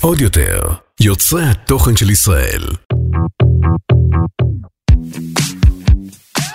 עוד 0.00 0.20
יותר, 0.20 0.60
יוצרי 1.00 1.44
התוכן 1.44 1.96
של 1.96 2.10
ישראל. 2.10 2.62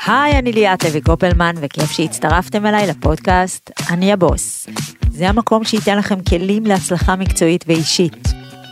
היי, 0.08 0.40
אני 0.40 0.52
ליאת 0.52 0.84
לוי 0.84 1.02
קופלמן, 1.02 1.56
וכיף 1.62 1.92
שהצטרפתם 1.92 2.66
אליי 2.66 2.88
לפודקאסט 2.88 3.71
"אני 3.90 4.13
הבוס". 4.13 4.68
זה 5.12 5.29
המקום 5.29 5.63
שייתן 5.63 5.98
לכם 5.98 6.21
כלים 6.21 6.66
להצלחה 6.66 7.15
מקצועית 7.15 7.65
ואישית. 7.67 8.27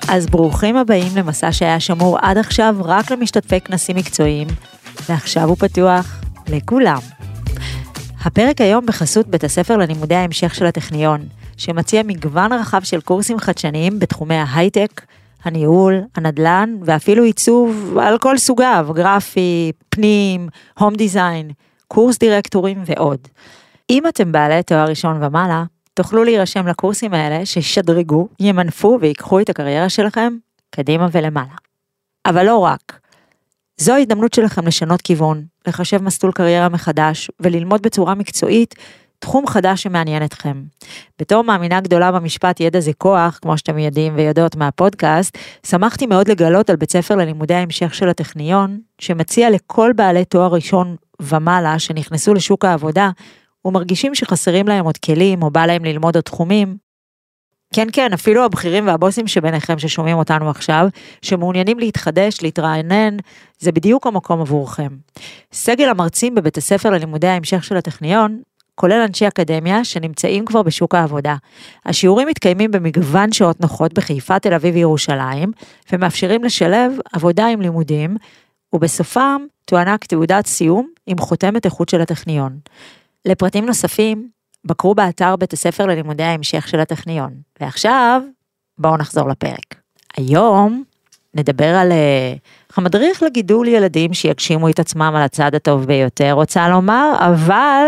אז 0.09 0.25
ברוכים 0.25 0.77
הבאים 0.77 1.11
למסע 1.16 1.52
שהיה 1.52 1.80
שמור 1.80 2.18
עד 2.21 2.38
עכשיו 2.38 2.75
רק 2.80 3.11
למשתתפי 3.11 3.61
כנסים 3.61 3.95
מקצועיים, 3.95 4.48
ועכשיו 5.09 5.43
הוא 5.43 5.57
פתוח 5.57 6.21
לכולם. 6.48 7.00
הפרק 8.21 8.61
היום 8.61 8.86
בחסות 8.86 9.27
בית 9.27 9.43
הספר 9.43 9.77
ללימודי 9.77 10.16
ההמשך 10.16 10.55
של 10.55 10.66
הטכניון, 10.66 11.21
שמציע 11.64 12.04
מגוון 12.04 12.54
רחב 12.54 12.84
של 12.84 13.02
קורסים 13.02 13.39
חדשניים 13.39 13.99
בתחומי 13.99 14.35
ההייטק, 14.35 15.02
הניהול, 15.44 16.02
הנדל"ן 16.16 16.76
ואפילו 16.85 17.23
עיצוב 17.23 17.98
על 18.02 18.17
כל 18.17 18.38
סוגיו, 18.38 18.88
גרפי, 18.94 19.71
פנים, 19.90 20.49
הום 20.80 20.95
דיזיין, 20.95 21.52
קורס 21.88 22.18
דירקטורים 22.18 22.84
ועוד. 22.85 23.20
אם 23.90 24.07
אתם 24.07 24.31
בעלי 24.31 24.63
תואר 24.63 24.90
ראשון 24.90 25.23
ומעלה, 25.23 25.63
תוכלו 25.94 26.23
להירשם 26.23 26.68
לקורסים 26.68 27.13
האלה 27.13 27.45
שישדרגו, 27.45 28.27
ימנפו 28.40 28.98
ויקחו 29.02 29.40
את 29.40 29.49
הקריירה 29.49 29.90
שלכם 29.90 30.34
קדימה 30.70 31.07
ולמעלה. 31.12 31.55
אבל 32.26 32.45
לא 32.45 32.57
רק. 32.57 32.99
זו 33.77 33.93
ההזדמנות 33.93 34.34
שלכם 34.34 34.68
לשנות 34.68 35.02
כיוון, 35.02 35.43
לחשב 35.68 36.04
מסלול 36.04 36.32
קריירה 36.32 36.70
מחדש 36.70 37.32
וללמוד 37.40 37.82
בצורה 37.82 38.16
מקצועית 38.16 38.76
תחום 39.23 39.48
חדש 39.48 39.84
שמעניין 39.84 40.23
אתכם. 40.23 40.63
בתור 41.20 41.44
מאמינה 41.44 41.82
גדולה 41.82 42.12
במשפט 42.12 42.59
ידע 42.59 42.80
זה 42.80 42.94
כוח, 42.94 43.40
כמו 43.41 43.58
שאתם 43.58 43.77
יודעים 43.77 44.16
ויודעות 44.16 44.55
מהפודקאסט, 44.55 45.38
שמחתי 45.68 46.05
מאוד 46.05 46.27
לגלות 46.27 46.70
על 46.70 46.76
בית 46.76 46.91
ספר 46.91 47.16
ללימודי 47.16 47.54
ההמשך 47.54 47.94
של 47.94 48.10
הטכניון, 48.10 48.79
שמציע 48.99 49.49
לכל 49.49 49.91
בעלי 49.96 50.26
תואר 50.26 50.54
ראשון 50.54 50.96
ומעלה 51.21 51.79
שנכנסו 51.79 52.34
לשוק 52.34 52.66
העבודה, 52.66 53.10
ומרגישים 53.66 54.16
שחסרים 54.16 54.68
להם 54.68 54.85
עוד 54.85 54.98
כלים 54.98 55.44
או 55.44 55.51
בא 55.51 55.66
להם 55.66 55.85
ללמוד 55.85 56.16
עוד 56.16 56.24
תחומים. 56.24 56.77
כן, 57.74 57.88
כן, 57.94 58.13
אפילו 58.13 58.46
הבכירים 58.46 58.88
והבוסים 58.88 59.27
שביניכם 59.27 59.79
ששומעים 59.79 60.18
אותנו 60.18 60.49
עכשיו, 60.49 60.88
שמעוניינים 61.21 61.79
להתחדש, 61.79 62.41
להתרענן, 62.41 63.18
זה 63.60 63.71
בדיוק 63.71 64.07
המקום 64.07 64.41
עבורכם. 64.41 64.90
סגל 65.53 65.90
המרצים 65.90 66.35
בבית 66.35 66.57
הספר 66.57 66.90
ללימודי 66.90 67.28
ההמשך 67.28 67.63
של 67.63 67.78
הטכניון 67.78 68.41
כולל 68.75 69.02
אנשי 69.07 69.28
אקדמיה 69.28 69.85
שנמצאים 69.85 70.46
כבר 70.46 70.62
בשוק 70.62 70.96
העבודה. 70.96 71.35
השיעורים 71.85 72.28
מתקיימים 72.28 72.72
במגוון 72.72 73.31
שעות 73.31 73.62
נוחות 73.62 73.94
בחיפה, 73.94 74.40
תל 74.40 74.53
אביב 74.53 74.75
וירושלים, 74.75 75.52
ומאפשרים 75.91 76.44
לשלב 76.44 76.91
עבודה 77.13 77.47
עם 77.47 77.62
לימודים, 77.62 78.18
ובסופם 78.74 79.41
תוענק 79.66 80.06
תעודת 80.06 80.47
סיום 80.47 80.90
עם 81.07 81.18
חותמת 81.18 81.66
איכות 81.66 81.90
של 81.90 82.01
הטכניון. 82.01 82.57
לפרטים 83.25 83.66
נוספים, 83.66 84.28
בקרו 84.66 84.96
באתר 84.96 85.35
בית 85.35 85.53
הספר 85.53 85.85
ללימודי 85.85 86.24
ההמשך 86.24 86.68
של 86.68 86.79
הטכניון. 86.79 87.34
ועכשיו, 87.62 88.22
בואו 88.78 88.97
נחזור 88.97 89.29
לפרק. 89.29 89.75
היום 90.18 90.84
נדבר 91.35 91.75
על 91.75 91.91
uh, 91.91 92.75
המדריך 92.78 93.24
לגידול 93.24 93.68
ילדים 93.68 94.13
שיגשימו 94.13 94.69
את 94.69 94.79
עצמם 94.79 95.13
על 95.16 95.22
הצד 95.22 95.56
הטוב 95.56 95.85
ביותר, 95.85 96.31
רוצה 96.31 96.69
לומר, 96.69 97.13
אבל 97.19 97.85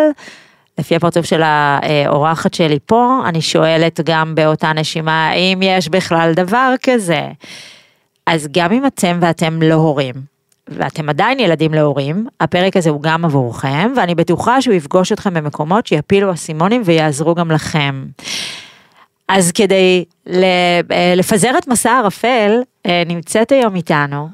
לפי 0.80 0.96
הפרצוף 0.96 1.26
של 1.26 1.42
האורחת 1.44 2.54
שלי 2.54 2.80
פה, 2.86 3.22
אני 3.26 3.42
שואלת 3.42 4.00
גם 4.04 4.36
באותה 4.36 4.74
נשימה, 4.74 5.30
האם 5.30 5.62
יש 5.62 5.90
בכלל 5.90 6.34
דבר 6.36 6.74
כזה? 6.84 7.22
אז 8.26 8.48
גם 8.52 8.72
אם 8.72 8.86
אתם 8.86 9.18
ואתם 9.22 9.62
לא 9.62 9.74
הורים, 9.74 10.14
ואתם 10.68 11.10
עדיין 11.10 11.40
ילדים 11.40 11.74
להורים, 11.74 12.28
הפרק 12.40 12.78
הזה 12.78 12.90
הוא 12.90 13.02
גם 13.02 13.26
עבורכם, 13.26 13.94
ואני 13.98 14.16
בטוחה 14.16 14.62
שהוא 14.62 14.74
יפגוש 14.76 15.12
אתכם 15.12 15.34
במקומות 15.34 15.88
שיפילו 15.88 16.34
אסימונים 16.34 16.82
ויעזרו 16.86 17.36
גם 17.36 17.52
לכם. 17.52 18.06
אז 19.28 19.52
כדי 19.52 20.06
לפזר 21.16 21.58
את 21.58 21.68
מסע 21.68 21.92
הערפל, 21.92 22.62
אה, 22.86 23.04
נמצאת 23.06 23.52
היום 23.52 23.76
איתנו 23.76 24.30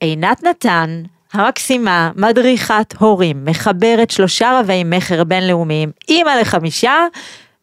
עינת 0.00 0.42
נתן, 0.42 1.02
המקסימה, 1.32 2.10
מדריכת 2.16 2.94
הורים, 2.98 3.44
מחברת 3.44 4.10
שלושה 4.10 4.60
רבי 4.60 4.84
מכר 4.84 5.24
בינלאומיים, 5.24 5.90
אימא 6.08 6.30
לחמישה, 6.30 7.06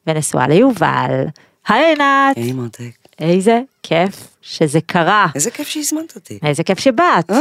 ונשואה 0.08 0.48
ליובל. 0.48 1.26
היי 1.68 1.86
עינת. 1.86 2.36
היי 2.36 2.54
מותק. 2.54 2.92
איזה 3.20 3.62
כיף 3.84 4.28
שזה 4.42 4.80
קרה. 4.86 5.28
איזה 5.36 5.52
כיף 5.52 5.68
שהזמנת 5.68 6.16
אותי. 6.16 6.40
איזה 6.44 6.64
כיף 6.64 6.80
שבאת. 6.80 7.32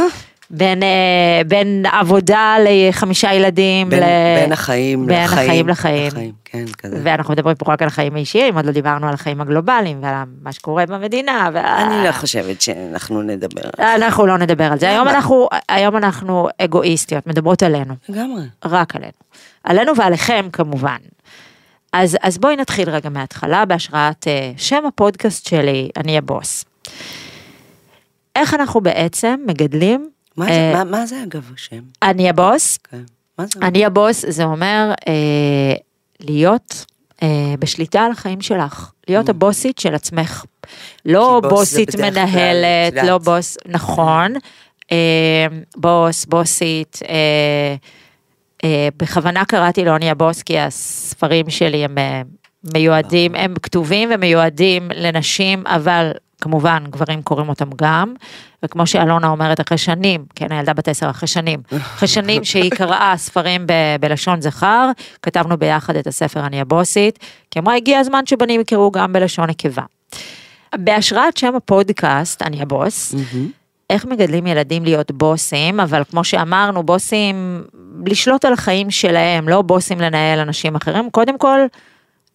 אה? 0.51 0.57
בין, 0.57 0.83
אה, 0.83 1.41
בין 1.47 1.85
עבודה 1.91 2.55
לחמישה 2.63 3.33
ילדים. 3.33 3.89
בין, 3.89 3.99
ל... 3.99 4.05
בין 4.41 4.51
החיים 4.51 5.05
בין 5.05 5.23
לחיים. 5.23 5.49
החיים 5.49 5.67
לחיים. 5.67 6.07
לחיים, 6.07 6.31
כן, 6.45 6.65
כזה. 6.77 6.99
ואנחנו 7.03 7.33
מדברים 7.33 7.55
פה 7.55 7.73
רק 7.73 7.81
על 7.81 7.87
החיים 7.87 8.15
האישיים, 8.15 8.55
עוד 8.55 8.65
לא 8.65 8.71
דיברנו 8.71 9.07
על 9.07 9.13
החיים 9.13 9.41
הגלובליים 9.41 10.03
ועל 10.03 10.15
מה 10.41 10.51
שקורה 10.51 10.85
במדינה. 10.85 11.49
וה... 11.53 11.83
אני 11.83 12.07
לא 12.07 12.11
חושבת 12.11 12.61
שאנחנו 12.61 13.21
נדבר 13.21 13.61
על 13.63 13.71
זה. 13.77 13.95
אנחנו 13.95 14.25
לא 14.25 14.37
נדבר 14.37 14.71
על 14.71 14.79
זה. 14.79 14.89
היום? 14.89 15.07
אנחנו, 15.07 15.47
היום 15.69 15.97
אנחנו 15.97 16.47
אגואיסטיות, 16.57 17.27
מדברות 17.27 17.63
עלינו. 17.63 17.93
לגמרי. 18.09 18.43
רק 18.65 18.95
עלינו. 18.95 19.11
עלינו 19.63 19.95
ועליכם 19.95 20.47
כמובן. 20.53 20.97
אז, 21.93 22.17
אז 22.21 22.37
בואי 22.37 22.55
נתחיל 22.55 22.89
רגע 22.89 23.09
מההתחלה 23.09 23.65
בהשראת 23.65 24.27
uh, 24.27 24.59
שם 24.61 24.85
הפודקאסט 24.87 25.47
שלי, 25.47 25.89
אני 25.97 26.17
הבוס. 26.17 26.65
איך 28.35 28.53
אנחנו 28.53 28.81
בעצם 28.81 29.35
מגדלים, 29.47 30.09
מה 30.39 30.49
אה, 30.49 30.53
זה, 30.53 30.71
מה, 30.73 30.83
מה 30.83 31.05
זה 31.05 31.23
אגב 31.23 31.51
השם? 31.55 31.81
אני 32.03 32.29
הבוס, 32.29 32.77
כן. 32.77 33.01
מה 33.39 33.45
זה? 33.45 33.59
אני 33.61 33.85
הבוס 33.85 34.25
זה 34.27 34.43
אומר 34.43 34.91
אה, 35.07 35.73
להיות 36.19 36.85
אה, 37.23 37.53
בשליטה 37.59 38.01
על 38.01 38.11
החיים 38.11 38.41
שלך, 38.41 38.91
להיות 39.07 39.29
הבוסית 39.29 39.79
של 39.79 39.95
עצמך. 39.95 40.45
לא 41.05 41.41
Mm. 41.43 41.49
בוסית 41.49 41.95
מנהלת. 41.95 42.93
לא 43.03 43.17
בוס, 43.17 43.57
נכון, 43.67 44.33
אה, 44.91 45.47
בוס, 45.77 46.25
בוסית, 46.25 46.99
אה, 47.09 47.75
אה, 48.63 48.87
בכוונה 48.97 49.45
קראתי 49.45 49.85
לו 49.85 49.95
אני 49.95 50.09
הבוס 50.09 50.43
כי 50.43 50.59
הספרים 50.59 51.49
שלי 51.49 51.85
הם 51.85 51.95
מיועדים, 52.73 53.35
הם 53.35 53.53
כתובים 53.63 54.09
ומיועדים 54.15 54.91
לנשים, 54.95 55.63
אבל 55.67 56.11
כמובן 56.41 56.83
גברים 56.89 57.21
קוראים 57.21 57.49
אותם 57.49 57.69
גם, 57.75 58.13
וכמו 58.63 58.87
שאלונה 58.87 59.27
אומרת 59.27 59.61
אחרי 59.61 59.77
שנים, 59.77 60.25
כן 60.35 60.51
הילדה 60.51 60.73
בת 60.73 60.87
עשר 60.87 61.09
אחרי 61.09 61.27
שנים, 61.27 61.59
אחרי 61.77 62.07
שנים 62.07 62.43
שהיא 62.43 62.71
קראה 62.71 63.13
ספרים 63.17 63.67
ב- 63.67 63.95
בלשון 63.99 64.41
זכר, 64.41 64.89
כתבנו 65.21 65.57
ביחד 65.57 65.95
את 65.95 66.07
הספר 66.07 66.45
אני 66.45 66.61
הבוסית, 66.61 67.19
כי 67.51 67.59
אמרה 67.59 67.75
הגיע 67.75 67.99
הזמן 67.99 68.25
שבנים 68.25 68.61
יקראו 68.61 68.91
גם 68.91 69.13
בלשון 69.13 69.49
נקבה. 69.49 69.83
בהשראת 70.75 71.37
שם 71.37 71.55
הפודקאסט, 71.55 72.41
אני 72.41 72.61
הבוס. 72.61 73.15
איך 73.89 74.05
מגדלים 74.05 74.47
ילדים 74.47 74.83
להיות 74.83 75.11
בוסים, 75.11 75.79
אבל 75.79 76.03
כמו 76.11 76.23
שאמרנו, 76.23 76.83
בוסים 76.83 77.63
לשלוט 78.05 78.45
על 78.45 78.53
החיים 78.53 78.91
שלהם, 78.91 79.49
לא 79.49 79.61
בוסים 79.61 80.01
לנהל 80.01 80.39
אנשים 80.39 80.75
אחרים, 80.75 81.09
קודם 81.11 81.37
כל 81.37 81.59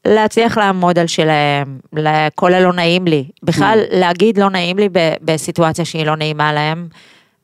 להצליח 0.08 0.58
לעמוד 0.58 0.98
על 0.98 1.06
שלהם, 1.06 1.78
כל 2.34 2.54
הלא 2.54 2.72
נעים 2.72 3.06
לי, 3.06 3.24
בכלל 3.42 3.78
להגיד 3.90 4.38
לא 4.38 4.50
נעים 4.50 4.78
לי 4.78 4.88
בסיטואציה 5.22 5.84
שהיא 5.84 6.06
לא 6.06 6.16
נעימה 6.16 6.52
להם, 6.52 6.88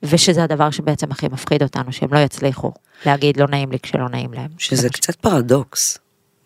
ושזה 0.03 0.45
הדבר 0.45 0.71
שבעצם 0.71 1.11
הכי 1.11 1.29
מפחיד 1.29 1.63
אותנו, 1.63 1.93
שהם 1.93 2.15
לא 2.15 2.19
יצליחו 2.19 2.73
להגיד 3.07 3.37
לא 3.37 3.47
נעים 3.51 3.71
לי 3.73 3.79
כשלא 3.79 4.09
נעים 4.09 4.33
להם. 4.33 4.49
שזה 4.59 4.89
קצת 4.89 5.17
פרדוקס, 5.17 5.99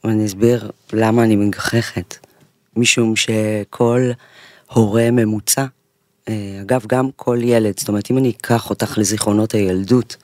ואני 0.05 0.27
אסביר 0.27 0.71
למה 0.93 1.25
אני 1.25 1.37
מגחכת. 1.37 2.17
משום 2.77 3.17
שכל 3.17 4.11
הורה 4.73 5.11
ממוצע, 5.11 5.65
אה, 6.29 6.59
אגב, 6.62 6.85
גם 6.87 7.11
כל 7.17 7.38
ילד, 7.43 7.79
זאת 7.79 7.88
אומרת, 7.88 8.11
אם 8.11 8.19
אני 8.19 8.31
אקח 8.31 8.71
אותך 8.71 8.99
לזיכרונות 8.99 9.55
הילדות, 9.55 10.17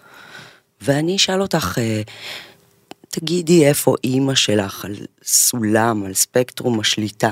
ואני 0.80 1.16
אשאל 1.16 1.42
אותך, 1.42 1.78
אה, 1.78 2.02
תגידי 3.10 3.66
איפה 3.66 3.94
אימא 4.04 4.34
שלך 4.34 4.84
על 4.84 4.94
סולם, 5.24 6.04
על 6.04 6.14
ספקטרום 6.14 6.80
השליטה. 6.80 7.30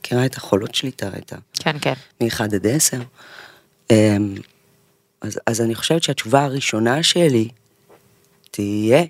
מכירה 0.00 0.26
את 0.26 0.36
החולות 0.36 0.74
שליטה, 0.74 1.08
את 1.18 1.32
ה... 1.32 1.36
כן, 1.52 1.76
כן. 1.80 1.94
מ-1 2.20 2.44
עד 2.44 2.66
10. 2.66 2.96
אמ, 3.90 4.34
אז, 5.20 5.40
אז 5.46 5.60
אני 5.60 5.74
חושבת 5.74 6.02
שהתשובה 6.02 6.44
הראשונה 6.44 7.02
שלי 7.02 7.48
תהיה 8.50 9.04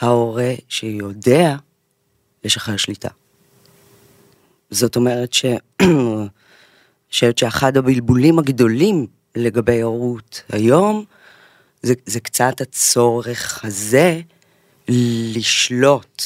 ההורה 0.00 0.52
שיודע 0.68 1.56
לשחרר 2.44 2.76
שליטה. 2.76 3.08
זאת 4.70 4.96
אומרת 4.96 5.32
ש... 5.32 5.44
חושבת 7.10 7.38
שאחד 7.38 7.76
הבלבולים 7.76 8.38
הגדולים 8.38 9.06
לגבי 9.36 9.80
הורות 9.80 10.42
היום, 10.52 11.04
זה, 11.82 11.94
זה 12.06 12.20
קצת 12.20 12.60
הצורך 12.60 13.64
הזה 13.64 14.20
לשלוט 14.90 16.22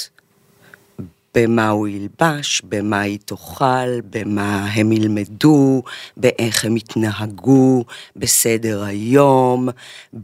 במה 1.35 1.69
הוא 1.69 1.89
ילבש, 1.89 2.63
במה 2.65 3.01
היא 3.01 3.19
תאכל, 3.25 4.01
במה 4.11 4.65
הם 4.65 4.93
ילמדו, 4.93 5.83
באיך 6.17 6.65
הם 6.65 6.77
יתנהגו, 6.77 7.85
בסדר 8.17 8.83
היום, 8.83 9.69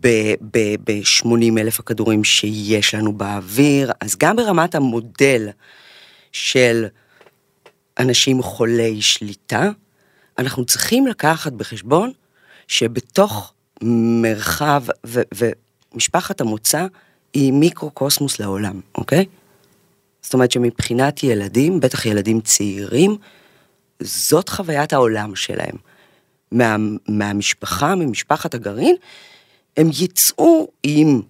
ב-80 0.00 1.58
אלף 1.58 1.80
הכדורים 1.80 2.24
שיש 2.24 2.94
לנו 2.94 3.12
באוויר, 3.12 3.92
אז 4.00 4.16
גם 4.16 4.36
ברמת 4.36 4.74
המודל 4.74 5.48
של 6.32 6.86
אנשים 7.98 8.42
חולי 8.42 9.02
שליטה, 9.02 9.70
אנחנו 10.38 10.64
צריכים 10.64 11.06
לקחת 11.06 11.52
בחשבון 11.52 12.12
שבתוך 12.68 13.52
מרחב 13.82 14.82
ו- 15.06 15.22
ומשפחת 15.94 16.40
המוצא 16.40 16.86
היא 17.34 17.52
מיקרו-קוסמוס 17.52 18.40
לעולם, 18.40 18.80
אוקיי? 18.94 19.24
זאת 20.22 20.34
אומרת 20.34 20.52
שמבחינת 20.52 21.22
ילדים, 21.22 21.80
בטח 21.80 22.06
ילדים 22.06 22.40
צעירים, 22.40 23.16
זאת 24.02 24.48
חוויית 24.48 24.92
העולם 24.92 25.36
שלהם. 25.36 25.76
מה, 26.52 26.76
מהמשפחה, 27.08 27.94
ממשפחת 27.94 28.54
הגרעין, 28.54 28.96
הם 29.76 29.90
יצאו 30.00 30.68
עם 30.82 31.22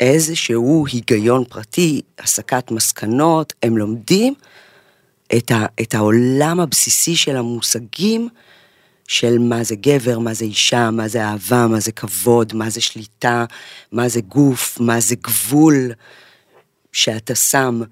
איזשהו 0.00 0.86
היגיון 0.92 1.44
פרטי, 1.44 2.00
הסקת 2.18 2.70
מסקנות, 2.70 3.52
הם 3.62 3.76
לומדים 3.76 4.34
את, 5.36 5.50
ה, 5.50 5.66
את 5.82 5.94
העולם 5.94 6.60
הבסיסי 6.60 7.16
של 7.16 7.36
המושגים 7.36 8.28
של 9.08 9.38
מה 9.38 9.64
זה 9.64 9.74
גבר, 9.76 10.18
מה 10.18 10.34
זה 10.34 10.44
אישה, 10.44 10.90
מה 10.90 11.08
זה 11.08 11.24
אהבה, 11.24 11.66
מה 11.66 11.80
זה 11.80 11.92
כבוד, 11.92 12.54
מה 12.54 12.70
זה 12.70 12.80
שליטה, 12.80 13.44
מה 13.92 14.08
זה 14.08 14.20
גוף, 14.20 14.80
מה 14.80 15.00
זה 15.00 15.14
גבול 15.16 15.92
שאתה 16.92 17.34
שם 17.34 17.82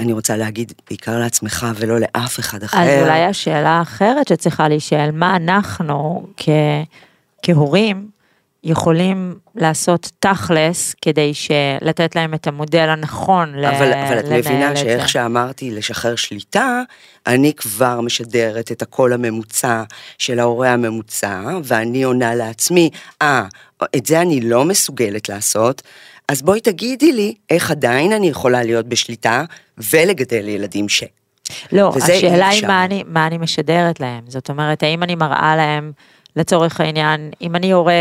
אני 0.00 0.12
רוצה 0.12 0.36
להגיד 0.36 0.72
בעיקר 0.88 1.18
לעצמך 1.18 1.66
ולא 1.76 1.98
לאף 2.00 2.40
אחד 2.40 2.62
אחר. 2.62 2.78
אז 2.78 3.02
אולי 3.02 3.24
השאלה 3.24 3.68
האחרת 3.68 4.28
שצריכה 4.28 4.68
להישאל, 4.68 5.10
מה 5.10 5.36
אנחנו 5.36 6.26
כ... 6.36 6.48
כהורים 7.42 8.08
יכולים 8.64 9.34
לעשות 9.54 10.10
תכלס 10.18 10.94
כדי 11.02 11.32
לתת 11.82 12.16
להם 12.16 12.34
את 12.34 12.46
המודל 12.46 12.88
הנכון 12.88 13.64
אבל, 13.64 13.88
ל... 13.88 13.92
אבל 13.92 14.18
את 14.18 14.24
מבינה 14.24 14.76
שאיך 14.76 15.02
זה. 15.02 15.08
שאמרתי 15.08 15.70
לשחרר 15.70 16.16
שליטה, 16.16 16.82
אני 17.26 17.52
כבר 17.56 18.00
משדרת 18.00 18.72
את 18.72 18.82
הקול 18.82 19.12
הממוצע 19.12 19.82
של 20.18 20.38
ההורה 20.38 20.72
הממוצע, 20.72 21.42
ואני 21.64 22.02
עונה 22.02 22.34
לעצמי, 22.34 22.90
אה, 23.22 23.42
ah, 23.82 23.86
את 23.96 24.06
זה 24.06 24.20
אני 24.20 24.40
לא 24.40 24.64
מסוגלת 24.64 25.28
לעשות, 25.28 25.82
אז 26.28 26.42
בואי 26.42 26.60
תגידי 26.60 27.12
לי 27.12 27.34
איך 27.50 27.70
עדיין 27.70 28.12
אני 28.12 28.28
יכולה 28.28 28.62
להיות 28.62 28.86
בשליטה 28.86 29.44
ולגדל 29.92 30.48
ילדים 30.48 30.88
ש... 30.88 31.04
לא, 31.72 31.92
השאלה 31.96 32.48
היא 32.48 32.66
מה 32.66 32.84
אני, 32.84 33.04
מה 33.06 33.26
אני 33.26 33.38
משדרת 33.38 34.00
להם. 34.00 34.24
זאת 34.28 34.50
אומרת, 34.50 34.82
האם 34.82 35.02
אני 35.02 35.14
מראה 35.14 35.56
להם, 35.56 35.92
לצורך 36.36 36.80
העניין, 36.80 37.30
אם 37.40 37.56
אני 37.56 37.72
הורה 37.72 37.92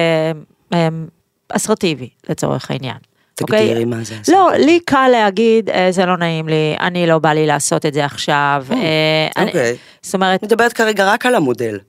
אסרטיבי, 1.49 2.09
לצורך 2.29 2.71
העניין. 2.71 2.97
תגדירי 3.35 3.67
okay? 3.67 3.69
אוקיי? 3.69 3.85
מה 3.85 4.03
זה 4.03 4.15
לא, 4.27 4.49
לי 4.57 4.79
קל 4.85 5.07
להגיד, 5.11 5.69
אה, 5.69 5.91
זה 5.91 6.05
לא 6.05 6.17
נעים 6.17 6.47
לי, 6.47 6.75
אני 6.79 7.07
לא 7.07 7.19
בא 7.19 7.33
לי 7.33 7.47
לעשות 7.47 7.85
את 7.85 7.93
זה 7.93 8.05
עכשיו. 8.05 8.65
אה, 8.71 9.45
אוקיי. 9.45 9.75
זאת 10.01 10.13
אומרת... 10.13 10.43
מדברת 10.43 10.73
כרגע 10.73 11.13
רק 11.13 11.25
על 11.25 11.35
המודל. 11.35 11.79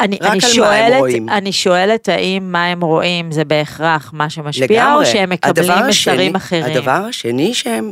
אני, 0.00 0.18
אני 0.22 0.40
שואלת, 0.40 1.02
אני 1.28 1.52
שואלת 1.52 2.08
האם 2.08 2.52
מה 2.52 2.66
הם 2.66 2.80
רואים 2.80 3.32
זה 3.32 3.44
בהכרח 3.44 4.10
מה 4.12 4.30
שמשפיע, 4.30 4.66
לגמרי. 4.66 5.06
או 5.06 5.12
שהם 5.12 5.30
מקבלים 5.30 5.72
מסרים 5.88 6.36
אחרים. 6.36 6.76
הדבר 6.76 6.90
השני 7.08 7.54
שהם, 7.54 7.90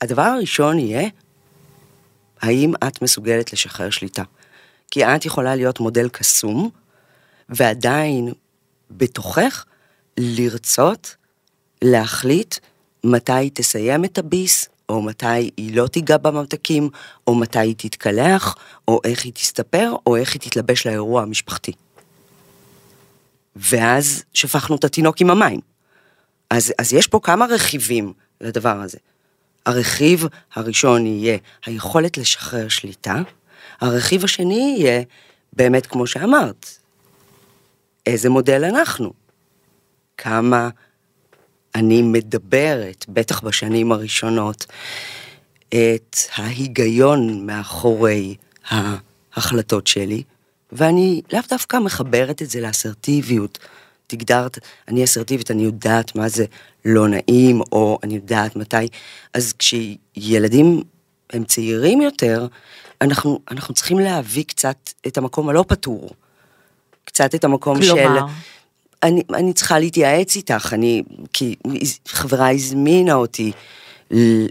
הדבר 0.00 0.22
הראשון 0.22 0.78
יהיה, 0.78 1.08
האם 2.42 2.72
את 2.88 3.02
מסוגלת 3.02 3.52
לשחרר 3.52 3.90
שליטה? 3.90 4.22
כי 4.90 5.04
את 5.04 5.26
יכולה 5.26 5.54
להיות 5.54 5.80
מודל 5.80 6.08
קסום, 6.08 6.70
ועדיין 7.48 8.32
בתוכך 8.90 9.64
לרצות 10.16 11.16
להחליט 11.82 12.54
מתי 13.04 13.32
היא 13.32 13.50
תסיים 13.54 14.04
את 14.04 14.18
הביס, 14.18 14.68
או 14.88 15.02
מתי 15.02 15.50
היא 15.56 15.76
לא 15.76 15.86
תיגע 15.86 16.16
בממתקים, 16.16 16.90
או 17.26 17.34
מתי 17.34 17.58
היא 17.58 17.74
תתקלח, 17.78 18.54
או 18.88 19.00
איך 19.04 19.24
היא 19.24 19.32
תסתפר, 19.32 19.92
או 20.06 20.16
איך 20.16 20.34
היא 20.34 20.40
תתלבש 20.40 20.86
לאירוע 20.86 21.22
המשפחתי. 21.22 21.72
ואז 23.56 24.24
שפכנו 24.34 24.76
את 24.76 24.84
התינוק 24.84 25.20
עם 25.20 25.30
המים. 25.30 25.60
אז, 26.50 26.72
אז 26.78 26.92
יש 26.92 27.06
פה 27.06 27.20
כמה 27.22 27.46
רכיבים 27.46 28.12
לדבר 28.40 28.80
הזה. 28.80 28.98
הרכיב 29.66 30.24
הראשון 30.54 31.06
יהיה 31.06 31.38
היכולת 31.66 32.18
לשחרר 32.18 32.68
שליטה, 32.68 33.22
הרכיב 33.80 34.24
השני 34.24 34.76
יהיה, 34.78 35.02
באמת 35.52 35.86
כמו 35.86 36.06
שאמרת, 36.06 36.77
איזה 38.06 38.30
מודל 38.30 38.64
אנחנו. 38.64 39.12
כמה 40.16 40.68
אני 41.74 42.02
מדברת, 42.02 43.04
בטח 43.08 43.40
בשנים 43.40 43.92
הראשונות, 43.92 44.66
את 45.68 46.16
ההיגיון 46.36 47.46
מאחורי 47.46 48.36
ההחלטות 48.68 49.86
שלי, 49.86 50.22
ואני 50.72 51.22
לאו 51.32 51.40
דווקא 51.50 51.76
מחברת 51.76 52.42
את 52.42 52.50
זה 52.50 52.60
לאסרטיביות. 52.60 53.58
תגדרת, 54.06 54.58
אני 54.88 55.04
אסרטיבית, 55.04 55.50
אני 55.50 55.62
יודעת 55.62 56.16
מה 56.16 56.28
זה 56.28 56.44
לא 56.84 57.08
נעים, 57.08 57.60
או 57.72 57.98
אני 58.02 58.14
יודעת 58.14 58.56
מתי. 58.56 58.88
אז 59.34 59.52
כשילדים 59.52 60.82
הם 61.30 61.44
צעירים 61.44 62.00
יותר, 62.00 62.46
אנחנו, 63.00 63.40
אנחנו 63.50 63.74
צריכים 63.74 63.98
להביא 63.98 64.44
קצת 64.44 64.76
את 65.06 65.18
המקום 65.18 65.48
הלא 65.48 65.64
פתור. 65.68 66.10
קצת 67.08 67.34
את 67.34 67.44
המקום 67.44 67.80
כלומר? 67.80 68.18
של... 68.18 68.32
אני, 69.02 69.22
אני 69.34 69.52
צריכה 69.52 69.78
להתייעץ 69.78 70.36
איתך, 70.36 70.72
אני, 70.72 71.02
כי 71.32 71.56
חברה 72.08 72.50
הזמינה 72.50 73.14
אותי 73.14 73.52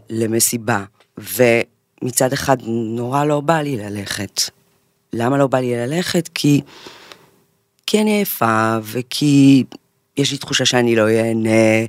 למסיבה, 0.09 0.83
ומצד 1.18 2.33
אחד 2.33 2.57
נורא 2.68 3.25
לא 3.25 3.42
בא 3.42 3.62
לי 3.62 3.77
ללכת. 3.77 4.42
למה 5.13 5.38
לא 5.38 5.48
בא 5.48 5.57
לי 5.57 5.75
ללכת? 5.75 6.30
כי, 6.33 6.62
כי 7.88 8.01
אני 8.01 8.12
עייפה, 8.12 8.77
וכי 8.83 9.63
יש 10.18 10.31
לי 10.31 10.38
תחושה 10.38 10.65
שאני 10.65 10.95
לא 10.95 11.09
אהנה, 11.09 11.86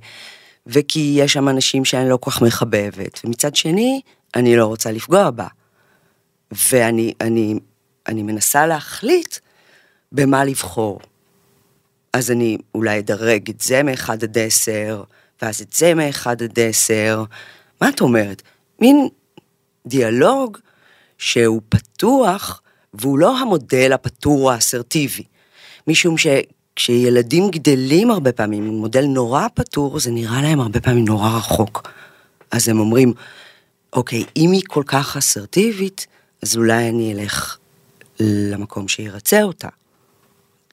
וכי 0.67 1.15
יש 1.19 1.33
שם 1.33 1.49
אנשים 1.49 1.85
שאני 1.85 2.09
לא 2.09 2.17
כל 2.17 2.31
כך 2.31 2.43
מחבבת, 2.43 3.21
ומצד 3.25 3.57
שני, 3.57 4.01
אני 4.35 4.57
לא 4.57 4.67
רוצה 4.67 4.93
לפגוע 4.93 5.31
בה. 5.31 5.47
ואני 6.71 7.13
אני, 7.21 7.55
אני 8.07 8.23
מנסה 8.23 8.67
להחליט 8.67 9.39
במה 10.13 10.45
לבחור. 10.45 11.01
אז 12.13 12.31
אני 12.31 12.59
אולי 12.75 12.99
אדרג 12.99 13.51
את 13.51 13.61
זה 13.61 13.83
מ-1 13.83 14.13
עד 14.13 14.39
10, 14.39 15.03
ואז 15.43 15.61
את 15.61 15.73
זה 15.73 15.95
מ-1 15.95 16.27
עד 16.31 16.59
10. 16.61 17.25
מה 17.81 17.89
את 17.89 18.01
אומרת? 18.01 18.43
מין 18.81 19.09
דיאלוג 19.87 20.59
שהוא 21.19 21.61
פתוח, 21.69 22.63
והוא 22.95 23.19
לא 23.19 23.39
המודל 23.39 23.93
הפתור 23.93 24.53
האסרטיבי. 24.53 25.25
משום 25.87 26.15
שכשילדים 26.19 27.51
גדלים 27.51 28.11
הרבה 28.11 28.33
פעמים 28.33 28.67
עם 28.67 28.75
מודל 28.75 29.05
נורא 29.05 29.47
פתור, 29.55 30.01
זה 30.01 30.11
נראה 30.11 30.43
להם 30.43 30.61
הרבה 30.61 30.81
פעמים 30.81 31.05
נורא 31.05 31.37
רחוק. 31.37 31.91
אז 32.51 32.69
הם 32.69 32.81
אומרים, 32.81 33.13
אוקיי, 33.93 34.25
אם 34.37 34.53
היא 34.53 34.63
כל 34.69 34.83
כך 34.87 35.17
אסרטיבית, 35.17 36.07
אז 36.43 36.57
אולי 36.57 36.89
אני 36.89 37.13
אלך 37.13 37.57
למקום 38.21 38.89
שירצה 38.89 39.43
אותה. 39.43 39.69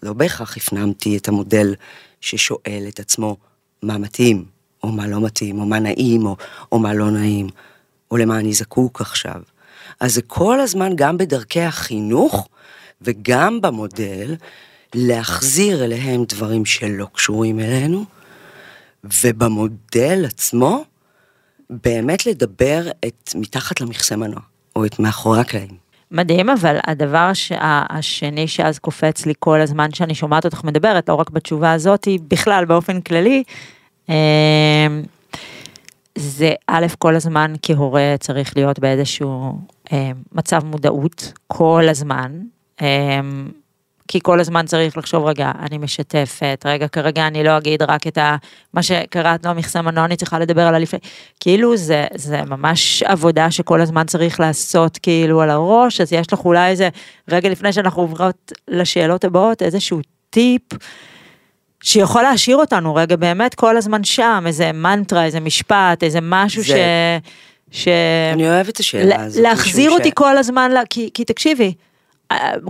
לא 0.05 0.13
בהכרח 0.13 0.57
הפנמתי 0.57 1.17
את 1.17 1.27
המודל 1.27 1.75
ששואל 2.21 2.85
את 2.87 2.99
עצמו 2.99 3.37
מה 3.81 3.97
מתאים, 3.97 4.45
או 4.83 4.91
מה 4.91 5.07
לא 5.07 5.21
מתאים, 5.21 5.59
או 5.59 5.65
מה 5.65 5.79
נעים, 5.79 6.25
או, 6.25 6.35
או 6.71 6.79
מה 6.79 6.93
לא 6.93 7.11
נעים, 7.11 7.47
או 8.11 8.17
למה 8.17 8.39
אני 8.39 8.53
זקוק 8.53 9.01
עכשיו. 9.01 9.41
אז 9.99 10.13
זה 10.13 10.21
כל 10.21 10.59
הזמן 10.59 10.91
גם 10.95 11.17
בדרכי 11.17 11.61
החינוך 11.61 12.47
וגם 13.01 13.61
במודל 13.61 14.35
להחזיר 14.93 15.83
אליהם 15.83 16.25
דברים 16.25 16.65
שלא 16.65 17.07
קשורים 17.13 17.59
אלינו, 17.59 18.05
ובמודל 19.23 20.25
עצמו 20.25 20.85
באמת 21.69 22.25
לדבר 22.25 22.89
את 23.07 23.31
מתחת 23.35 23.81
למכסה 23.81 24.15
מנוע, 24.15 24.41
או 24.75 24.85
את 24.85 24.99
מאחורי 24.99 25.39
הקלעים. 25.39 25.84
מדהים, 26.11 26.49
אבל 26.49 26.77
הדבר 26.87 27.17
הש... 27.17 27.51
השני 27.89 28.47
שאז 28.47 28.79
קופץ 28.79 29.25
לי 29.25 29.33
כל 29.39 29.61
הזמן 29.61 29.91
שאני 29.91 30.15
שומעת 30.15 30.45
אותך 30.45 30.63
מדברת, 30.63 31.09
לא 31.09 31.13
רק 31.13 31.29
בתשובה 31.29 31.71
הזאת, 31.71 32.07
בכלל 32.27 32.65
באופן 32.65 33.01
כללי, 33.01 33.43
אמ, 34.09 34.13
זה 36.17 36.53
א', 36.67 36.85
כל 36.99 37.15
הזמן 37.15 37.53
כהורה 37.61 38.15
צריך 38.19 38.57
להיות 38.57 38.79
באיזשהו 38.79 39.59
אמ, 39.91 40.13
מצב 40.31 40.65
מודעות, 40.65 41.33
כל 41.47 41.83
הזמן. 41.89 42.31
כי 44.07 44.19
כל 44.23 44.39
הזמן 44.39 44.65
צריך 44.65 44.97
לחשוב, 44.97 45.25
רגע, 45.25 45.51
אני 45.59 45.77
משתפת, 45.77 46.63
רגע, 46.65 46.87
כרגע 46.87 47.27
אני 47.27 47.43
לא 47.43 47.57
אגיד 47.57 47.81
רק 47.81 48.07
את 48.07 48.17
ה... 48.17 48.35
מה 48.73 48.83
שקראת 48.83 49.45
לו 49.45 49.53
מכסה 49.55 49.81
מנוע, 49.81 50.05
אני 50.05 50.15
צריכה 50.15 50.39
לדבר 50.39 50.61
על 50.61 50.75
הלפני. 50.75 50.99
כאילו 51.39 51.77
זה, 51.77 52.05
זה 52.15 52.41
ממש 52.41 53.03
עבודה 53.03 53.51
שכל 53.51 53.81
הזמן 53.81 54.05
צריך 54.05 54.39
לעשות 54.39 54.97
כאילו 54.97 55.41
על 55.41 55.49
הראש, 55.49 56.01
אז 56.01 56.13
יש 56.13 56.33
לך 56.33 56.39
אולי 56.45 56.69
איזה, 56.69 56.89
רגע 57.31 57.49
לפני 57.49 57.73
שאנחנו 57.73 58.01
עוברות 58.01 58.51
לשאלות 58.67 59.23
הבאות, 59.23 59.61
איזשהו 59.61 59.99
טיפ. 60.29 60.61
שיכול 61.83 62.21
להשאיר 62.21 62.57
אותנו 62.57 62.95
רגע 62.95 63.15
באמת 63.15 63.55
כל 63.55 63.77
הזמן 63.77 64.03
שם, 64.03 64.43
איזה 64.47 64.71
מנטרה, 64.71 65.25
איזה 65.25 65.39
משפט, 65.39 66.03
איזה 66.03 66.19
משהו 66.21 66.63
זה- 66.63 67.19
ש... 67.71 67.83
ש... 67.83 67.87
אני 68.33 68.49
אוהבת 68.49 68.69
את 68.69 68.79
השאלה 68.79 69.23
הזאת. 69.23 69.43
להחזיר 69.43 69.91
אותי 69.91 70.09
ש- 70.09 70.13
כל 70.13 70.37
הזמן, 70.37 70.71
ל- 70.71 70.83
כי, 70.89 71.09
כי 71.13 71.25
תקשיבי, 71.25 71.73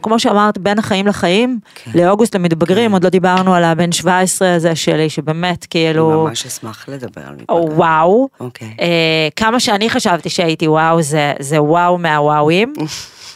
כמו 0.01 0.19
שאמרת, 0.19 0.57
בין 0.57 0.79
החיים 0.79 1.07
לחיים, 1.07 1.59
כן. 1.75 1.91
לאוגוסט 1.95 2.35
למתבגרים, 2.35 2.91
עוד 2.91 3.03
לא 3.03 3.09
דיברנו 3.09 3.55
על 3.55 3.63
הבן 3.63 3.91
17 3.91 4.55
הזה 4.55 4.75
שלי, 4.75 5.09
שבאמת 5.09 5.47
אני 5.47 5.67
כאילו, 5.69 6.25
ממש 6.27 6.45
אשמח 6.45 6.85
לדבר 6.89 7.21
על 7.21 7.35
או, 7.50 7.59
מתבגר. 7.62 7.77
וואו, 7.77 8.29
אוקיי. 8.39 8.75
אה, 8.81 9.27
כמה 9.35 9.59
שאני 9.59 9.89
חשבתי 9.89 10.29
שהייתי 10.29 10.67
וואו, 10.67 11.01
זה, 11.01 11.33
זה 11.39 11.62
וואו 11.62 11.97
מהוואוים. 11.97 12.74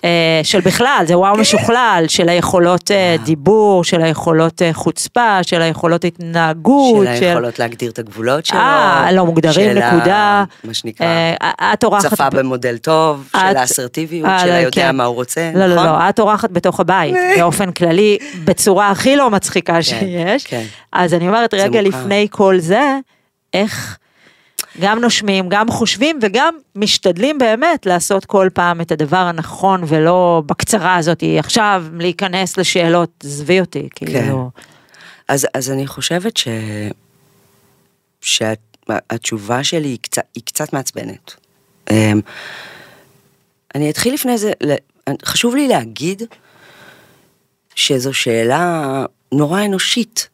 אה, 0.04 0.40
של 0.44 0.60
בכלל, 0.60 1.04
זה 1.08 1.18
וואו 1.18 1.38
משוכלל, 1.38 2.06
של 2.08 2.30
היכולות 2.30 2.92
אה, 2.92 3.16
דבור, 3.26 3.84
של 3.84 4.02
היכולות 4.02 4.62
אה, 4.62 4.74
חוצפה, 4.74 5.44
של 5.44 5.62
היכולות 5.62 6.06
התנהגות, 6.06 7.08
של 7.20 7.26
היכולות 7.26 7.60
להגדיר 7.60 7.92
את 7.92 8.00
הגבולות 8.00 8.46
שלו. 8.46 8.60
אה, 8.60 9.12
לא 9.12 9.26
מוגדרים, 9.26 9.78
נקודה. 9.78 10.44
מה 10.64 10.74
שנקרא, 10.74 11.08
אה, 11.42 11.74
את 11.74 11.84
אורחת... 11.84 12.10
צפה 12.10 12.30
במודל 12.30 12.78
טוב, 12.78 13.30
של 13.32 13.58
האסרטיביות, 13.58 14.30
אה, 14.30 14.40
של 14.40 14.48
לא, 14.48 14.52
היודע 14.54 14.72
כן. 14.72 14.96
מה 14.96 15.04
הוא 15.04 15.16
רוצה, 15.16 15.52
לא, 15.56 15.68
לא, 15.68 15.76
נכון? 15.76 15.86
לא, 15.86 16.10
את 16.10 16.20
אורחת 16.20 16.52
בתוך 16.52 16.80
הבית, 16.80 17.16
באופן 17.38 17.72
כללי, 17.72 18.18
בצורה 18.44 18.90
הכי 18.90 19.16
לא 19.16 19.30
מצחיקה 19.30 19.82
שיש. 19.84 20.44
כן. 20.46 20.64
אז 20.92 21.14
אני 21.14 21.28
אומרת, 21.28 21.54
רגע. 21.54 21.82
לפני 21.82 22.28
כל 22.32 22.56
זה, 22.60 22.98
איך 23.54 23.98
גם 24.80 25.00
נושמים, 25.00 25.50
גם 25.50 25.72
חושבים 25.72 26.20
וגם 26.22 26.54
משתדלים 26.76 27.38
באמת 27.38 27.86
לעשות 27.86 28.26
כל 28.26 28.50
פעם 28.54 28.82
את 28.82 28.92
הדבר 28.92 29.18
הנכון 29.18 29.84
ולא 29.88 30.44
בקצרה 30.46 30.96
הזאת, 30.96 31.24
עכשיו 31.40 31.86
להיכנס 31.94 32.58
לשאלות, 32.58 33.24
עזבי 33.24 33.60
אותי, 33.60 33.88
כאילו. 33.96 34.52
אז, 35.28 35.48
אז 35.54 35.72
אני 35.72 35.88
חושבת 35.88 36.38
ש... 36.38 36.48
שהתשובה 38.22 39.64
שלי 39.64 39.88
היא 39.88 39.98
קצת, 40.02 40.24
היא 40.36 40.44
קצת 40.46 40.74
מעצבנת. 40.74 41.36
אמ, 41.92 42.22
אני 43.76 43.90
אתחיל 43.90 44.14
לפני 44.14 44.38
זה, 44.38 44.52
חשוב 45.26 45.56
לי 45.56 45.68
להגיד 45.68 46.24
שזו 47.76 48.14
שאלה 48.14 49.06
נורא 49.32 49.66
אנושית, 49.66 50.30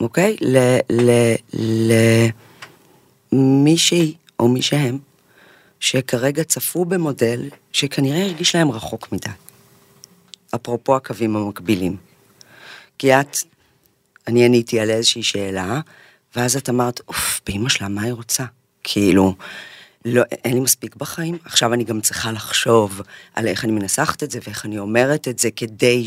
אוקיי? 0.00 0.36
ל... 0.40 0.56
ל... 0.90 1.10
ל... 1.54 1.92
מישהי 3.32 4.14
או 4.38 4.48
מי 4.48 4.62
שהם, 4.62 4.98
שכרגע 5.80 6.44
צפו 6.44 6.84
במודל 6.84 7.48
שכנראה 7.72 8.22
הרגיש 8.22 8.54
להם 8.54 8.70
רחוק 8.70 9.12
מדי. 9.12 9.30
אפרופו 10.54 10.96
הקווים 10.96 11.36
המקבילים. 11.36 11.96
כי 12.98 13.14
את, 13.14 13.36
אני 14.26 14.44
עניתי 14.44 14.80
על 14.80 14.90
איזושהי 14.90 15.22
שאלה, 15.22 15.80
ואז 16.36 16.56
את 16.56 16.68
אמרת, 16.68 17.00
אוף, 17.08 17.40
באמא 17.46 17.68
שלה, 17.68 17.88
מה 17.88 18.02
היא 18.02 18.12
רוצה? 18.12 18.44
כאילו, 18.84 19.34
לא, 20.04 20.22
אין 20.44 20.54
לי 20.54 20.60
מספיק 20.60 20.96
בחיים, 20.96 21.38
עכשיו 21.44 21.74
אני 21.74 21.84
גם 21.84 22.00
צריכה 22.00 22.32
לחשוב 22.32 23.00
על 23.34 23.46
איך 23.46 23.64
אני 23.64 23.72
מנסחת 23.72 24.22
את 24.22 24.30
זה 24.30 24.38
ואיך 24.46 24.66
אני 24.66 24.78
אומרת 24.78 25.28
את 25.28 25.38
זה 25.38 25.50
כדי 25.50 26.04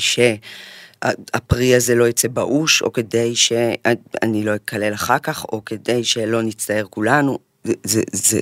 שהפרי 1.06 1.76
הזה 1.76 1.96
לא 1.96 2.08
יצא 2.08 2.28
באוש, 2.28 2.82
או 2.82 2.94
כדי 2.94 3.36
שאני 3.36 4.44
לא 4.44 4.56
אקלל 4.56 4.94
אחר 4.94 5.20
כך, 5.20 5.44
או 5.44 5.66
כדי 5.66 6.04
שלא 6.04 6.42
נצטער 6.42 6.86
כולנו, 6.90 7.40
זה, 7.64 7.74
זה, 7.84 8.02
זה, 8.12 8.40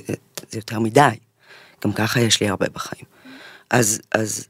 זה 0.50 0.58
יותר 0.58 0.78
מדי. 0.78 1.10
גם 1.84 1.92
ככה 1.92 2.20
יש 2.20 2.40
לי 2.40 2.48
הרבה 2.48 2.66
בחיים. 2.72 3.04
אז, 3.70 4.00
אז 4.12 4.46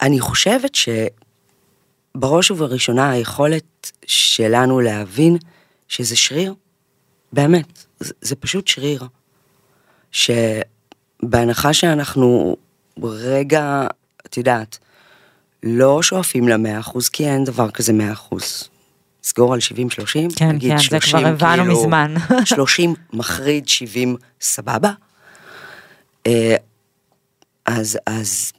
אני 0.00 0.20
חושבת 0.20 0.72
שבראש 2.14 2.50
ובראשונה 2.50 3.10
היכולת 3.10 3.92
שלנו 4.06 4.80
להבין 4.80 5.36
שזה 5.88 6.16
שריר, 6.16 6.54
באמת, 7.32 7.84
זה, 8.00 8.14
זה 8.20 8.36
פשוט 8.36 8.68
שריר. 8.68 9.02
שבהנחה 10.12 11.72
שאנחנו 11.72 12.56
רגע, 13.02 13.86
את 14.26 14.36
יודעת, 14.36 14.78
לא 15.62 16.02
שואפים 16.02 16.48
למאה 16.48 16.80
אחוז, 16.80 17.08
כי 17.08 17.28
אין 17.28 17.44
דבר 17.44 17.70
כזה 17.70 17.92
מאה 17.92 18.12
אחוז. 18.12 18.68
סגור 19.22 19.54
על 19.54 19.60
70-30, 19.60 20.36
כן, 20.36 20.48
נגיד 20.48 20.70
כן, 20.70 20.78
זה 20.78 20.82
30, 20.82 21.18
כבר 21.18 21.28
הבנו 21.28 21.62
כאילו, 21.62 21.80
מזמן. 21.80 22.14
30 22.44 22.94
מחריד, 23.12 23.68
70 23.68 24.16
סבבה. 24.40 24.92
אה, 26.26 26.56
אז, 27.66 27.98
אז 28.06 28.52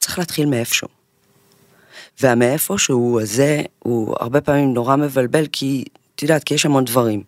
צריך 0.00 0.18
להתחיל 0.18 0.46
מאיפשהו. 0.46 0.88
והמאיפשהו 2.20 3.20
הזה 3.20 3.62
הוא 3.78 4.16
הרבה 4.20 4.40
פעמים 4.40 4.74
נורא 4.74 4.96
מבלבל, 4.96 5.46
כי, 5.52 5.84
את 6.14 6.22
יודעת, 6.22 6.44
כי 6.44 6.54
יש 6.54 6.66
המון 6.66 6.84
דברים. 6.84 7.22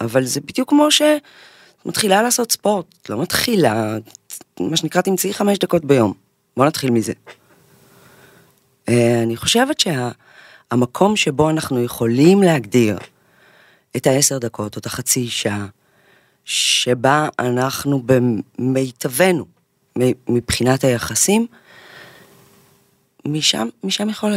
אבל 0.00 0.24
זה 0.24 0.40
בדיוק 0.40 0.68
כמו 0.68 0.90
שאת 0.90 1.22
מתחילה 1.86 2.22
לעשות 2.22 2.52
ספורט, 2.52 3.08
לא 3.08 3.22
מתחילה, 3.22 3.98
מה 4.60 4.76
שנקרא, 4.76 5.02
תמצאי 5.02 5.34
חמש 5.34 5.58
דקות 5.58 5.84
ביום. 5.84 6.12
בוא 6.56 6.66
נתחיל 6.66 6.90
מזה. 6.90 7.12
אה, 8.88 9.22
אני 9.22 9.36
חושבת 9.36 9.80
שהמקום 9.80 11.16
שבו 11.16 11.50
אנחנו 11.50 11.82
יכולים 11.82 12.42
להגדיר 12.42 12.98
את 13.96 14.06
העשר 14.06 14.38
דקות 14.38 14.76
או 14.76 14.80
את 14.80 14.86
החצי 14.86 15.28
שעה, 15.28 15.66
שבה 16.44 17.28
אנחנו 17.38 18.02
במיטבנו 18.58 19.44
מבחינת 20.28 20.84
היחסים, 20.84 21.46
משם, 23.24 23.68
משם 23.84 24.08
יכול 24.08 24.32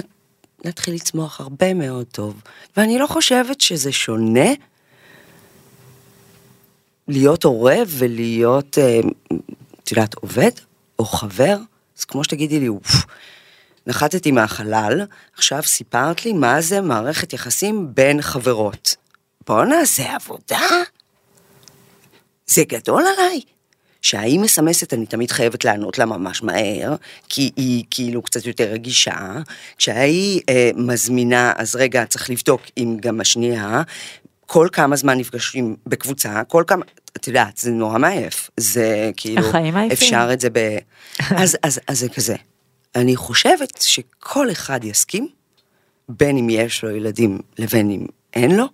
להתחיל 0.66 0.94
לצמוח 0.96 1.42
הרבה 1.42 1.74
מאוד 1.74 2.06
טוב. 2.12 2.42
ואני 2.78 3.00
לא 3.00 3.08
חושבת 3.08 3.62
שזה 3.62 3.92
שונה 3.92 4.50
להיות 7.08 7.44
הורה 7.44 7.78
ולהיות, 7.88 8.78
אה, 8.78 9.00
את 9.84 9.92
יודעת, 9.92 10.14
עובד 10.14 10.52
או 11.00 11.06
חבר. 11.06 11.58
אז 11.98 12.06
כמו 12.06 12.24
שתגידי 12.24 12.60
לי, 12.60 12.68
אוף, 12.68 13.06
נחתתי 13.88 14.32
מהחלל, 14.32 15.06
עכשיו 15.38 15.64
סיפרת 15.64 16.26
לי 16.26 16.34
מה 16.34 16.62
זה 16.62 16.82
מערכת 16.82 17.34
יחסים 17.34 17.88
בין 17.94 18.22
חברות. 18.22 18.96
בוא 19.48 19.66
נעשה 19.66 20.16
עבודה. 20.16 20.68
זה 22.48 22.64
גדול 22.68 23.04
עליי. 23.18 23.42
שהאם 24.02 24.42
מסמסת 24.42 24.94
אני 24.94 25.06
תמיד 25.06 25.32
חייבת 25.32 25.66
לענות 25.66 25.98
לה 25.98 26.06
ממש 26.06 26.44
מהר, 26.44 26.96
כי 27.30 27.52
היא 27.56 27.84
כאילו 27.92 28.22
קצת 28.22 28.46
יותר 28.46 28.64
רגישה. 28.64 29.18
כשההיא 29.78 30.42
אה, 30.50 30.72
מזמינה, 30.76 31.54
אז 31.56 31.76
רגע, 31.76 32.06
צריך 32.06 32.30
לבדוק 32.30 32.62
אם 32.78 32.98
גם 33.02 33.22
השנייה. 33.22 33.82
כל 34.46 34.68
כמה 34.72 34.96
זמן 34.96 35.18
נפגשים 35.18 35.76
בקבוצה, 35.86 36.44
כל 36.48 36.64
כמה, 36.68 36.86
את 37.18 37.28
יודעת, 37.28 37.58
זה 37.58 37.72
נורא 37.72 37.98
מעייף. 37.98 38.50
זה 38.58 39.12
כאילו. 39.18 39.52
אפשר 39.94 40.30
את 40.34 40.40
זה 40.40 40.50
ב... 40.50 40.78
אז, 41.30 41.58
אז, 41.64 41.80
אז 41.88 42.00
זה 42.00 42.10
כזה. 42.10 42.36
אני 42.98 43.16
חושבת 43.16 43.82
שכל 43.82 44.52
אחד 44.52 44.84
יסכים, 44.84 45.28
בין 46.10 46.38
אם 46.38 46.50
יש 46.50 46.84
לו 46.84 46.90
ילדים 46.90 47.40
לבין 47.58 47.92
אם 47.92 48.06
אין 48.34 48.58
לו, 48.58 48.66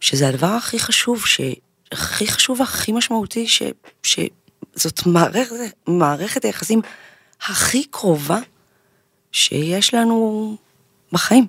שזה 0.00 0.28
הדבר 0.28 0.46
הכי 0.46 0.78
חשוב, 0.78 1.26
ש... 1.26 1.40
הכי 1.92 2.26
חשוב 2.26 2.60
והכי 2.60 2.92
משמעותי, 2.92 3.48
ש... 3.48 3.62
שזאת 4.02 5.06
מערכת, 5.06 5.54
מערכת 5.86 6.44
היחסים 6.44 6.80
הכי 7.42 7.84
קרובה 7.84 8.38
שיש 9.32 9.94
לנו 9.94 10.56
בחיים. 11.12 11.46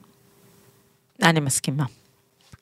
אני 1.21 1.39
מסכימה. 1.39 1.83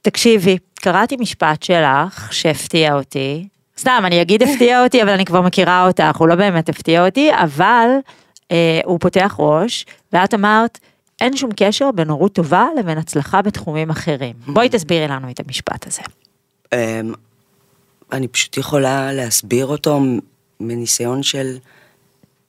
תקשיבי, 0.01 0.57
קראתי 0.73 1.15
משפט 1.15 1.63
שלך 1.63 2.33
שהפתיע 2.33 2.93
אותי. 2.93 3.47
סתם, 3.81 4.03
אני 4.05 4.21
אגיד 4.21 4.43
הפתיע 4.43 4.83
אותי, 4.83 5.03
אבל 5.03 5.09
אני 5.09 5.25
כבר 5.25 5.41
מכירה 5.41 5.87
אותך, 5.87 6.17
הוא 6.17 6.27
לא 6.27 6.35
באמת 6.35 6.69
הפתיע 6.69 7.05
אותי, 7.05 7.29
אבל 7.33 7.89
אה, 8.51 8.79
הוא 8.85 8.99
פותח 8.99 9.35
ראש, 9.39 9.85
ואת 10.13 10.33
אמרת, 10.33 10.79
אין 11.21 11.37
שום 11.37 11.49
קשר 11.55 11.91
בין 11.95 12.09
הורות 12.09 12.33
טובה 12.33 12.67
לבין 12.79 12.97
הצלחה 12.97 13.41
בתחומים 13.41 13.89
אחרים. 13.89 14.35
בואי 14.47 14.69
תסבירי 14.69 15.07
לנו 15.07 15.31
את 15.31 15.39
המשפט 15.39 15.87
הזה. 15.87 16.01
אמ, 16.73 17.13
אני 18.11 18.27
פשוט 18.27 18.57
יכולה 18.57 19.13
להסביר 19.13 19.65
אותו 19.65 19.99
מניסיון 20.59 21.23
של 21.23 21.57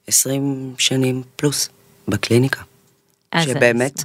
20 0.06 0.74
שנים 0.78 1.22
פלוס 1.36 1.68
בקליניקה. 2.08 2.60
שבאמת. 3.40 4.02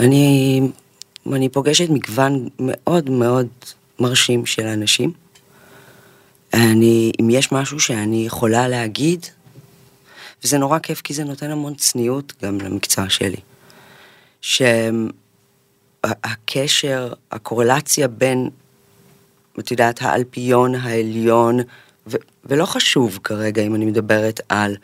אני, 0.00 0.60
אני 1.32 1.48
פוגשת 1.48 1.90
מגוון 1.90 2.48
מאוד 2.58 3.10
מאוד 3.10 3.46
מרשים 3.98 4.46
של 4.46 4.66
אנשים. 4.66 5.12
אני, 6.54 7.12
אם 7.20 7.30
יש 7.30 7.52
משהו 7.52 7.80
שאני 7.80 8.26
יכולה 8.26 8.68
להגיד, 8.68 9.26
וזה 10.44 10.58
נורא 10.58 10.78
כיף 10.78 11.00
כי 11.00 11.14
זה 11.14 11.24
נותן 11.24 11.50
המון 11.50 11.74
צניעות 11.74 12.32
גם 12.42 12.60
למקצוע 12.60 13.04
שלי. 13.08 13.40
שהקשר, 16.02 17.12
הקורלציה 17.32 18.08
בין, 18.08 18.50
את 19.58 19.70
יודעת, 19.70 20.02
האלפיון 20.02 20.74
העליון, 20.74 21.58
ו- 22.06 22.16
ולא 22.44 22.64
חשוב 22.64 23.18
כרגע 23.24 23.62
אם 23.62 23.74
אני 23.74 23.84
מדברת 23.84 24.40
על 24.48 24.76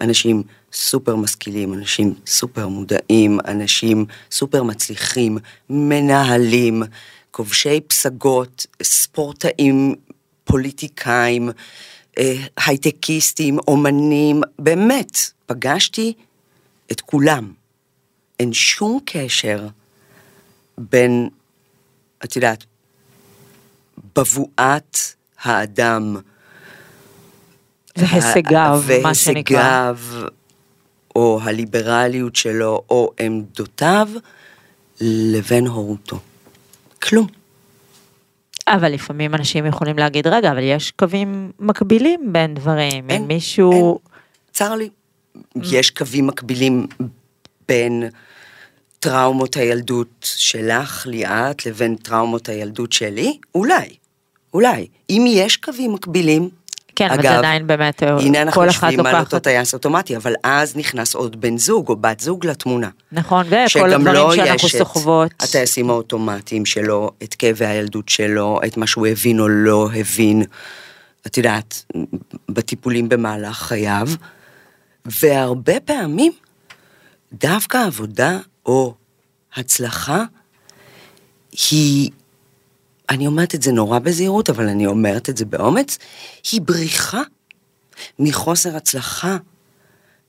אנשים 0.00 0.42
סופר 0.72 1.16
משכילים, 1.16 1.74
אנשים 1.74 2.14
סופר 2.26 2.68
מודעים, 2.68 3.38
אנשים 3.48 4.06
סופר 4.30 4.62
מצליחים, 4.62 5.38
מנהלים, 5.70 6.82
כובשי 7.30 7.80
פסגות, 7.80 8.66
ספורטאים, 8.82 9.94
פוליטיקאים, 10.50 11.50
אה, 12.18 12.34
הייטקיסטים, 12.66 13.58
אומנים, 13.68 14.40
באמת, 14.58 15.18
פגשתי 15.46 16.12
את 16.92 17.00
כולם. 17.00 17.52
אין 18.40 18.52
שום 18.52 19.00
קשר 19.04 19.68
בין, 20.78 21.28
את 22.24 22.36
יודעת, 22.36 22.64
בבואת 24.16 24.98
האדם. 25.42 26.16
והישגיו, 27.96 28.82
מה 29.02 29.14
שנקרא. 29.14 29.92
והישגיו, 29.96 30.28
או 31.16 31.40
הליברליות 31.42 32.36
שלו, 32.36 32.82
או 32.90 33.12
עמדותיו, 33.20 34.08
לבין 35.00 35.66
הורותו. 35.66 36.18
כלום. 37.02 37.39
אבל 38.68 38.92
לפעמים 38.92 39.34
אנשים 39.34 39.66
יכולים 39.66 39.98
להגיד, 39.98 40.26
רגע, 40.26 40.50
אבל 40.50 40.62
יש 40.62 40.90
קווים 40.90 41.52
מקבילים 41.58 42.32
בין 42.32 42.54
דברים. 42.54 43.10
אין, 43.10 43.22
אם 43.22 43.28
מישהו... 43.28 43.72
אין. 43.72 43.96
צר 44.52 44.74
לי. 44.74 44.88
יש 45.62 45.90
קווים 45.90 46.26
מקבילים 46.26 46.86
בין 47.68 48.08
טראומות 48.98 49.56
הילדות 49.56 50.08
שלך, 50.22 51.06
ליאת, 51.06 51.66
לבין 51.66 51.96
טראומות 51.96 52.48
הילדות 52.48 52.92
שלי? 52.92 53.38
אולי. 53.54 53.88
אולי. 54.54 54.86
אם 55.10 55.24
יש 55.28 55.56
קווים 55.56 55.92
מקבילים, 55.92 56.48
כן, 57.00 57.10
אבל 57.10 57.20
אגב, 57.20 57.30
זה 57.32 57.38
עדיין 57.38 57.66
באמת, 57.66 58.02
אה, 58.02 58.08
הנה 58.08 58.42
אנחנו 58.42 58.64
יושבים 58.64 59.06
על 59.06 59.16
אותו. 59.16 59.38
טייס 59.38 59.74
אוטומטי, 59.74 60.16
אבל 60.16 60.34
אז 60.42 60.76
נכנס 60.76 61.14
עוד 61.14 61.40
בן 61.40 61.58
זוג 61.58 61.88
או 61.88 61.96
בת 61.96 62.20
זוג 62.20 62.46
לתמונה. 62.46 62.88
נכון, 63.12 63.46
וכל 63.46 63.92
הדברים 63.92 64.14
לא 64.14 64.34
שאנחנו 64.34 64.68
יש 64.68 64.74
את 64.74 64.78
סוחבות. 64.78 65.30
הטייסים 65.40 65.90
האוטומטיים 65.90 66.66
שלו, 66.66 67.10
את 67.22 67.34
כאבי 67.34 67.66
הילדות 67.66 68.08
שלו, 68.08 68.60
את 68.66 68.76
מה 68.76 68.86
שהוא 68.86 69.06
הבין 69.06 69.40
או 69.40 69.48
לא 69.48 69.88
הבין, 69.94 70.42
את 71.26 71.36
יודעת, 71.36 71.84
בטיפולים 72.48 73.08
במהלך 73.08 73.56
חייו, 73.56 74.08
והרבה 75.04 75.80
פעמים 75.80 76.32
דווקא 77.32 77.78
עבודה 77.86 78.38
או 78.66 78.94
הצלחה 79.56 80.24
היא, 81.70 82.10
אני 83.10 83.26
אומרת 83.26 83.54
את 83.54 83.62
זה 83.62 83.72
נורא 83.72 83.98
בזהירות, 83.98 84.50
אבל 84.50 84.68
אני 84.68 84.86
אומרת 84.86 85.30
את 85.30 85.36
זה 85.36 85.44
באומץ, 85.44 85.98
היא 86.52 86.60
בריחה 86.60 87.22
מחוסר 88.18 88.76
הצלחה 88.76 89.36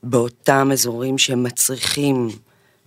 באותם 0.02 0.68
אזורים 0.72 1.18
שמצריכים 1.18 2.28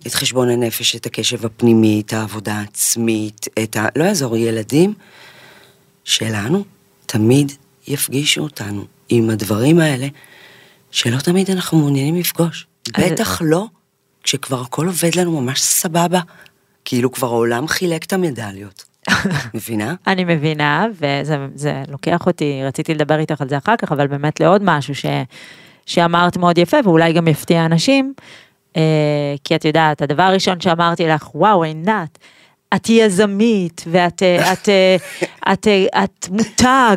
את 0.06 0.14
חשבון 0.14 0.48
הנפש, 0.48 0.96
את 0.96 1.06
הקשב 1.06 1.46
הפנימי, 1.46 2.02
את 2.06 2.12
העבודה 2.12 2.54
העצמית, 2.54 3.46
את 3.62 3.76
ה... 3.76 3.86
לא 3.96 4.04
יעזור, 4.04 4.36
ילדים 4.36 4.94
שלנו 6.04 6.64
תמיד 7.06 7.52
יפגישו 7.86 8.42
אותנו 8.42 8.84
עם 9.08 9.30
הדברים 9.30 9.80
האלה, 9.80 10.06
שלא 10.90 11.20
תמיד 11.20 11.50
אנחנו 11.50 11.78
מעוניינים 11.78 12.16
לפגוש. 12.16 12.66
בטח 12.88 13.40
לא 13.44 13.66
כשכבר 14.22 14.60
הכל 14.60 14.86
עובד 14.86 15.14
לנו 15.14 15.40
ממש 15.40 15.62
סבבה, 15.62 16.20
כאילו 16.84 17.12
כבר 17.12 17.26
העולם 17.26 17.68
חילק 17.68 18.04
את 18.04 18.12
המדליות. 18.12 18.84
מבינה? 19.54 19.94
אני 20.06 20.24
מבינה, 20.24 20.86
וזה 20.92 21.36
זה 21.54 21.82
לוקח 21.88 22.26
אותי, 22.26 22.60
רציתי 22.64 22.94
לדבר 22.94 23.18
איתך 23.18 23.40
על 23.40 23.48
זה 23.48 23.58
אחר 23.58 23.76
כך, 23.76 23.92
אבל 23.92 24.06
באמת 24.06 24.40
לעוד 24.40 24.62
משהו 24.64 24.94
ש, 24.94 25.06
שאמרת 25.86 26.36
מאוד 26.36 26.58
יפה, 26.58 26.76
ואולי 26.84 27.12
גם 27.12 27.28
יפתיע 27.28 27.66
אנשים, 27.66 28.14
אה, 28.76 28.82
כי 29.44 29.56
את 29.56 29.64
יודעת, 29.64 30.02
הדבר 30.02 30.22
הראשון 30.22 30.60
שאמרתי 30.60 31.06
לך, 31.06 31.34
וואו, 31.34 31.62
עינת, 31.62 32.18
את 32.74 32.88
יזמית, 32.88 33.84
ואת 33.90 34.22
אה, 34.22 34.52
את, 34.52 34.68
אה, 34.68 34.96
את, 35.52 35.66
אה, 35.66 36.04
את 36.04 36.28
מותג, 36.30 36.96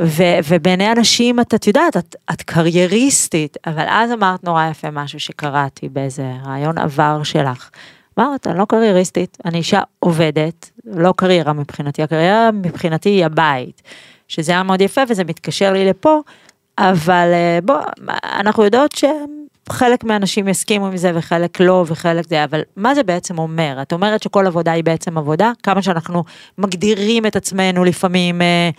ו, 0.00 0.22
ובעיני 0.48 0.92
אנשים 0.92 1.40
את, 1.40 1.54
את 1.54 1.66
יודעת, 1.66 1.96
את, 1.96 2.16
את 2.32 2.42
קרייריסטית, 2.42 3.56
אבל 3.66 3.84
אז 3.88 4.12
אמרת 4.12 4.44
נורא 4.44 4.66
יפה 4.70 4.90
משהו 4.90 5.20
שקראתי 5.20 5.88
באיזה 5.88 6.32
רעיון 6.44 6.78
עבר 6.78 7.22
שלך. 7.22 7.70
אמרת, 8.18 8.46
אני 8.46 8.58
לא 8.58 8.64
קרייריסטית, 8.64 9.38
אני 9.44 9.58
אישה 9.58 9.80
עובדת, 9.98 10.70
לא 10.92 11.14
קריירה 11.16 11.52
מבחינתי, 11.52 12.02
הקריירה 12.02 12.50
מבחינתי 12.52 13.08
היא 13.08 13.24
הבית, 13.26 13.82
שזה 14.28 14.52
היה 14.52 14.62
מאוד 14.62 14.80
יפה 14.80 15.00
וזה 15.08 15.24
מתקשר 15.24 15.72
לי 15.72 15.86
לפה, 15.86 16.20
אבל 16.78 17.30
אה, 17.32 17.58
בוא, 17.64 17.76
אנחנו 18.24 18.64
יודעות 18.64 18.94
שחלק 18.94 20.04
מהאנשים 20.04 20.48
יסכימו 20.48 20.86
עם 20.86 20.96
זה 20.96 21.12
וחלק 21.14 21.60
לא 21.60 21.84
וחלק 21.86 22.28
זה, 22.28 22.44
אבל 22.44 22.62
מה 22.76 22.94
זה 22.94 23.02
בעצם 23.02 23.38
אומר? 23.38 23.78
את 23.82 23.92
אומרת 23.92 24.22
שכל 24.22 24.46
עבודה 24.46 24.72
היא 24.72 24.84
בעצם 24.84 25.18
עבודה, 25.18 25.52
כמה 25.62 25.82
שאנחנו 25.82 26.24
מגדירים 26.58 27.26
את 27.26 27.36
עצמנו 27.36 27.84
לפעמים 27.84 28.42
אה, 28.42 28.70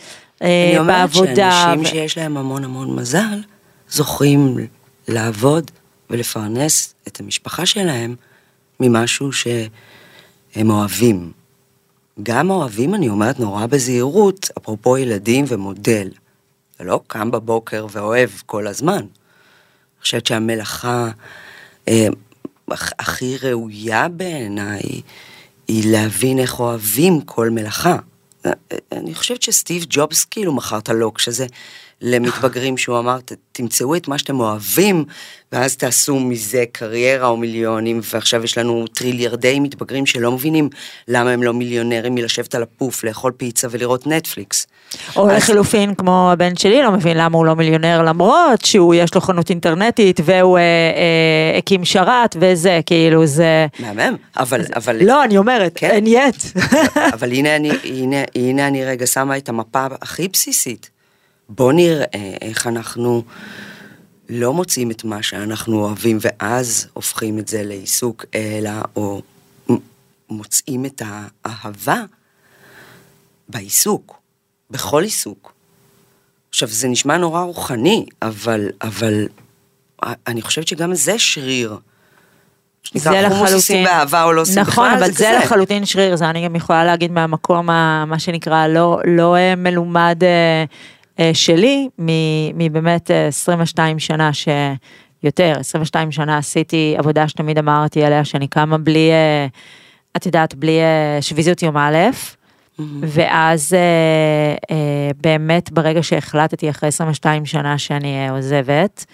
אה, 0.42 0.70
אני 0.70 0.80
אומרת 0.80 1.10
בעבודה. 1.10 1.52
שאנשים 1.52 1.82
ו- 1.82 1.86
שיש 1.86 2.18
להם 2.18 2.38
המון 2.38 2.64
המון 2.64 2.96
מזל, 2.96 3.42
זוכים 3.90 4.58
לעבוד 5.08 5.72
ולפרנס 6.10 6.96
את 7.08 7.20
המשפחה 7.20 7.66
שלהם 7.66 8.16
ממשהו 8.80 9.32
שהם 9.32 10.70
אוהבים. 10.70 11.39
גם 12.24 12.50
אוהבים, 12.50 12.96
אני 12.96 13.10
אומרת 13.10 13.40
נורא 13.40 13.66
בזהירות, 13.66 14.50
אפרופו 14.58 14.98
ילדים 14.98 15.46
ומודל. 15.48 16.10
אתה 16.76 16.84
לא 16.84 17.02
קם 17.08 17.32
בבוקר 17.32 17.86
ואוהב 17.92 18.30
כל 18.46 18.68
הזמן. 18.68 18.98
אני 18.98 19.08
חושבת 20.02 20.26
שהמלאכה 20.26 21.10
אה, 21.88 22.08
הכ- 22.72 22.94
הכי 23.00 23.38
ראויה 23.38 24.08
בעיניי 24.08 24.82
היא 25.68 25.92
להבין 25.92 26.40
איך 26.40 26.60
אוהבים 26.60 27.22
כל 27.22 27.50
מלאכה. 27.50 27.98
אה, 28.46 28.52
אה, 28.72 28.78
אני 28.92 29.16
חושבת 29.16 29.42
שסטיב 29.42 29.86
ג'ובס 29.90 30.26
כאילו 30.26 30.54
מכר 30.54 30.78
את 30.78 30.90
הלוקש 30.90 31.28
הזה 31.28 31.48
למתבגרים 32.02 32.78
שהוא 32.78 33.00
אמר, 33.00 33.18
"ת- 33.26 33.32
תמצאו 33.52 33.96
את 33.96 34.08
מה 34.08 34.18
שאתם 34.18 34.40
אוהבים, 34.40 35.06
ואז 35.52 35.78
תעשו 35.78 36.20
מזה 36.20 36.64
קריירה 36.72 37.28
או 37.28 37.38
מיליונים, 37.38 38.00
ועכשיו 38.14 38.44
יש 38.44 38.58
לנו 38.58 38.86
טריליארדי 38.88 39.60
מתבגרים 39.60 40.06
שלא 40.06 40.32
מבינים 40.32 40.70
למה 41.08 41.30
הם 41.32 41.44
לא 41.44 41.54
מיליונרים 41.54 42.16
מלשבת 42.16 42.56
על 42.56 42.64
הפוף, 42.64 43.04
לאכול 43.04 43.32
פיצה 43.38 43.68
ולראות 43.72 44.08
נטפליקס. 44.08 44.68
או 45.16 45.30
אז- 45.32 45.38
לחילופין, 45.38 45.96
כמו 45.96 46.30
הבן 46.32 46.56
שלי, 46.56 46.82
לא 46.84 46.92
מבין 46.92 47.18
למה 47.18 47.38
הוא 47.38 47.46
לא 47.46 47.56
מיליונר, 47.56 48.02
למרות 48.02 48.66
שהוא, 48.66 48.96
יש 48.96 49.16
לו 49.16 49.22
חנות 49.22 49.50
אינטרנטית, 49.50 50.20
והוא 50.26 50.58
אה, 50.58 50.62
אה, 50.64 51.58
הקים 51.58 51.86
שרת, 51.86 52.36
וזה, 52.40 52.80
כאילו, 52.86 53.26
זה... 53.26 53.68
מהמם, 53.80 54.16
אבל, 54.38 54.62
אבל, 54.76 55.06
לא, 55.06 55.24
אני 55.24 55.38
אומרת, 55.38 55.72
כן. 55.76 55.90
אין 55.90 56.08
יט. 56.08 56.36
אבל 57.14 57.32
הנה 57.32 57.56
אני, 57.56 57.72
הנה, 57.84 58.18
הנה 58.36 58.68
אני 58.68 58.86
רגע 58.86 59.08
שמה 59.08 59.38
את 59.38 59.50
המפה 59.50 59.86
הכי 60.02 60.28
בסיסית. 60.28 60.90
בוא 61.50 61.74
נראה 61.74 62.06
איך 62.42 62.68
אנחנו 62.68 63.24
לא 64.30 64.54
מוצאים 64.54 64.92
את 64.92 65.04
מה 65.04 65.24
שאנחנו 65.24 65.80
אוהבים, 65.86 66.18
ואז 66.22 66.88
הופכים 66.94 67.40
את 67.40 67.48
זה 67.48 67.64
לעיסוק, 67.64 68.26
אלא 68.36 68.72
או 68.96 69.22
מוצאים 70.30 70.86
את 70.86 71.02
האהבה 71.46 72.02
בעיסוק, 73.50 74.20
בכל 74.72 75.04
עיסוק. 75.04 75.54
עכשיו, 76.50 76.68
זה 76.70 76.88
נשמע 76.88 77.18
נורא 77.18 77.42
רוחני, 77.44 78.06
אבל, 78.22 78.70
אבל 78.82 79.28
אני 80.28 80.42
חושבת 80.42 80.68
שגם 80.68 80.94
זה 80.94 81.20
שריר. 81.20 81.78
זה 82.94 83.10
עושים 83.10 83.32
לחלוטין, 83.32 83.86
באהבה 83.86 84.24
או 84.24 84.34
לא 84.34 84.42
עושים 84.42 84.60
נכון, 84.60 84.88
בכלל, 84.90 85.04
אבל 85.04 85.12
זה 85.12 85.26
כזה. 85.26 85.40
לחלוטין 85.44 85.86
שריר, 85.86 86.16
זה 86.16 86.30
אני 86.30 86.46
גם 86.46 86.56
יכולה 86.56 86.86
להגיד 86.86 87.12
מהמקום, 87.12 87.70
ה- 87.70 88.06
מה 88.08 88.20
שנקרא, 88.20 88.68
לא, 88.68 89.00
לא 89.08 89.36
אה, 89.36 89.56
מלומד 89.56 90.24
אה, 90.24 90.28
אה, 90.28 90.64
שלי, 91.34 91.90
מ- 92.00 92.58
מבאמת 92.66 93.12
אה, 93.12 93.28
22 93.28 94.00
שנה 94.00 94.34
ש... 94.34 94.48
יותר, 95.24 95.54
22 95.60 96.12
שנה 96.12 96.38
עשיתי 96.38 96.96
עבודה 96.98 97.28
שתמיד 97.28 97.58
אמרתי 97.58 98.04
עליה, 98.04 98.26
שאני 98.26 98.48
קמה 98.48 98.78
בלי, 98.78 99.12
אה, 99.12 99.48
את 100.18 100.26
יודעת, 100.26 100.56
בלי 100.56 100.80
אה, 100.80 101.22
שביזיות 101.22 101.64
יום 101.64 101.78
א', 101.78 101.98
ואז 103.02 103.74
אה, 103.74 103.80
אה, 104.76 105.12
באמת 105.22 105.72
ברגע 105.72 106.04
שהחלטתי 106.04 106.70
אחרי 106.70 106.90
22 106.90 107.46
שנה 107.46 107.78
שאני 107.78 108.28
אה, 108.28 108.32
עוזבת, 108.32 109.06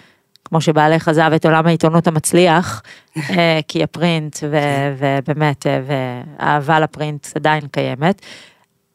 כמו 0.44 0.60
שבעלך 0.60 1.08
עזב 1.08 1.30
את 1.36 1.44
עולם 1.44 1.66
העיתונות 1.66 2.06
המצליח, 2.06 2.82
אה, 3.30 3.60
כי 3.68 3.82
הפרינט 3.82 4.36
ו- 4.50 4.94
ובאמת, 4.98 5.66
אה, 5.66 5.80
והאהבה 5.86 6.80
לפרינט 6.80 7.26
עדיין 7.36 7.62
קיימת. 7.72 8.22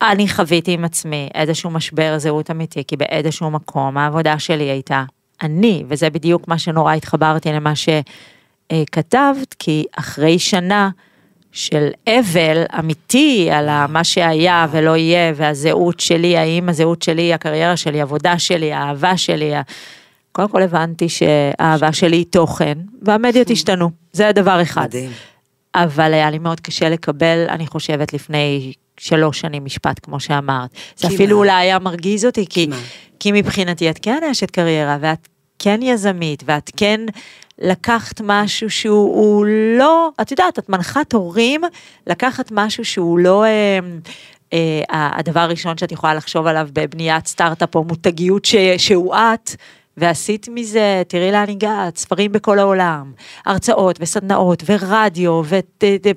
אני 0.01 0.29
חוויתי 0.29 0.71
עם 0.71 0.85
עצמי 0.85 1.29
איזשהו 1.35 1.69
משבר 1.69 2.13
זהות 2.17 2.51
אמיתי, 2.51 2.83
כי 2.87 2.97
באיזשהו 2.97 3.51
מקום 3.51 3.97
העבודה 3.97 4.39
שלי 4.39 4.63
הייתה, 4.63 5.03
אני, 5.41 5.83
וזה 5.87 6.09
בדיוק 6.09 6.47
מה 6.47 6.57
שנורא 6.57 6.93
התחברתי 6.93 7.49
למה 7.51 7.73
שכתבת, 7.75 9.55
כי 9.59 9.85
אחרי 9.95 10.39
שנה 10.39 10.89
של 11.51 11.89
אבל 12.07 12.63
אמיתי 12.79 13.49
על 13.51 13.69
מה 13.89 14.03
שהיה 14.03 14.67
ולא 14.71 14.97
יהיה, 14.97 15.33
והזהות 15.35 15.99
שלי, 15.99 16.37
האם 16.37 16.69
הזהות 16.69 17.01
שלי, 17.01 17.33
הקריירה 17.33 17.77
שלי, 17.77 17.99
העבודה 17.99 18.39
שלי, 18.39 18.73
האהבה 18.73 19.17
שלי, 19.17 19.53
קודם 20.31 20.49
כל 20.49 20.61
הבנתי 20.61 21.09
שהאהבה 21.09 21.93
שלי 21.93 22.15
היא 22.17 22.25
תוכן, 22.29 22.77
והמדיות 23.01 23.49
השתנו, 23.49 23.89
זה 24.13 24.27
הדבר 24.27 24.61
אחד. 24.61 24.85
מדהים. 24.87 25.11
אבל 25.75 26.13
היה 26.13 26.29
לי 26.29 26.39
מאוד 26.39 26.59
קשה 26.59 26.89
לקבל, 26.89 27.45
אני 27.49 27.67
חושבת, 27.67 28.13
לפני 28.13 28.73
שלוש 29.01 29.39
שנים 29.39 29.65
משפט, 29.65 29.99
כמו 30.03 30.19
שאמרת. 30.19 30.69
זה. 30.95 31.07
אפילו 31.07 31.37
אולי 31.37 31.51
היה 31.51 31.79
מרגיז 31.79 32.25
אותי, 32.25 32.45
כי. 32.49 32.67
כי 33.19 33.31
מבחינתי 33.31 33.89
את 33.89 33.99
כן 34.01 34.19
אשת 34.31 34.51
קריירה, 34.51 34.97
ואת 35.01 35.27
כן 35.59 35.79
יזמית, 35.81 36.43
ואת 36.45 36.71
כן 36.77 37.01
לקחת 37.59 38.21
משהו 38.23 38.69
שהוא 38.69 39.15
הוא 39.15 39.45
לא, 39.77 40.09
את 40.21 40.31
יודעת, 40.31 40.59
את 40.59 40.69
מנחת 40.69 41.13
הורים 41.13 41.61
לקחת 42.07 42.51
משהו 42.51 42.85
שהוא 42.85 43.19
לא... 43.19 43.43
אה, 43.43 43.79
אה, 44.53 45.09
הדבר 45.13 45.39
הראשון 45.39 45.77
שאת 45.77 45.91
יכולה 45.91 46.13
לחשוב 46.13 46.47
עליו 46.47 46.69
בבניית 46.73 47.27
סטארט-אפ 47.27 47.75
או 47.75 47.83
מותגיות 47.83 48.45
ש, 48.45 48.55
שהוא 48.77 49.15
את, 49.15 49.51
ועשית 50.01 50.47
מזה, 50.51 51.03
תראי 51.07 51.31
לאן 51.31 51.49
הגעת, 51.49 51.97
ספרים 51.97 52.31
בכל 52.31 52.59
העולם, 52.59 53.11
הרצאות 53.45 53.97
וסדנאות 53.99 54.63
ורדיו 54.65 55.41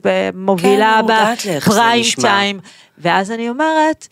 ומובילה 0.04 1.00
כן, 1.38 1.58
בפריים. 1.58 2.04
טיים, 2.20 2.60
ואז 2.98 3.30
אני 3.30 3.48
אומרת 3.48 4.06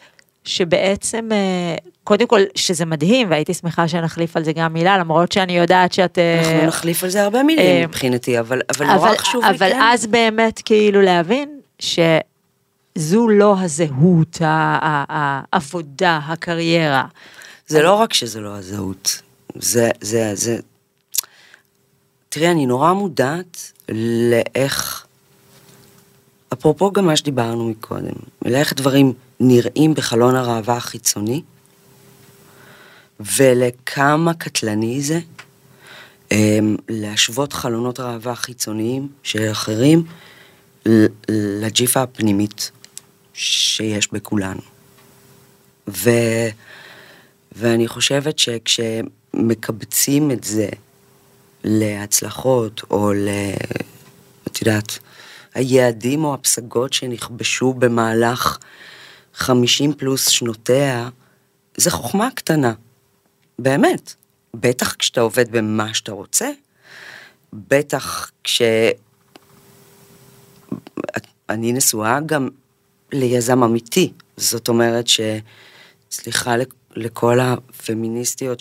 שבעצם, 0.44 1.28
אה, 1.32 1.76
קודם 2.04 2.26
כל 2.26 2.40
שזה 2.54 2.85
מדהים 2.85 3.30
והייתי 3.30 3.54
שמחה 3.54 3.88
שנחליף 3.88 4.37
על 4.37 4.44
זה 4.44 4.52
גם 4.52 4.72
מילה, 4.72 4.98
למרות 4.98 5.32
שאני 5.32 5.56
יודעת 5.56 5.92
שאת... 5.92 6.18
אה, 6.18 6.40
אנחנו 6.40 6.66
נחליף 6.66 7.04
על 7.04 7.11
זה 7.11 7.22
הרבה 7.22 7.38
אה, 7.38 7.44
מילים 7.44 7.88
מבחינתי, 7.88 8.38
אבל 8.40 8.61
אבל 8.76 8.87
נורא 8.87 9.08
אבל, 9.08 9.16
חשוב 9.18 9.44
לי, 9.44 9.50
אבל 9.50 9.70
כן. 9.72 9.80
אז 9.82 10.06
באמת 10.06 10.62
כאילו 10.64 11.02
להבין 11.02 11.61
שזו 11.78 13.28
לא 13.28 13.54
הזהות, 13.58 14.38
העבודה, 14.40 16.20
הקריירה. 16.26 17.04
זה 17.66 17.82
לא 17.82 17.94
רק 17.94 18.12
שזה 18.12 18.40
לא 18.40 18.56
הזהות, 18.56 19.22
זה, 19.54 19.90
זה, 20.00 20.34
זה... 20.34 20.58
תראי, 22.28 22.50
אני 22.50 22.66
נורא 22.66 22.92
מודעת 22.92 23.72
לאיך, 24.30 25.06
אפרופו 26.52 26.92
גם 26.92 27.06
מה 27.06 27.16
שדיברנו 27.16 27.68
מקודם, 27.68 28.14
לאיך 28.44 28.72
דברים 28.72 29.12
נראים 29.40 29.94
בחלון 29.94 30.34
הראווה 30.34 30.76
החיצוני, 30.76 31.42
ולכמה 33.20 34.34
קטלני 34.34 35.02
זה 35.02 35.20
אמ, 36.32 36.76
להשוות 36.88 37.52
חלונות 37.52 38.00
ראווה 38.00 38.34
חיצוניים 38.34 39.08
של 39.22 39.50
אחרים 39.50 40.04
לג'יפה 41.28 42.02
הפנימית 42.02 42.70
שיש 43.34 44.12
בכולנו. 44.12 44.60
ו... 45.88 46.10
ואני 47.52 47.88
חושבת 47.88 48.38
שכשמקבצים 49.32 50.30
את 50.30 50.44
זה 50.44 50.68
להצלחות, 51.64 52.82
או 52.90 53.12
ל... 53.12 53.28
את 54.46 54.60
יודעת, 54.60 54.98
היעדים 55.54 56.24
או 56.24 56.34
הפסגות 56.34 56.92
שנכבשו 56.92 57.72
במהלך 57.72 58.58
50 59.34 59.94
פלוס 59.94 60.28
שנותיה, 60.28 61.08
זה 61.76 61.90
חוכמה 61.90 62.28
קטנה. 62.34 62.72
באמת. 63.58 64.14
בטח 64.54 64.94
כשאתה 64.94 65.20
עובד 65.20 65.52
במה 65.52 65.94
שאתה 65.94 66.12
רוצה, 66.12 66.50
בטח 67.52 68.30
כש... 68.44 68.62
אני 71.48 71.72
נשואה 71.72 72.20
גם 72.26 72.48
ליזם 73.12 73.62
אמיתי. 73.62 74.12
זאת 74.36 74.68
אומרת 74.68 75.08
ש... 75.08 75.20
סליחה 76.10 76.56
לכ- 76.56 76.74
לכל 76.96 77.40
הפמיניסטיות 77.40 78.60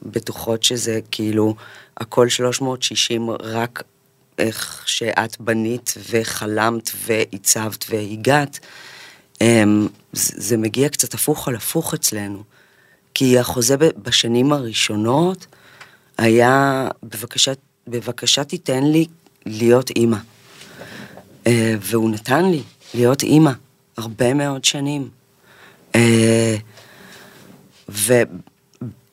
שבטוחות 0.00 0.62
שזה 0.62 1.00
כאילו 1.10 1.54
הכל 1.96 2.28
360 2.28 3.30
רק 3.30 3.82
איך 4.38 4.82
שאת 4.86 5.40
בנית 5.40 5.94
וחלמת 6.10 6.90
ועיצבת 7.06 7.84
והגעת. 7.90 8.58
אמ, 9.40 9.88
זה 10.12 10.56
מגיע 10.56 10.88
קצת 10.88 11.14
הפוך 11.14 11.48
על 11.48 11.54
הפוך 11.56 11.94
אצלנו. 11.94 12.42
כי 13.14 13.38
החוזה 13.38 13.76
בשנים 13.76 14.52
הראשונות 14.52 15.46
היה, 16.18 16.88
בבקשה, 17.02 17.52
בבקשה 17.88 18.44
תיתן 18.44 18.84
לי 18.84 19.06
להיות 19.46 19.90
אימא. 19.90 20.16
אה, 21.46 21.74
והוא 21.80 22.10
נתן 22.10 22.44
לי 22.44 22.62
להיות 22.94 23.22
אימא 23.22 23.52
הרבה 23.96 24.34
מאוד 24.34 24.64
שנים. 24.64 25.08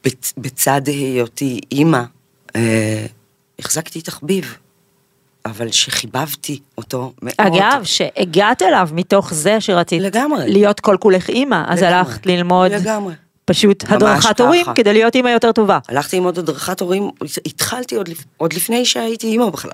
אה, 0.05 0.12
ובצד 0.38 0.81
היותי 0.88 1.62
אימא, 1.71 2.01
אה, 2.55 3.05
החזקתי 3.59 4.01
תחביב, 4.01 4.57
אבל 5.45 5.71
שחיבבתי 5.71 6.59
אותו 6.77 7.13
מאוד. 7.21 7.35
אגב, 7.38 7.83
שהגעת 7.83 8.62
אליו 8.62 8.89
מתוך 8.93 9.33
זה 9.33 9.62
שרצית 9.62 10.01
לגמרי. 10.01 10.51
להיות 10.51 10.79
כל 10.79 10.97
כולך 10.99 11.29
אימא, 11.29 11.63
אז 11.67 11.79
לגמרי. 11.79 11.95
הלכת 11.95 12.25
ללמוד 12.25 12.71
לגמרי. 12.71 13.13
פשוט 13.45 13.83
הדרכת 13.88 14.39
הורים 14.39 14.63
ככה. 14.63 14.73
כדי 14.73 14.93
להיות 14.93 15.15
אימא 15.15 15.29
יותר 15.29 15.51
טובה. 15.51 15.79
הלכתי 15.88 16.17
עוד 16.17 16.38
הדרכת 16.39 16.79
הורים, 16.79 17.12
התחלתי 17.45 17.95
עוד, 17.95 18.09
עוד 18.38 18.53
לפני 18.53 18.85
שהייתי 18.85 19.27
אימא 19.27 19.49
בכלל. 19.49 19.71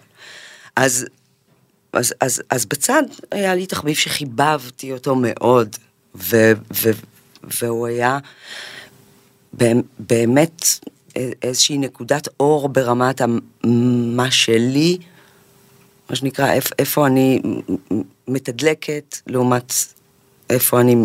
אז, 0.76 1.06
אז, 1.94 2.14
אז, 2.22 2.42
אז 2.50 2.66
בצד 2.66 3.04
היה 3.32 3.56
לי 3.56 3.66
תחביב 3.66 3.96
שחיבבתי 3.96 4.92
אותו 4.92 5.16
מאוד, 5.16 5.76
ו, 6.16 6.52
ו, 6.74 6.92
והוא 7.44 7.88
היה 7.88 8.18
באמת- 9.58 9.86
באמת 10.00 10.64
איזושהי 11.44 11.78
נקודת 11.78 12.28
אור 12.40 12.70
ברמת 12.70 13.22
מה 14.16 14.32
שלי, 14.32 14.98
מה 16.10 16.16
שנקרא, 16.16 16.52
איפ, 16.54 16.68
איפה 16.80 17.08
אני 17.08 17.42
מתדלקת 18.28 19.18
לעומת 19.28 19.74
איפה 20.50 20.82
אני 20.82 20.96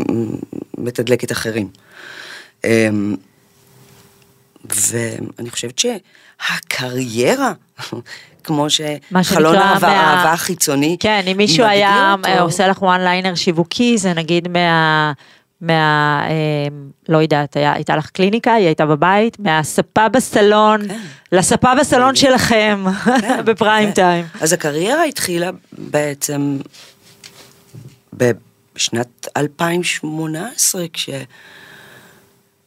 מתדלקת 0.79 1.33
אחרים. 1.33 1.69
אמ, 2.65 3.17
ואני 4.65 5.51
חושבת 5.51 5.79
שהקריירה, 5.79 7.53
כמו 8.45 8.67
שחלון 8.71 9.57
האהבה 9.57 9.89
מה- 9.89 10.01
האהבה 10.01 10.33
החיצוני, 10.33 10.97
כן, 11.01 11.23
אם 11.33 11.37
מישהו 11.37 11.65
היה. 11.67 12.15
אה, 12.27 12.41
עושה 12.41 12.69
לך 12.69 12.83
וואן 12.83 13.01
ליינר 13.01 13.35
שיווקי, 13.35 13.99
זה 13.99 14.13
נגיד 14.15 14.49
מה... 14.49 15.13
מה... 15.61 16.21
אה, 16.29 16.35
לא 17.09 17.19
יודעת, 17.19 17.57
היה- 17.57 17.73
הייתה 17.73 17.97
לך 17.97 18.11
קליניקה, 18.11 18.53
היא 18.55 18.67
הייתה 18.67 18.87
בבית, 18.87 19.39
מהספה 19.41 20.09
בסלון, 20.09 20.89
כן. 20.89 21.01
לספה 21.33 21.75
בסלון 21.81 22.17
שלכם, 22.17 22.85
כן, 23.21 23.43
בפריים 23.47 23.89
כן. 23.89 23.95
טיים. 23.95 24.25
אז 24.41 24.53
הקריירה 24.53 25.05
התחילה 25.05 25.51
בעצם 25.73 26.59
בשנת 28.13 29.29
2018, 29.37 30.85
כש... 30.93 31.11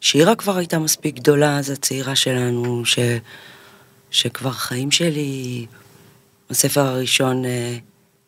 שירה 0.01 0.35
כבר 0.35 0.57
הייתה 0.57 0.79
מספיק 0.79 1.15
גדולה, 1.15 1.57
אז 1.57 1.69
הצעירה 1.69 2.15
שלנו, 2.15 2.85
ש... 2.85 2.99
שכבר 4.11 4.51
חיים 4.51 4.91
שלי, 4.91 5.65
הספר 6.49 6.81
הראשון 6.81 7.45
אה, 7.45 7.75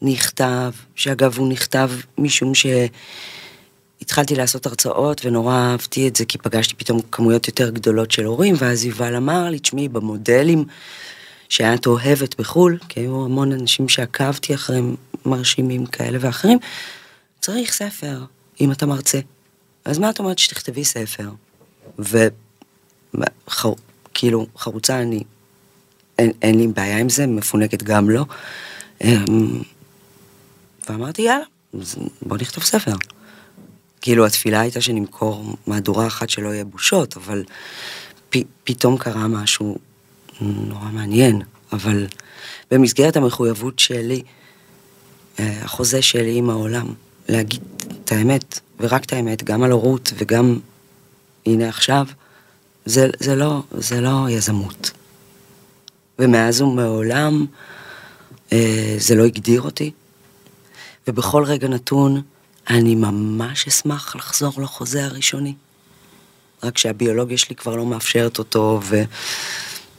נכתב, 0.02 0.72
שאגב 0.96 1.38
הוא 1.38 1.50
נכתב 1.52 1.90
משום 2.18 2.52
שהתחלתי 4.00 4.36
לעשות 4.36 4.66
הרצאות 4.66 5.26
ונורא 5.26 5.56
אהבתי 5.56 6.08
את 6.08 6.16
זה, 6.16 6.26
כי 6.26 6.38
פגשתי 6.38 6.76
פתאום 6.76 7.02
כמויות 7.12 7.48
יותר 7.48 7.70
גדולות 7.70 8.12
של 8.12 8.26
הורים, 8.26 8.56
ואז 8.58 8.86
יובל 8.86 9.16
אמר 9.16 9.50
לי, 9.50 9.60
תשמעי, 9.60 9.88
במודלים 9.88 10.66
שאת 11.50 11.86
אוהבת 11.86 12.40
בחו"ל, 12.40 12.78
כי 12.90 13.00
היו 13.00 13.26
המון 13.26 13.52
אנשים 13.52 13.90
שעקבתי 13.90 14.56
אחריהם, 14.56 14.96
מרשימים 15.26 15.86
כאלה 15.86 16.18
ואחרים, 16.22 16.58
צריך 17.40 17.74
ספר, 17.74 18.24
אם 18.62 18.72
אתה 18.72 18.86
מרצה. 18.86 19.20
אז 19.86 20.00
מה 20.00 20.10
את 20.10 20.20
אומרת 20.20 20.40
שתכתבי 20.40 20.86
ספר? 20.86 21.30
וכאילו, 22.00 22.18
חרוצה 24.58 25.02
אני, 25.02 25.24
אין, 26.20 26.32
אין 26.42 26.58
לי 26.58 26.68
בעיה 26.68 26.98
עם 26.98 27.10
זה, 27.10 27.28
מפונקת 27.28 27.84
גם 27.84 28.10
לא. 28.10 28.26
אמ, 29.04 29.62
ואמרתי, 30.90 31.22
יאללה, 31.22 31.46
בוא 32.22 32.38
נכתוב 32.38 32.64
ספר. 32.64 32.94
כאילו, 34.02 34.26
התפילה 34.26 34.60
הייתה 34.60 34.82
שנמכור 34.82 35.56
מהדורה 35.68 36.08
אחת 36.08 36.30
שלא 36.30 36.50
יהיה 36.50 36.66
בושות, 36.66 37.18
אבל 37.18 37.44
פ, 38.30 38.38
פתאום 38.64 38.98
קרה 38.98 39.28
משהו 39.28 39.78
נורא 40.42 40.90
מעניין. 40.94 41.42
אבל 41.72 42.08
במסגרת 42.72 43.18
המחויבות 43.18 43.80
שלי, 43.80 44.22
אה, 45.40 45.62
החוזה 45.64 46.02
שלי 46.02 46.38
עם 46.38 46.50
העולם, 46.50 46.88
להגיד 47.30 47.62
את 48.04 48.12
האמת, 48.12 48.60
ורק 48.80 49.04
את 49.04 49.14
האמת, 49.14 49.44
גם 49.44 49.64
על 49.64 49.72
הורות 49.72 50.14
וגם 50.18 50.60
הנה 51.46 51.70
עכשיו, 51.70 52.06
זה, 52.86 53.10
זה, 53.20 53.36
לא, 53.36 53.64
זה 53.72 54.02
לא 54.02 54.26
יזמות. 54.30 54.92
ומאז 56.20 56.62
ומעולם 56.62 57.46
אה, 58.54 58.96
זה 58.98 59.16
לא 59.16 59.26
הגדיר 59.26 59.62
אותי, 59.62 59.92
ובכל 61.08 61.44
רגע 61.44 61.68
נתון 61.68 62.22
אני 62.70 62.96
ממש 62.96 63.68
אשמח 63.68 64.16
לחזור 64.16 64.54
לחוזה 64.62 65.06
הראשוני. 65.06 65.54
רק 66.64 66.78
שהביולוגיה 66.78 67.38
שלי 67.38 67.56
כבר 67.56 67.76
לא 67.76 67.86
מאפשרת 67.86 68.40
אותו, 68.40 68.80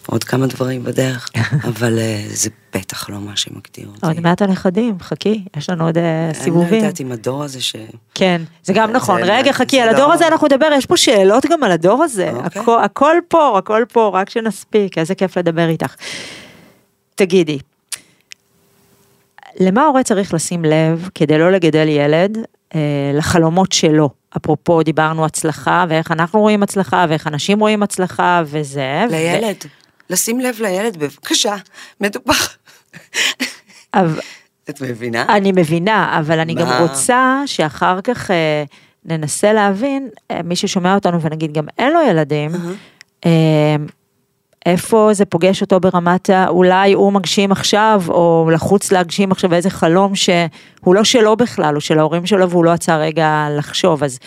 ועוד 0.08 0.24
כמה 0.24 0.46
דברים 0.46 0.84
בדרך, 0.84 1.30
אבל 1.68 1.98
אה, 1.98 2.24
זה 2.28 2.50
בטח 2.74 3.10
לא 3.10 3.18
מה 3.18 3.36
שמגדיר 3.36 3.88
אותי. 3.88 4.06
עוד 4.06 4.20
מעט 4.20 4.42
הנכדים, 4.42 5.00
חכי, 5.00 5.44
יש 5.56 5.70
לנו 5.70 5.84
עוד 5.86 5.98
אה, 5.98 6.24
אני 6.28 6.38
לא 6.38 6.44
סיבובים. 6.44 6.74
יודעת 6.74 7.00
אם 7.00 7.12
הדור 7.12 7.44
הזה 7.44 7.60
ש... 7.60 7.76
כן, 8.14 8.42
זה 8.64 8.72
גם 8.72 8.90
נכון. 8.92 9.24
זה- 9.24 9.36
רגע, 9.38 9.52
חכי, 9.52 9.80
על 9.80 9.90
לא- 9.90 9.94
הדור 9.96 10.12
הזה 10.12 10.28
אנחנו 10.28 10.46
נדבר, 10.46 10.66
יש 10.78 10.86
פה 10.86 10.96
שאלות 10.96 11.46
גם 11.46 11.62
על 11.62 11.72
הדור 11.72 12.02
הזה. 12.04 12.30
אוקיי. 12.30 12.62
הכל- 12.84 13.20
פה, 13.28 13.58
הכל 13.58 13.84
פה, 13.92 14.10
רק 14.14 14.30
שנספיק, 14.30 14.98
איזה 14.98 15.14
כיף 15.14 15.38
לדבר 15.38 15.68
איתך. 15.68 15.94
תגידי, 17.14 17.58
למה 19.60 19.82
הורה 19.86 20.02
צריך 20.02 20.34
לשים 20.34 20.64
לב 20.64 21.08
כדי 21.14 21.38
לא 21.38 21.52
לגדל 21.52 21.88
ילד 21.88 22.38
לחלומות 23.14 23.72
שלו? 23.72 24.10
אפרופו, 24.36 24.82
דיברנו 24.82 25.24
הצלחה, 25.24 25.84
ואיך 25.88 26.12
אנחנו 26.12 26.40
רואים 26.40 26.62
הצלחה, 26.62 27.06
ואיך 27.08 27.26
אנשים 27.26 27.60
רואים 27.60 27.82
הצלחה, 27.82 28.42
וזה. 28.46 29.04
ו- 29.08 29.12
לילד. 29.12 29.56
לשים 30.10 30.40
לב 30.40 30.56
לילד, 30.60 30.96
בבקשה, 30.96 31.54
מדופח. 32.00 32.56
אבל- 33.94 34.20
את 34.70 34.80
מבינה? 34.80 35.36
אני 35.36 35.52
מבינה, 35.52 36.18
אבל 36.20 36.38
אני 36.38 36.54
גם 36.54 36.66
מה? 36.66 36.78
רוצה 36.78 37.42
שאחר 37.46 38.00
כך 38.00 38.30
אה, 38.30 38.64
ננסה 39.04 39.52
להבין, 39.52 40.08
אה, 40.30 40.40
מי 40.44 40.56
ששומע 40.56 40.94
אותנו 40.94 41.20
ונגיד 41.22 41.52
גם 41.52 41.64
אין 41.78 41.92
לו 41.92 42.00
ילדים, 42.08 42.50
אה, 43.26 43.76
איפה 44.66 45.08
זה 45.12 45.24
פוגש 45.24 45.62
אותו 45.62 45.80
ברמת 45.80 46.30
ה... 46.30 46.48
אולי 46.48 46.92
הוא 46.92 47.12
מגשים 47.12 47.52
עכשיו, 47.52 48.02
או 48.08 48.50
לחוץ 48.52 48.92
להגשים 48.92 49.32
עכשיו 49.32 49.54
איזה 49.54 49.70
חלום 49.70 50.12
שהוא 50.14 50.94
לא 50.94 51.04
שלו 51.04 51.36
בכלל, 51.36 51.74
הוא 51.74 51.80
של 51.80 51.98
ההורים 51.98 52.26
שלו 52.26 52.50
והוא 52.50 52.64
לא 52.64 52.70
עצר 52.70 53.00
רגע 53.00 53.48
לחשוב. 53.58 54.04
אז, 54.04 54.18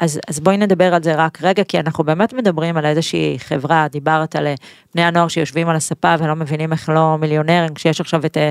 אז, 0.00 0.20
אז 0.28 0.40
בואי 0.40 0.56
נדבר 0.56 0.94
על 0.94 1.02
זה 1.02 1.14
רק 1.14 1.38
רגע, 1.42 1.64
כי 1.64 1.80
אנחנו 1.80 2.04
באמת 2.04 2.32
מדברים 2.32 2.76
על 2.76 2.86
איזושהי 2.86 3.36
חברה, 3.38 3.86
דיברת 3.90 4.36
על 4.36 4.46
אה, 4.46 4.54
בני 4.94 5.04
הנוער 5.04 5.28
שיושבים 5.28 5.68
על 5.68 5.76
הספה 5.76 6.14
ולא 6.18 6.36
מבינים 6.36 6.72
איך 6.72 6.88
לא 6.88 7.16
מיליונרים, 7.20 7.74
כשיש 7.74 8.00
עכשיו 8.00 8.26
את... 8.26 8.36
אה, 8.36 8.50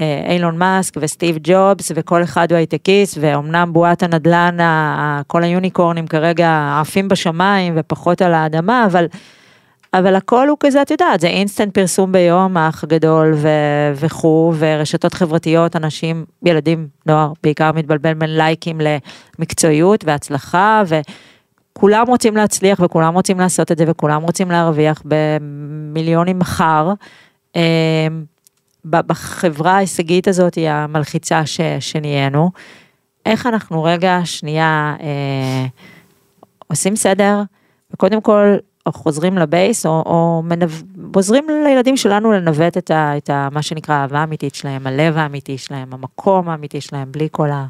אה, 0.00 0.22
אילון 0.28 0.58
מאסק 0.58 0.94
וסטיב 1.00 1.38
ג'ובס 1.42 1.92
וכל 1.94 2.22
אחד 2.22 2.52
הוא 2.52 2.56
הייטקיסט 2.56 3.18
ואומנם 3.20 3.72
בועת 3.72 4.02
הנדל"ן, 4.02 4.56
כל 5.26 5.44
היוניקורנים 5.44 6.06
כרגע 6.06 6.78
עפים 6.80 7.08
בשמיים 7.08 7.74
ופחות 7.76 8.22
על 8.22 8.34
האדמה, 8.34 8.86
אבל, 8.86 9.06
אבל 9.98 10.14
הכל 10.14 10.48
הוא 10.48 10.56
כזה, 10.60 10.82
את 10.82 10.90
יודעת, 10.90 11.20
זה 11.20 11.26
אינסטנט 11.26 11.74
פרסום 11.74 12.12
ביום, 12.12 12.56
האח 12.56 12.84
הגדול 12.84 13.32
ו- 13.36 13.92
וכו', 13.94 14.52
ורשתות 14.58 15.14
חברתיות, 15.14 15.76
אנשים, 15.76 16.24
ילדים, 16.42 16.88
נוער, 17.06 17.32
בעיקר 17.42 17.72
מתבלבל 17.72 18.14
בין 18.14 18.36
לייקים 18.36 18.80
למקצועיות 19.38 20.04
והצלחה, 20.04 20.82
וכולם 20.86 22.06
רוצים 22.08 22.36
להצליח 22.36 22.80
וכולם 22.80 23.14
רוצים 23.14 23.40
לעשות 23.40 23.72
את 23.72 23.78
זה 23.78 23.84
וכולם 23.88 24.22
רוצים 24.22 24.50
להרוויח 24.50 25.02
במיליונים 25.04 26.38
מחר. 26.38 26.92
אמ, 27.56 27.62
בחברה 28.84 29.72
ההישגית 29.72 30.28
הזאת, 30.28 30.58
המלחיצה 30.68 31.46
ש, 31.46 31.60
שנהיינו, 31.80 32.50
איך 33.26 33.46
אנחנו 33.46 33.82
רגע 33.82 34.20
שנייה 34.24 34.96
אה, 35.00 35.66
עושים 36.68 36.96
סדר, 36.96 37.42
וקודם 37.90 38.20
כל 38.20 38.56
או 38.86 38.92
חוזרים 38.92 39.38
לבייס, 39.38 39.86
או, 39.86 39.90
או 39.90 40.42
מנו... 40.44 40.66
עוזרים 41.14 41.46
לילדים 41.64 41.96
שלנו 41.96 42.32
לנווט 42.32 42.78
את, 42.78 42.90
ה, 42.90 43.16
את 43.16 43.30
ה, 43.30 43.48
מה 43.52 43.62
שנקרא 43.62 43.94
האהבה 43.94 44.18
האמיתית 44.18 44.54
שלהם, 44.54 44.86
הלב 44.86 45.16
האמיתי 45.16 45.58
שלהם, 45.58 45.92
המקום 45.92 46.48
האמיתי 46.48 46.80
שלהם, 46.80 47.12
בלי 47.12 47.28
כל 47.32 47.50
ה... 47.50 47.66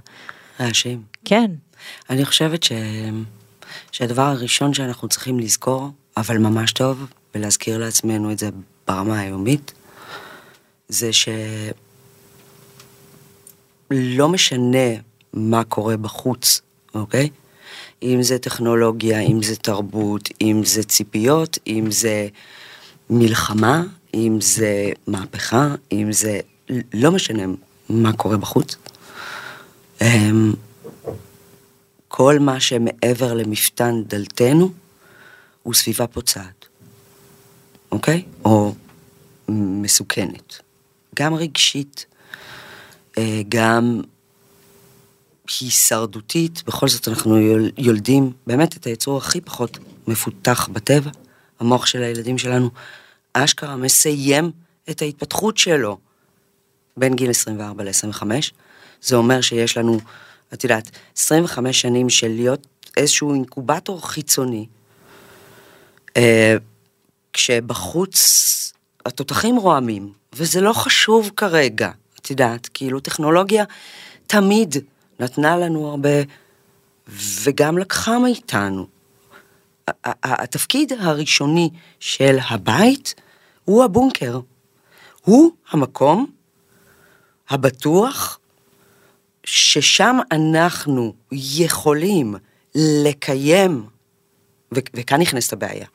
רעשים. 0.60 1.02
כן, 1.24 1.50
אני 2.10 2.24
חושבת 2.24 2.62
ש... 2.62 2.72
שהדבר 3.92 4.22
הראשון 4.22 4.74
שאנחנו 4.74 5.08
צריכים 5.08 5.40
לזכור, 5.40 5.90
אבל 6.16 6.38
ממש 6.38 6.72
טוב, 6.72 7.06
ולהזכיר 7.34 7.78
לעצמנו 7.78 8.32
את 8.32 8.38
זה 8.38 8.48
ברמה 8.88 9.20
היומית, 9.20 9.72
זה 10.88 11.10
שלא 11.12 11.32
משנה 14.28 14.88
מה 15.32 15.64
קורה 15.64 15.96
בחוץ, 15.96 16.60
אוקיי? 16.94 17.30
אם 18.04 18.22
זה 18.22 18.38
טכנולוגיה, 18.38 19.20
אם 19.20 19.42
זה 19.42 19.56
תרבות, 19.56 20.28
אם 20.40 20.60
זה 20.64 20.82
ציפיות, 20.82 21.58
אם 21.66 21.90
זה 21.90 22.28
מלחמה, 23.10 23.82
אם 24.14 24.38
זה 24.40 24.90
מהפכה, 25.06 25.74
אם 25.92 26.12
זה... 26.12 26.40
לא 26.94 27.12
משנה 27.12 27.42
מה 27.88 28.12
קורה 28.12 28.36
בחוץ. 28.36 28.76
אמ, 30.02 30.52
כל 32.08 32.38
מה 32.40 32.60
שמעבר 32.60 33.34
למפתן 33.34 34.02
דלתנו 34.06 34.70
הוא 35.62 35.74
סביבה 35.74 36.06
פוצעת, 36.06 36.66
אוקיי? 37.92 38.22
או 38.44 38.74
מסוכנת. 39.48 40.60
גם 41.14 41.34
רגשית, 41.34 42.06
אה, 43.18 43.40
גם 43.48 44.00
הישרדותית, 45.60 46.62
בכל 46.66 46.88
זאת 46.88 47.08
אנחנו 47.08 47.38
יול- 47.38 47.70
יולדים 47.78 48.32
באמת 48.46 48.76
את 48.76 48.84
היצור 48.86 49.18
הכי 49.18 49.40
פחות 49.40 49.78
מפותח 50.06 50.68
בטבע. 50.72 51.10
המוח 51.60 51.86
של 51.86 52.02
הילדים 52.02 52.38
שלנו 52.38 52.70
אשכרה 53.32 53.76
מסיים 53.76 54.50
את 54.90 55.02
ההתפתחות 55.02 55.58
שלו 55.58 55.98
בין 56.96 57.14
גיל 57.14 57.30
24 57.30 57.84
ל-25. 57.84 58.22
זה 59.02 59.16
אומר 59.16 59.40
שיש 59.40 59.76
לנו, 59.76 59.98
את 60.54 60.64
יודעת, 60.64 60.90
25 61.16 61.80
שנים 61.80 62.10
של 62.10 62.28
להיות 62.28 62.66
איזשהו 62.96 63.34
אינקובטור 63.34 64.08
חיצוני, 64.08 64.66
אה, 66.16 66.56
כשבחוץ 67.32 68.18
התותחים 69.06 69.56
רועמים, 69.56 70.12
וזה 70.32 70.60
לא 70.60 70.72
חשוב 70.72 71.30
כרגע, 71.36 71.90
את 72.20 72.30
יודעת, 72.30 72.68
כאילו 72.74 73.00
טכנולוגיה 73.00 73.64
תמיד 74.26 74.76
נתנה 75.20 75.56
לנו 75.56 75.88
הרבה, 75.88 76.08
וגם 77.08 77.78
לקחה 77.78 78.18
מאיתנו. 78.18 78.86
התפקיד 80.22 80.92
הראשוני 80.92 81.70
של 82.00 82.36
הבית 82.50 83.14
הוא 83.64 83.84
הבונקר. 83.84 84.40
הוא 85.24 85.52
המקום 85.70 86.26
הבטוח 87.48 88.38
ששם 89.44 90.18
אנחנו 90.32 91.14
יכולים 91.32 92.34
לקיים, 92.74 93.86
ו- 94.74 94.80
וכאן 94.94 95.20
נכנסת 95.20 95.52
הבעיה, 95.52 95.86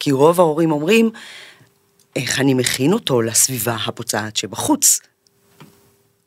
כי 0.00 0.12
רוב 0.12 0.40
ההורים 0.40 0.72
אומרים, 0.72 1.10
איך 2.16 2.40
אני 2.40 2.54
מכין 2.54 2.92
אותו 2.92 3.22
לסביבה 3.22 3.76
הפוצעת 3.86 4.36
שבחוץ? 4.36 5.00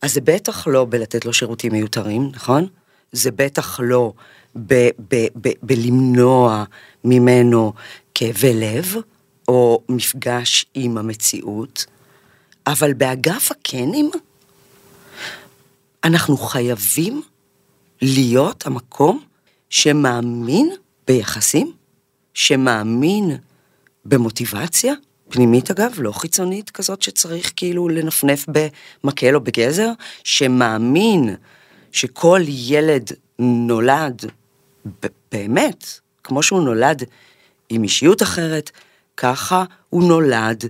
אז 0.02 0.14
זה 0.14 0.22
בטח 0.22 0.68
לא 0.68 0.86
בלתת 0.90 1.26
לו 1.26 1.34
שירותים 1.34 1.72
מיותרים, 1.72 2.32
נכון? 2.34 2.68
זה 3.12 3.32
בטח 3.32 3.80
לא 3.84 4.14
בלמנוע 5.64 6.64
ממנו 7.04 7.74
כאבי 8.16 8.54
לב, 8.54 8.96
או 9.48 9.82
מפגש 9.90 10.66
עם 10.74 10.98
המציאות, 10.98 11.86
אבל 12.68 12.94
באגף 12.94 13.52
הקנים, 13.52 14.12
אנחנו 16.04 16.38
חייבים 16.38 17.22
להיות 18.02 18.66
המקום 18.66 19.24
שמאמין 19.70 20.70
ביחסים, 21.08 21.72
שמאמין 22.34 23.38
במוטיבציה, 24.06 24.94
פנימית 25.32 25.72
אגב, 25.72 25.91
לא 25.98 26.12
חיצונית 26.12 26.70
כזאת 26.70 27.02
שצריך 27.02 27.52
כאילו 27.56 27.89
לנפנף 27.89 28.46
במקל 28.48 29.36
או 29.36 29.41
בגזר, 29.41 29.89
שמאמין 30.24 31.36
שכל 31.91 32.41
ילד 32.48 33.12
נולד 33.39 34.26
באמת, 35.32 35.86
כמו 36.24 36.44
שהוא 36.44 36.62
נולד 36.62 37.04
עם 37.70 37.84
אישיות 37.84 38.22
אחרת, 38.22 38.72
ככה 39.17 39.63
הוא 39.89 40.04
נולד 40.04 40.63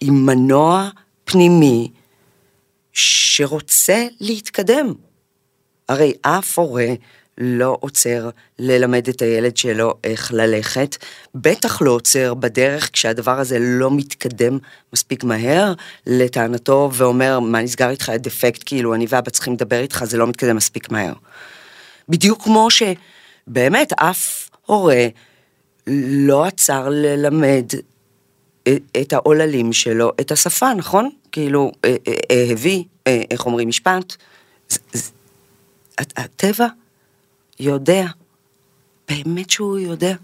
עם 0.00 0.26
מנוע 0.26 0.88
פנימי 1.24 1.90
שרוצה 2.92 4.06
להתקדם. 4.20 4.92
הרי 5.88 6.12
אף 6.22 6.58
הורה 6.58 6.88
לא 7.38 7.78
עוצר 7.80 8.30
ללמד 8.58 9.08
את 9.08 9.22
הילד 9.22 9.56
שלו 9.56 9.94
איך 10.04 10.32
ללכת, 10.32 10.96
בטח 11.34 11.82
לא 11.82 11.90
עוצר 11.90 12.34
בדרך 12.34 12.90
כשהדבר 12.92 13.38
הזה 13.38 13.58
לא 13.60 13.90
מתקדם 13.90 14.58
מספיק 14.92 15.24
מהר 15.24 15.72
לטענתו 16.06 16.90
ואומר, 16.92 17.40
מה 17.40 17.62
נסגר 17.62 17.90
איתך, 17.90 18.12
דפקט, 18.16 18.62
כאילו 18.66 18.94
אני 18.94 19.06
ואבא 19.08 19.30
צריכים 19.30 19.52
לדבר 19.52 19.80
איתך, 19.80 20.04
זה 20.04 20.16
לא 20.16 20.26
מתקדם 20.26 20.56
מספיק 20.56 20.90
מהר. 20.90 21.12
בדיוק 22.08 22.42
כמו 22.42 22.68
שבאמת 22.70 23.92
אף 23.92 24.50
הורה 24.66 25.06
לא 25.86 26.44
עצר 26.44 26.88
ללמד 26.88 27.64
את 29.00 29.12
העוללים 29.12 29.72
שלו 29.72 30.12
את 30.20 30.32
השפה, 30.32 30.74
נכון? 30.74 31.10
כאילו, 31.32 31.72
הביא, 32.50 32.84
איך 33.06 33.46
אומרים 33.46 33.68
משפט? 33.68 34.16
הטבע 35.98 36.66
יודע, 37.60 38.06
באמת 39.08 39.50
שהוא 39.50 39.78
יודע. 39.78 40.14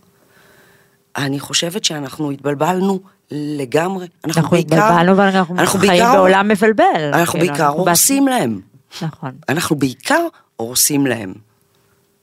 אני 1.17 1.41
חושבת 1.41 1.85
שאנחנו 1.85 2.31
התבלבלנו 2.31 3.01
לגמרי. 3.31 4.07
אנחנו, 4.25 4.41
אנחנו 4.41 4.51
בעיקר, 4.51 4.77
התבלבלנו 4.77 5.17
ואנחנו 5.17 5.59
אנחנו 5.59 5.79
חיים 5.79 5.93
בעיקר, 5.93 6.13
בעולם 6.13 6.49
מבלבל. 6.49 7.11
אנחנו 7.13 7.39
כאילו, 7.39 7.47
בעיקר 7.47 7.69
הורסים 7.69 8.29
להם. 8.29 8.61
נכון. 9.03 9.31
אנחנו 9.49 9.77
בעיקר 9.77 10.27
הורסים 10.57 11.07
להם. 11.07 11.35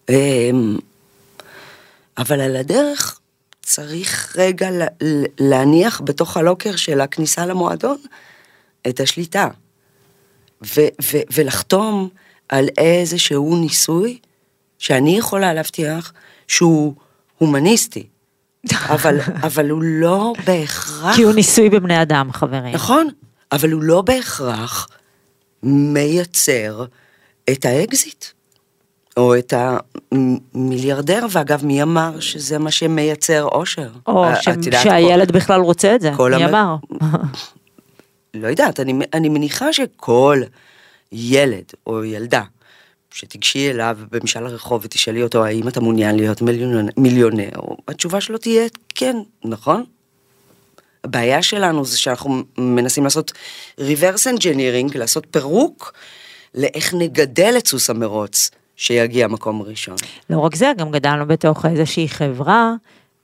אמ, 0.10 0.78
אבל 2.18 2.42
על 2.42 2.56
הדרך 2.56 3.20
צריך 3.62 4.36
רגע 4.38 4.70
להניח 5.40 6.02
בתוך 6.04 6.38
הלוקר 6.38 6.76
של 6.76 7.02
הכניסה 7.02 7.46
למועדון 7.46 7.98
את 8.88 9.00
השליטה. 9.00 9.48
ו- 10.66 10.92
ו- 11.04 11.26
ולחתום 11.34 12.10
על 12.50 12.70
איזשהו 12.78 13.58
ניסוי 13.58 14.20
שאני 14.80 15.18
יכולה 15.18 15.54
להבטיח 15.54 16.14
שהוא 16.48 16.94
הומניסטי. 17.38 18.08
אבל, 18.96 19.20
אבל 19.44 19.70
הוא 19.70 19.84
לא 19.84 20.34
בהכרח... 20.46 21.16
כי 21.16 21.24
הוא 21.24 21.34
ניסוי 21.34 21.70
בבני 21.70 22.02
אדם, 22.02 22.32
חברים. 22.34 22.76
נכון, 22.76 23.08
אבל 23.52 23.72
הוא 23.72 23.84
לא 23.84 24.02
בהכרח 24.02 24.88
מייצר 25.64 26.86
את 27.50 27.66
האקזיט. 27.66 28.26
או 29.18 29.38
את 29.38 29.54
המיליארדר, 30.12 31.26
ואגב, 31.32 31.66
מי 31.66 31.84
אמר 31.84 32.20
שזה 32.20 32.58
מה 32.58 32.72
שמייצר 32.72 33.44
אושר? 33.44 33.90
או 34.08 34.26
ש... 34.42 34.50
שהילד 34.84 35.32
פה... 35.32 35.38
בכלל 35.38 35.62
רוצה 35.62 35.96
את 35.96 36.02
זה, 36.02 36.12
מי 36.12 36.44
המ... 36.44 36.56
אמר? 36.56 36.76
לא 38.34 38.48
יודעת, 38.48 38.80
אני, 38.80 38.94
אני 39.14 39.30
מניחה 39.30 39.74
שכל 39.74 40.42
ילד 41.12 41.64
או 41.88 42.04
ילדה 42.04 42.44
שתיגשי 43.14 43.70
אליו 43.70 43.98
במשאל 44.12 44.46
הרחוב 44.46 44.82
ותשאלי 44.86 45.24
אותו 45.24 45.46
האם 45.46 45.68
אתה 45.68 45.82
מעוניין 45.82 46.16
להיות 46.16 46.42
מיליונר, 46.42 46.92
מיליונר, 46.98 47.50
התשובה 47.88 48.22
שלו 48.22 48.38
תהיה 48.38 48.68
כן, 48.96 49.16
נכון? 49.46 49.84
הבעיה 51.04 51.42
שלנו 51.42 51.86
זה 51.86 51.98
שאנחנו 51.98 52.44
מנסים 52.58 53.04
לעשות 53.04 53.32
reverse 53.80 54.38
engineering, 54.38 54.98
לעשות 54.98 55.28
פירוק 55.32 55.94
לאיך 56.56 56.94
נגדל 56.94 57.56
את 57.58 57.68
סוס 57.68 57.90
המרוץ. 57.90 58.52
שיגיע 58.80 59.28
מקום 59.28 59.62
ראשון. 59.62 59.96
לא 60.30 60.40
רק 60.40 60.56
זה, 60.56 60.72
גם 60.78 60.92
גדלנו 60.92 61.28
בתוך 61.28 61.66
איזושהי 61.66 62.10
חברה 62.10 62.74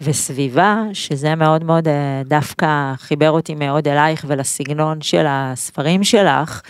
וסביבה, 0.02 0.84
שזה 0.94 1.36
מאוד 1.36 1.64
מאוד 1.64 1.88
אה, 1.88 2.22
דווקא 2.26 2.94
חיבר 2.98 3.32
אותי 3.32 3.56
מאוד 3.56 3.88
אלייך 3.88 4.26
ולסגנון 4.28 5.02
של 5.02 5.26
הספרים 5.28 6.04
שלך. 6.04 6.62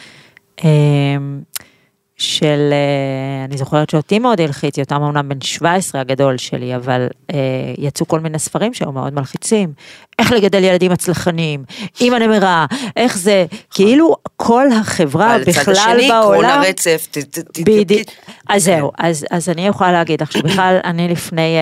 של, 2.18 2.70
אה, 2.72 3.46
אני 3.46 3.58
זוכרת 3.58 3.90
שאותי 3.90 4.20
מאוד 4.20 4.42
הלחיץ, 4.42 4.78
יותם 4.78 5.04
אמנם 5.04 5.30
בן 5.30 5.42
17 5.42 6.02
הגדול 6.02 6.38
שלי, 6.38 6.76
אבל 6.76 7.08
אה, 7.34 7.38
יצאו 7.78 8.08
כל 8.08 8.20
מיני 8.20 8.40
ספרים 8.40 8.74
שהיו 8.74 8.92
מאוד 8.92 9.14
מלחיצים. 9.14 9.74
איך 10.20 10.32
לגדל 10.32 10.64
ילדים 10.64 10.92
הצלחניים, 10.92 11.64
עם 12.00 12.14
הנמרה, 12.14 12.66
איך 12.96 13.18
זה, 13.18 13.46
כאילו 13.70 14.16
כל 14.38 14.68
החברה 14.72 15.38
בכלל 15.48 15.74
בעולם... 15.74 15.80
על 15.80 15.82
הצד 15.82 15.92
השני, 15.92 16.10
קרון 16.10 16.46
הרצף, 16.46 17.08
בדיוק. 17.66 18.10
אז 18.50 18.64
זהו, 18.64 18.92
אז 19.32 19.50
אני 19.50 19.68
יכולה 19.68 19.92
להגיד 19.92 20.22
לך 20.22 20.32
שבכלל, 20.32 20.78
אני 20.84 21.08
לפני... 21.08 21.56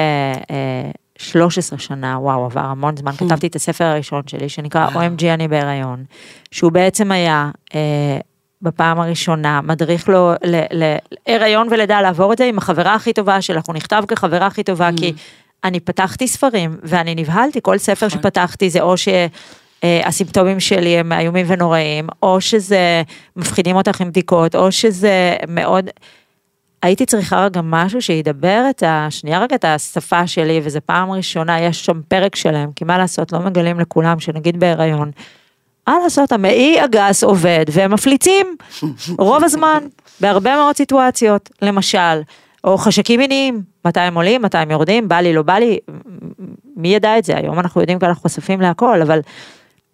13 1.18 1.78
אה, 1.78 1.84
שנה, 1.84 2.20
וואו, 2.20 2.46
עבר 2.46 2.62
המון 2.62 2.98
זמן, 2.98 3.12
כתבתי 3.12 3.48
את 3.48 3.56
הספר 3.56 3.84
הראשון 3.86 4.22
שלי, 4.28 4.50
שנקרא 4.50 4.88
OMG 4.88 5.26
אני 5.34 5.48
בהיריון, 5.48 6.04
שהוא 6.52 6.72
בעצם 6.72 7.12
היה 7.12 7.50
בפעם 8.64 9.00
הראשונה, 9.00 9.62
מדריך 9.64 10.10
לו 10.10 10.32
להיריון 11.28 11.68
ולידה 11.72 12.02
לעבור 12.02 12.34
את 12.34 12.38
זה 12.38 12.46
עם 12.46 12.58
החברה 12.58 12.96
הכי 12.96 13.14
טובה 13.14 13.42
שלך, 13.42 13.66
הוא 13.68 13.76
נכתב 13.76 14.04
כחברה 14.08 14.48
הכי 14.48 14.64
טובה, 14.64 14.90
mm. 14.90 15.00
כי 15.00 15.14
אני 15.64 15.80
פתחתי 15.80 16.28
ספרים 16.28 16.78
ואני 16.84 17.16
נבהלתי, 17.16 17.60
כל 17.62 17.78
ספר 17.78 18.06
נכון. 18.06 18.20
שפתחתי 18.20 18.70
זה 18.70 18.82
או 18.82 18.98
ש... 18.98 19.08
הסימפטומים 20.06 20.60
שלי 20.60 20.98
הם 20.98 21.12
איומים 21.12 21.46
ונוראים, 21.50 22.08
או 22.24 22.42
שזה 22.42 23.04
מפחידים 23.36 23.76
אותך 23.76 24.02
עם 24.02 24.10
בדיקות, 24.10 24.56
או 24.56 24.72
שזה 24.72 25.36
מאוד... 25.48 25.90
הייתי 26.82 27.06
צריכה 27.06 27.46
רגע 27.46 27.62
משהו 27.64 28.02
שידבר 28.02 28.64
את 28.70 28.84
ה... 28.84 29.08
שנייה 29.10 29.40
רגע 29.40 29.56
את 29.56 29.66
השפה 29.66 30.28
שלי, 30.28 30.62
וזו 30.64 30.80
פעם 30.86 31.12
ראשונה, 31.12 31.62
יש 31.62 31.86
שם 31.86 32.02
פרק 32.08 32.36
שלם, 32.36 32.72
כי 32.76 32.86
מה 32.86 32.98
לעשות, 32.98 33.32
לא 33.32 33.40
מגלים 33.40 33.80
לכולם 33.80 34.20
שנגיד 34.20 34.60
בהיריון. 34.60 35.12
מה 35.88 36.00
לעשות, 36.04 36.32
המעי 36.32 36.80
הגס 36.80 37.24
עובד 37.24 37.66
והם 37.72 37.94
מפליצים 37.94 38.56
רוב 39.18 39.44
הזמן, 39.44 39.84
בהרבה 40.20 40.56
מאוד 40.56 40.76
סיטואציות, 40.76 41.50
למשל, 41.62 42.22
או 42.64 42.78
חשקים 42.78 43.20
מיניים, 43.20 43.62
מתי 43.86 44.00
הם 44.00 44.16
עולים, 44.16 44.42
מתי 44.42 44.58
הם 44.58 44.72
יורדים, 44.72 45.08
בא 45.08 45.20
לי, 45.20 45.34
לא 45.34 45.42
בא 45.42 45.54
לי, 45.54 45.80
מי 46.76 46.96
ידע 46.96 47.18
את 47.18 47.24
זה, 47.24 47.38
היום 47.38 47.60
אנחנו 47.60 47.82
יודעים 47.82 48.00
כי 48.00 48.06
אנחנו 48.06 48.24
חשופים 48.24 48.62
להכל, 48.62 49.02
אבל 49.02 49.20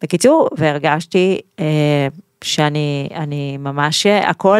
בקיצור, 0.02 0.50
והרגשתי 0.58 1.40
אה, 1.60 2.08
שאני 2.44 3.10
אני 3.16 3.58
ממש, 3.58 4.06
הכל, 4.06 4.60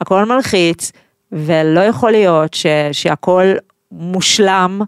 הכל 0.00 0.24
מלחיץ, 0.24 0.92
ולא 1.32 1.80
יכול 1.80 2.10
להיות 2.10 2.54
ש, 2.54 2.66
שהכל 2.92 3.44
מושלם. 3.92 4.80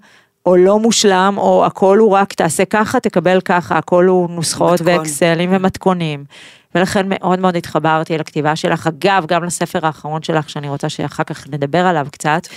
או 0.46 0.56
לא 0.56 0.78
מושלם, 0.78 1.34
או 1.36 1.66
הכל 1.66 1.98
הוא 1.98 2.10
רק 2.10 2.32
תעשה 2.32 2.64
ככה, 2.64 3.00
תקבל 3.00 3.40
ככה, 3.40 3.78
הכל 3.78 4.04
הוא 4.04 4.30
נוסחאות 4.30 4.80
מתכון. 4.80 4.98
ואקסלים 4.98 5.50
ומתכונים. 5.52 6.24
ולכן 6.74 7.06
מאוד 7.08 7.38
מאוד 7.38 7.56
התחברתי 7.56 8.18
לכתיבה 8.18 8.56
שלך. 8.56 8.86
אגב, 8.86 9.26
גם 9.26 9.44
לספר 9.44 9.86
האחרון 9.86 10.22
שלך, 10.22 10.50
שאני 10.50 10.68
רוצה 10.68 10.88
שאחר 10.88 11.24
כך 11.24 11.48
נדבר 11.48 11.86
עליו 11.86 12.06
קצת. 12.10 12.48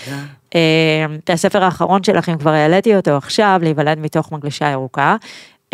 אה, 0.55 1.05
את 1.23 1.29
הספר 1.29 1.63
האחרון 1.63 2.03
שלך, 2.03 2.29
אם 2.29 2.37
כבר 2.37 2.51
העליתי 2.51 2.95
אותו 2.95 3.17
עכשיו, 3.17 3.59
להיוולד 3.63 3.99
מתוך 3.99 4.31
מגלשה 4.31 4.69
ירוקה. 4.69 5.15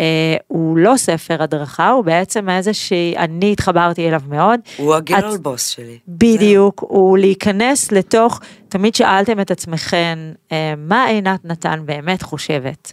אה, 0.00 0.36
הוא 0.46 0.78
לא 0.78 0.96
ספר 0.96 1.42
הדרכה, 1.42 1.90
הוא 1.90 2.04
בעצם 2.04 2.50
איזושהי, 2.50 3.14
אני 3.16 3.52
התחברתי 3.52 4.08
אליו 4.08 4.20
מאוד. 4.28 4.60
הוא 4.76 4.94
הגרל 4.94 5.36
בוס 5.36 5.68
שלי. 5.68 5.98
בדיוק, 6.08 6.80
זה. 6.80 6.86
הוא 6.90 7.18
להיכנס 7.18 7.92
לתוך, 7.92 8.40
תמיד 8.68 8.94
שאלתם 8.94 9.40
את 9.40 9.50
עצמכם, 9.50 10.32
אה, 10.52 10.74
מה 10.76 11.04
עינת 11.04 11.44
נתן 11.44 11.82
באמת 11.84 12.22
חושבת? 12.22 12.92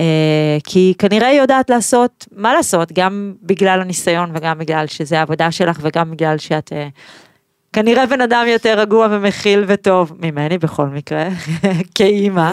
אה, 0.00 0.58
כי 0.64 0.94
כנראה 0.98 1.28
היא 1.28 1.40
יודעת 1.40 1.70
לעשות, 1.70 2.26
מה 2.36 2.54
לעשות, 2.54 2.92
גם 2.92 3.34
בגלל 3.42 3.80
הניסיון 3.80 4.30
וגם 4.34 4.58
בגלל 4.58 4.86
שזה 4.86 5.18
העבודה 5.18 5.50
שלך 5.50 5.78
וגם 5.82 6.10
בגלל 6.10 6.38
שאת 6.38 6.72
כנראה 7.72 8.06
בן 8.06 8.20
אדם 8.20 8.44
יותר 8.48 8.80
רגוע 8.80 9.08
ומכיל 9.10 9.64
וטוב 9.68 10.12
ממני 10.18 10.58
בכל 10.58 10.86
מקרה, 10.86 11.28
כאימא. 11.94 12.52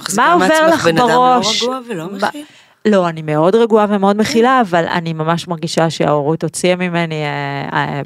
כן. 0.00 0.12
מה 0.16 0.32
עובר 0.32 0.66
לך 0.66 0.84
בראש? 0.84 0.92
בן 0.92 0.98
אדם 0.98 1.08
לא 1.08 1.42
רגוע 1.62 1.80
ולא 1.88 2.06
מכיל? 2.06 2.44
לא, 2.84 3.08
אני 3.08 3.22
מאוד 3.22 3.54
רגועה 3.54 3.86
ומאוד 3.88 4.16
מכילה, 4.16 4.60
אבל 4.60 4.84
אני 4.86 5.12
ממש 5.12 5.48
מרגישה 5.48 5.90
שההורות 5.90 6.42
הוציאה 6.42 6.76
ממני 6.76 7.24
אה, 7.24 7.68
אה, 7.72 8.02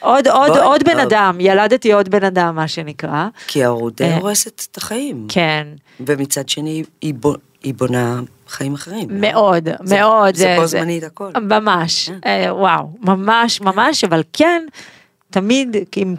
עוד, 0.00 0.28
עוד, 0.28 0.56
עוד 0.56 0.84
בן 0.84 0.98
אדם, 0.98 1.36
ילדתי 1.40 1.92
עוד 1.92 2.08
בן 2.08 2.24
אדם, 2.24 2.56
מה 2.56 2.68
שנקרא. 2.68 3.28
כי 3.46 3.64
ההורות 3.64 3.96
די 3.96 4.04
אה, 4.04 4.16
הורסת 4.16 4.66
את 4.70 4.76
החיים. 4.76 5.26
כן. 5.28 5.66
ומצד 6.00 6.48
שני, 6.48 6.82
היא 7.02 7.74
בונה 7.76 8.20
חיים 8.48 8.74
אחרים. 8.74 9.08
מאוד, 9.10 9.68
מאוד. 9.90 10.34
זה 10.34 10.56
בו 10.60 10.66
זמנית 10.66 11.02
הכל. 11.02 11.30
ממש, 11.42 12.10
וואו, 12.48 12.90
ממש, 13.00 13.60
ממש, 13.60 14.04
אבל 14.04 14.22
כן, 14.32 14.62
תמיד, 15.30 15.76
עם 15.96 16.14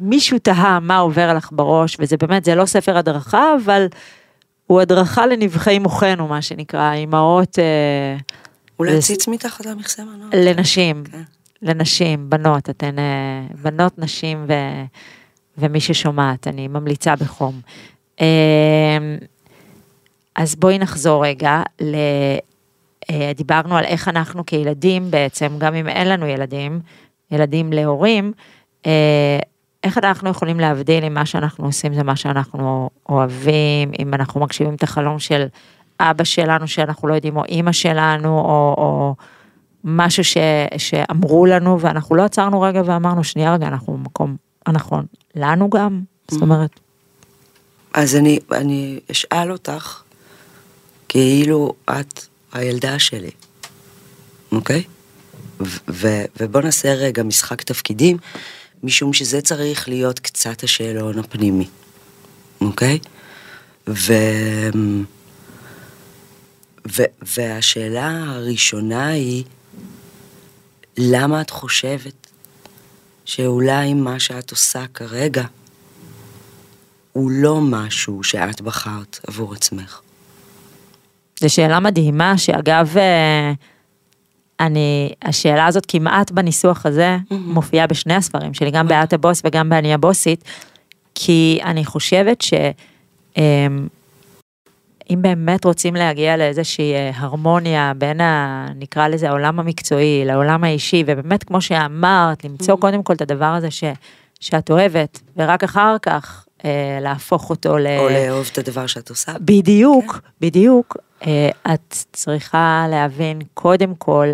מישהו 0.00 0.38
תהה 0.38 0.80
מה 0.80 0.98
עובר 0.98 1.34
לך 1.34 1.48
בראש, 1.52 1.96
וזה 2.00 2.16
באמת, 2.16 2.44
זה 2.44 2.54
לא 2.54 2.66
ספר 2.66 2.96
הדרכה, 2.96 3.44
אבל 3.64 3.86
הוא 4.66 4.80
הדרכה 4.80 5.26
לנבחי 5.26 5.78
מוחנו, 5.78 6.28
מה 6.28 6.42
שנקרא, 6.42 6.92
אימהות... 6.92 7.58
אה, 7.58 8.16
אולי 8.78 8.94
להציץ 8.94 9.28
מתחת 9.28 9.66
למכסה 9.66 10.04
מנות. 10.04 10.34
לנשים, 10.34 11.04
כן. 11.04 11.22
לנשים, 11.62 12.30
בנות, 12.30 12.70
אתן 12.70 12.98
אה, 12.98 13.46
בנות, 13.62 13.98
נשים 13.98 14.44
ו, 14.48 14.52
ומי 15.58 15.80
ששומעת, 15.80 16.48
אני 16.48 16.68
ממליצה 16.68 17.16
בחום. 17.16 17.60
אה, 18.20 18.26
אז 20.36 20.54
בואי 20.54 20.78
נחזור 20.78 21.26
רגע, 21.26 21.62
ל... 21.80 21.96
דיברנו 23.36 23.76
על 23.76 23.84
איך 23.84 24.08
אנחנו 24.08 24.46
כילדים 24.46 25.10
בעצם, 25.10 25.48
גם 25.58 25.74
אם 25.74 25.88
אין 25.88 26.08
לנו 26.08 26.26
ילדים, 26.26 26.80
ילדים 27.30 27.72
להורים, 27.72 28.32
איך 29.84 29.98
אנחנו 29.98 30.30
יכולים 30.30 30.60
להבדיל 30.60 31.04
אם 31.04 31.14
מה 31.14 31.26
שאנחנו 31.26 31.64
עושים 31.64 31.94
זה 31.94 32.02
מה 32.02 32.16
שאנחנו 32.16 32.90
אוהבים, 33.08 33.92
אם 33.98 34.14
אנחנו 34.14 34.40
מגשימים 34.40 34.74
את 34.74 34.82
החלום 34.82 35.18
של 35.18 35.46
אבא 36.00 36.24
שלנו 36.24 36.68
שאנחנו 36.68 37.08
לא 37.08 37.14
יודעים, 37.14 37.36
או 37.36 37.44
אימא 37.44 37.72
שלנו, 37.72 38.38
או, 38.38 38.74
או 38.78 39.14
משהו 39.84 40.24
ש, 40.24 40.36
שאמרו 40.76 41.46
לנו, 41.46 41.80
ואנחנו 41.80 42.16
לא 42.16 42.22
עצרנו 42.22 42.60
רגע 42.60 42.82
ואמרנו, 42.84 43.24
שנייה 43.24 43.54
רגע, 43.54 43.66
אנחנו 43.66 43.92
במקום 43.92 44.36
הנכון, 44.66 45.04
לנו 45.34 45.70
גם, 45.70 46.00
זאת 46.30 46.42
אומרת. 46.42 46.80
אז 47.94 48.16
אני, 48.16 48.38
אני 48.52 49.00
אשאל 49.10 49.52
אותך 49.52 50.02
כאילו 51.08 51.72
את 51.90 52.20
הילדה 52.52 52.98
שלי, 52.98 53.30
אוקיי? 54.52 54.82
ו- 55.60 55.78
ו- 55.88 56.24
ובוא 56.40 56.60
נעשה 56.60 56.94
רגע 56.94 57.22
משחק 57.22 57.62
תפקידים, 57.62 58.16
משום 58.82 59.12
שזה 59.12 59.40
צריך 59.40 59.88
להיות 59.88 60.18
קצת 60.18 60.62
השאלון 60.62 61.18
הפנימי, 61.18 61.68
אוקיי? 62.60 62.98
ו... 63.88 64.12
ו- 66.96 67.12
והשאלה 67.36 68.24
הראשונה 68.26 69.08
היא, 69.08 69.44
למה 70.98 71.40
את 71.40 71.50
חושבת 71.50 72.26
שאולי 73.24 73.94
מה 73.94 74.20
שאת 74.20 74.50
עושה 74.50 74.84
כרגע 74.94 75.44
הוא 77.12 77.30
לא 77.30 77.60
משהו 77.60 78.24
שאת 78.24 78.60
בחרת 78.60 79.20
עבור 79.26 79.54
עצמך? 79.54 80.00
זו 81.40 81.50
שאלה 81.50 81.80
מדהימה, 81.80 82.38
שאגב, 82.38 82.96
אה, 82.96 83.52
אני, 84.60 85.12
השאלה 85.22 85.66
הזאת 85.66 85.86
כמעט 85.88 86.30
בניסוח 86.30 86.86
הזה 86.86 87.16
מופיעה 87.30 87.86
בשני 87.86 88.14
הספרים 88.14 88.54
שלי, 88.54 88.70
גם 88.70 88.88
באת 88.88 89.12
הבוס 89.12 89.42
וגם 89.44 89.68
באני 89.68 89.94
הבוסית, 89.94 90.44
כי 91.14 91.60
אני 91.64 91.84
חושבת 91.84 92.40
ש... 92.40 92.54
אמ, 93.36 93.88
אם 95.10 95.22
באמת 95.22 95.64
רוצים 95.64 95.94
להגיע 95.94 96.36
לאיזושהי 96.36 96.92
אה, 96.94 97.10
הרמוניה 97.14 97.92
בין 97.98 98.20
ה... 98.20 98.66
נקרא 98.76 99.08
לזה 99.08 99.28
העולם 99.28 99.60
המקצועי 99.60 100.22
לעולם 100.24 100.64
האישי, 100.64 101.04
ובאמת 101.06 101.44
כמו 101.44 101.60
שאמרת, 101.60 102.44
למצוא 102.44 102.76
קודם 102.76 103.02
כל 103.02 103.12
את 103.12 103.20
הדבר 103.20 103.44
הזה 103.44 103.70
ש, 103.70 103.84
שאת 104.40 104.70
אוהבת, 104.70 105.20
ורק 105.36 105.64
אחר 105.64 105.96
כך 106.02 106.46
אה, 106.64 106.98
להפוך 107.00 107.50
אותו 107.50 107.78
ל... 107.78 107.86
או 107.86 108.08
לאהוב 108.08 108.48
את 108.52 108.58
הדבר 108.58 108.86
שאת 108.86 109.10
עושה? 109.10 109.32
בדיוק, 109.40 110.20
בדיוק. 110.40 110.96
אה, 111.26 111.50
את 111.74 111.94
צריכה 112.12 112.86
להבין 112.90 113.38
קודם 113.54 113.94
כל 113.98 114.26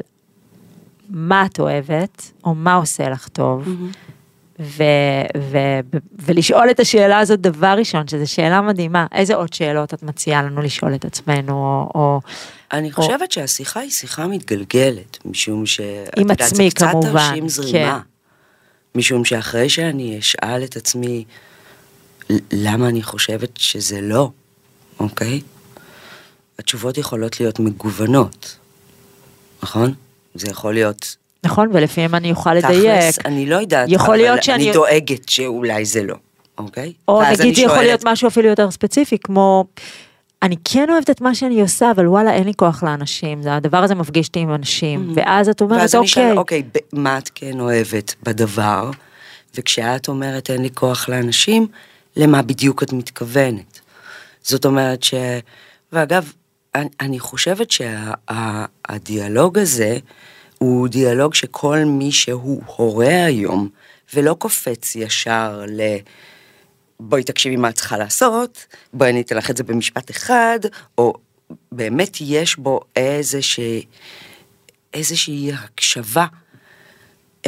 מה 1.10 1.46
את 1.46 1.60
אוהבת, 1.60 2.30
או 2.44 2.54
מה 2.54 2.74
עושה 2.74 3.08
לך 3.08 3.28
טוב, 3.28 3.68
ו- 4.60 4.82
ו- 5.36 5.80
ו- 5.92 5.98
ולשאול 6.18 6.70
את 6.70 6.80
השאלה 6.80 7.18
הזאת 7.18 7.40
דבר 7.40 7.74
ראשון, 7.78 8.08
שזו 8.08 8.32
שאלה 8.32 8.60
מדהימה. 8.60 9.06
איזה 9.12 9.34
עוד 9.34 9.52
שאלות 9.52 9.94
את 9.94 10.02
מציעה 10.02 10.42
לנו 10.42 10.62
לשאול 10.62 10.94
את 10.94 11.04
עצמנו, 11.04 11.52
או... 11.52 11.90
או 11.94 12.20
אני 12.72 12.92
חושבת 12.92 13.32
שהשיחה 13.32 13.80
היא 13.80 13.90
שיחה 13.90 14.26
מתגלגלת, 14.26 15.18
משום 15.24 15.66
ש... 15.66 15.80
עם 15.80 16.22
יודעת, 16.22 16.40
עצמי, 16.40 16.68
זה 16.68 16.74
קצת 16.74 16.86
כמובן, 16.90 17.28
תרשים 17.28 17.48
זרימה. 17.48 18.00
משום 18.94 19.24
שאחרי 19.24 19.68
שאני 19.68 20.18
אשאל 20.18 20.64
את 20.64 20.76
עצמי 20.76 21.24
למה 22.52 22.88
אני 22.88 23.02
חושבת 23.02 23.56
שזה 23.56 24.00
לא, 24.00 24.30
אוקיי? 25.00 25.40
התשובות 26.58 26.98
יכולות 26.98 27.40
להיות 27.40 27.60
מגוונות, 27.60 28.58
נכון? 29.62 29.94
זה 30.38 30.48
יכול 30.50 30.74
להיות 30.74 31.16
נכון, 31.44 31.68
ולפעמים 31.72 32.14
אני 32.14 32.30
אוכל 32.30 32.54
לדייק. 32.54 33.00
תכלס, 33.00 33.18
אני 33.24 33.46
לא 33.46 33.56
יודעת, 33.56 33.88
יכול 33.90 34.06
אבל 34.14 34.16
להיות 34.16 34.42
שאני- 34.42 34.64
אני 34.64 34.72
דואגת 34.72 35.28
שאולי 35.28 35.84
זה 35.84 36.02
לא, 36.02 36.14
אוקיי? 36.58 36.92
או 37.08 37.14
ואז 37.14 37.40
נגיד 37.40 37.54
זה 37.54 37.60
יכול 37.62 37.74
שואלת, 37.74 37.86
להיות 37.86 38.04
משהו 38.06 38.28
אפילו 38.28 38.48
יותר 38.48 38.70
ספציפי, 38.70 39.18
כמו, 39.18 39.64
אני 40.42 40.56
כן 40.64 40.86
אוהבת 40.90 41.10
את 41.10 41.20
מה 41.20 41.34
שאני 41.34 41.60
עושה, 41.60 41.90
אבל 41.90 42.08
וואלה, 42.08 42.32
אין 42.32 42.44
לי 42.46 42.52
כוח 42.56 42.82
לאנשים, 42.82 43.40
הדבר 43.46 43.76
הזה 43.78 43.94
מפגיש 43.94 44.26
אותי 44.28 44.38
עם 44.40 44.54
אנשים, 44.54 45.12
ואז 45.14 45.48
את 45.48 45.60
אומרת, 45.60 45.80
ואז 45.80 45.94
אני 45.94 46.04
אשאל, 46.04 46.38
אוקיי, 46.38 46.62
אוקיי, 46.62 46.82
מה 46.92 47.18
את 47.18 47.30
כן 47.34 47.60
אוהבת 47.60 48.14
בדבר? 48.22 48.90
וכשאת 49.54 50.08
אומרת 50.08 50.50
אין 50.50 50.62
לי 50.62 50.68
כוח 50.74 51.08
לאנשים, 51.08 51.66
למה 52.16 52.42
בדיוק 52.42 52.82
את 52.82 52.92
מתכוונת? 52.92 53.80
זאת 54.42 54.64
אומרת 54.64 55.02
ש... 55.02 55.14
ואגב, 55.92 56.32
אני, 57.00 57.18
חושבת 57.18 57.68
שהדיאלוג 57.70 59.58
הזה 59.58 59.98
הוא 60.58 60.88
דיאלוג 60.88 61.34
שכל 61.34 61.78
מי 61.78 62.12
שהוא 62.12 62.62
הורה 62.66 63.24
היום, 63.24 63.68
ולא 64.14 64.34
קופץ 64.34 64.96
ישר 64.96 65.64
ל... 65.68 65.80
בואי 67.00 67.22
תקשיבי 67.22 67.56
מה 67.56 67.68
את 67.68 67.74
צריכה 67.74 67.98
לעשות, 67.98 68.66
בואי 68.92 69.10
אני 69.10 69.20
אתן 69.20 69.36
לך 69.36 69.50
את 69.50 69.56
זה 69.56 69.62
במשפט 69.62 70.10
אחד, 70.10 70.58
או 70.98 71.14
באמת 71.72 72.16
יש 72.20 72.56
בו 72.56 72.80
איזושהי, 72.96 73.84
איזושהי 74.94 75.52
הקשבה 75.52 76.26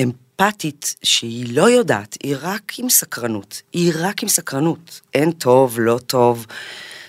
אמפתית 0.02 0.94
שהיא 1.02 1.56
לא 1.56 1.70
יודעת, 1.70 2.16
היא 2.22 2.36
רק 2.40 2.72
עם 2.78 2.90
סקרנות, 2.90 3.62
היא 3.72 3.92
רק 3.98 4.22
עם 4.22 4.28
סקרנות, 4.28 5.00
אין 5.14 5.32
טוב, 5.32 5.80
לא 5.80 5.98
טוב, 6.06 6.46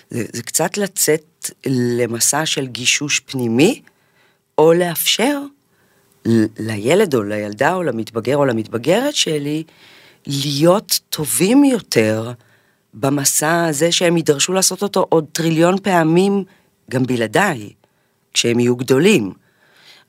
זה, 0.10 0.24
זה 0.34 0.44
קצת 0.44 0.78
לצאת 0.78 1.50
למסע 1.66 2.46
של 2.46 2.68
גישוש 2.68 3.20
פנימי, 3.20 3.82
או 4.58 4.74
לאפשר 4.74 5.42
לילד 6.60 7.16
או 7.16 7.24
לילדה 7.24 7.74
או 7.74 7.84
למתבגר 7.84 8.38
או 8.38 8.46
למתבגרת 8.46 9.16
שלי 9.16 9.64
להיות 10.28 11.00
טובים 11.10 11.64
יותר 11.64 12.32
במסע 12.94 13.66
הזה 13.66 13.92
שהם 13.92 14.18
יידרשו 14.18 14.54
לעשות 14.54 14.84
אותו 14.84 15.06
עוד 15.10 15.26
טריליון 15.32 15.80
פעמים 15.80 16.44
גם 16.92 17.04
בלעדיי, 17.04 17.74
כשהם 18.34 18.60
יהיו 18.60 18.76
גדולים. 18.76 19.34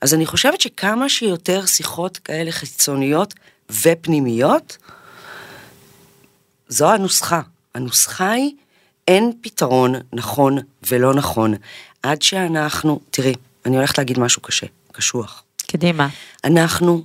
אז 0.01 0.13
אני 0.13 0.25
חושבת 0.25 0.61
שכמה 0.61 1.09
שיותר 1.09 1.65
שיחות 1.65 2.17
כאלה 2.17 2.51
חיצוניות 2.51 3.33
ופנימיות, 3.81 4.77
זו 6.67 6.91
הנוסחה. 6.91 7.41
הנוסחה 7.75 8.31
היא, 8.31 8.55
אין 9.07 9.33
פתרון 9.41 9.95
נכון 10.13 10.57
ולא 10.87 11.13
נכון, 11.13 11.53
עד 12.03 12.21
שאנחנו, 12.21 12.99
תראי, 13.11 13.33
אני 13.65 13.77
הולכת 13.77 13.97
להגיד 13.97 14.19
משהו 14.19 14.41
קשה, 14.41 14.67
קשוח. 14.91 15.43
קדימה. 15.67 16.07
אנחנו 16.43 17.03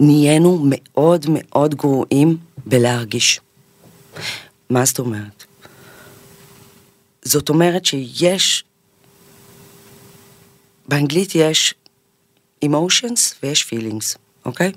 נהיינו 0.00 0.62
מאוד 0.64 1.26
מאוד 1.28 1.74
גרועים 1.74 2.36
בלהרגיש. 2.66 3.40
מה 4.70 4.84
זאת 4.84 4.98
אומרת? 4.98 5.44
זאת 7.22 7.48
אומרת 7.48 7.84
שיש, 7.84 8.64
באנגלית 10.88 11.34
יש 11.34 11.74
emotions 12.64 13.34
ויש 13.42 13.72
feelings, 13.72 14.18
אוקיי? 14.44 14.72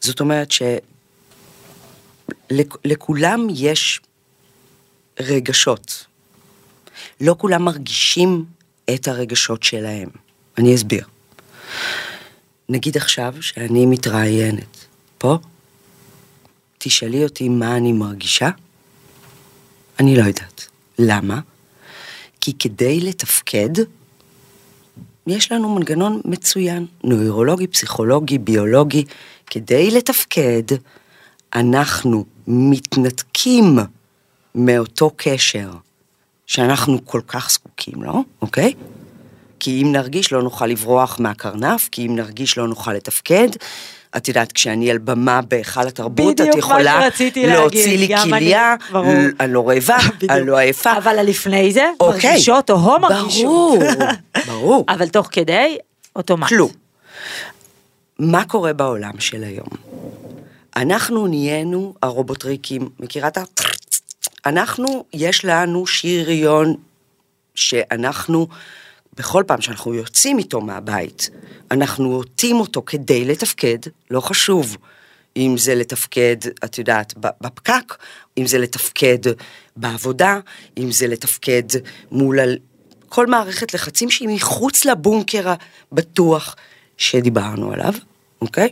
זאת 0.00 0.20
אומרת 0.20 0.48
שלכולם 2.50 3.46
יש 3.50 4.00
רגשות. 5.20 6.06
לא 7.20 7.34
כולם 7.38 7.62
מרגישים 7.62 8.44
את 8.94 9.08
הרגשות 9.08 9.62
שלהם. 9.62 10.08
אני 10.58 10.74
אסביר. 10.74 11.04
נגיד 12.68 12.96
עכשיו 12.96 13.34
שאני 13.40 13.86
מתראיינת 13.86 14.86
פה, 15.18 15.38
תשאלי 16.78 17.24
אותי 17.24 17.48
מה 17.48 17.76
אני 17.76 17.92
מרגישה, 17.92 18.50
אני 19.98 20.16
לא 20.16 20.22
יודעת. 20.22 20.66
למה? 20.98 21.40
כי 22.40 22.52
כדי 22.58 23.00
לתפקד, 23.00 23.68
יש 25.26 25.52
לנו 25.52 25.74
מנגנון 25.74 26.20
מצוין, 26.24 26.86
נוירולוגי, 27.04 27.66
פסיכולוגי, 27.66 28.38
ביולוגי. 28.38 29.04
כדי 29.46 29.90
לתפקד, 29.90 30.62
אנחנו 31.54 32.24
מתנתקים 32.46 33.78
מאותו 34.54 35.10
קשר 35.16 35.70
שאנחנו 36.46 36.98
כל 37.04 37.20
כך 37.28 37.50
זקוקים 37.50 38.02
לו, 38.02 38.24
אוקיי? 38.42 38.72
כי 39.60 39.82
אם 39.82 39.92
נרגיש 39.92 40.32
לא 40.32 40.42
נוכל 40.42 40.66
לברוח 40.66 41.20
מהקרנף, 41.20 41.88
כי 41.92 42.06
אם 42.06 42.16
נרגיש 42.16 42.58
לא 42.58 42.68
נוכל 42.68 42.92
לתפקד. 42.92 43.48
את 44.16 44.28
יודעת, 44.28 44.52
כשאני 44.52 44.90
על 44.90 44.98
במה 44.98 45.40
בהיכל 45.42 45.88
התרבות, 45.88 46.40
את 46.40 46.54
יכולה 46.56 47.00
להוציא 47.36 47.98
לי 47.98 48.08
כליה. 48.24 48.74
אני 49.40 49.52
לא 49.52 49.68
רעבה. 49.68 49.96
אני 50.30 50.46
לא 50.46 50.58
עייפה. 50.58 50.92
אבל 50.96 51.22
לפני 51.22 51.72
זה, 51.72 51.90
אוקיי. 52.00 52.30
מרגישות 52.30 52.70
או 52.70 53.00
מרגישות. 53.00 53.78
ברור, 53.78 53.78
ברור. 54.48 54.84
אבל 54.88 55.08
תוך 55.08 55.28
כדי, 55.32 55.78
אוטומט. 56.16 56.48
כלום. 56.48 56.70
מה 58.18 58.44
קורה 58.44 58.72
בעולם 58.72 59.20
של 59.20 59.44
היום? 59.44 59.68
אנחנו 60.76 61.26
נהיינו 61.26 61.94
הרובוטריקים, 62.02 62.88
מכירה 63.00 63.28
את 63.28 63.38
ה... 63.38 63.42
אנחנו, 64.46 65.04
יש 65.12 65.44
לנו 65.44 65.86
שריון 65.86 66.76
שאנחנו, 67.54 68.48
בכל 69.16 69.44
פעם 69.46 69.60
שאנחנו 69.60 69.94
יוצאים 69.94 70.38
איתו 70.38 70.60
מהבית, 70.60 71.30
אנחנו 71.70 72.12
עוטים 72.12 72.56
אותו 72.56 72.82
כדי 72.86 73.24
לתפקד, 73.24 73.78
לא 74.10 74.20
חשוב 74.20 74.76
אם 75.36 75.54
זה 75.58 75.74
לתפקד, 75.74 76.36
את 76.64 76.78
יודעת, 76.78 77.14
בפקק, 77.16 77.96
אם 78.38 78.46
זה 78.46 78.58
לתפקד 78.58 79.18
בעבודה, 79.76 80.38
אם 80.78 80.92
זה 80.92 81.06
לתפקד 81.06 81.62
מול 82.10 82.40
ה... 82.40 82.42
כל 83.08 83.26
מערכת 83.26 83.74
לחצים 83.74 84.10
שהיא 84.10 84.28
מחוץ 84.28 84.84
לבונקר 84.84 85.54
הבטוח 85.92 86.56
שדיברנו 86.96 87.72
עליו, 87.72 87.94
אוקיי? 88.40 88.68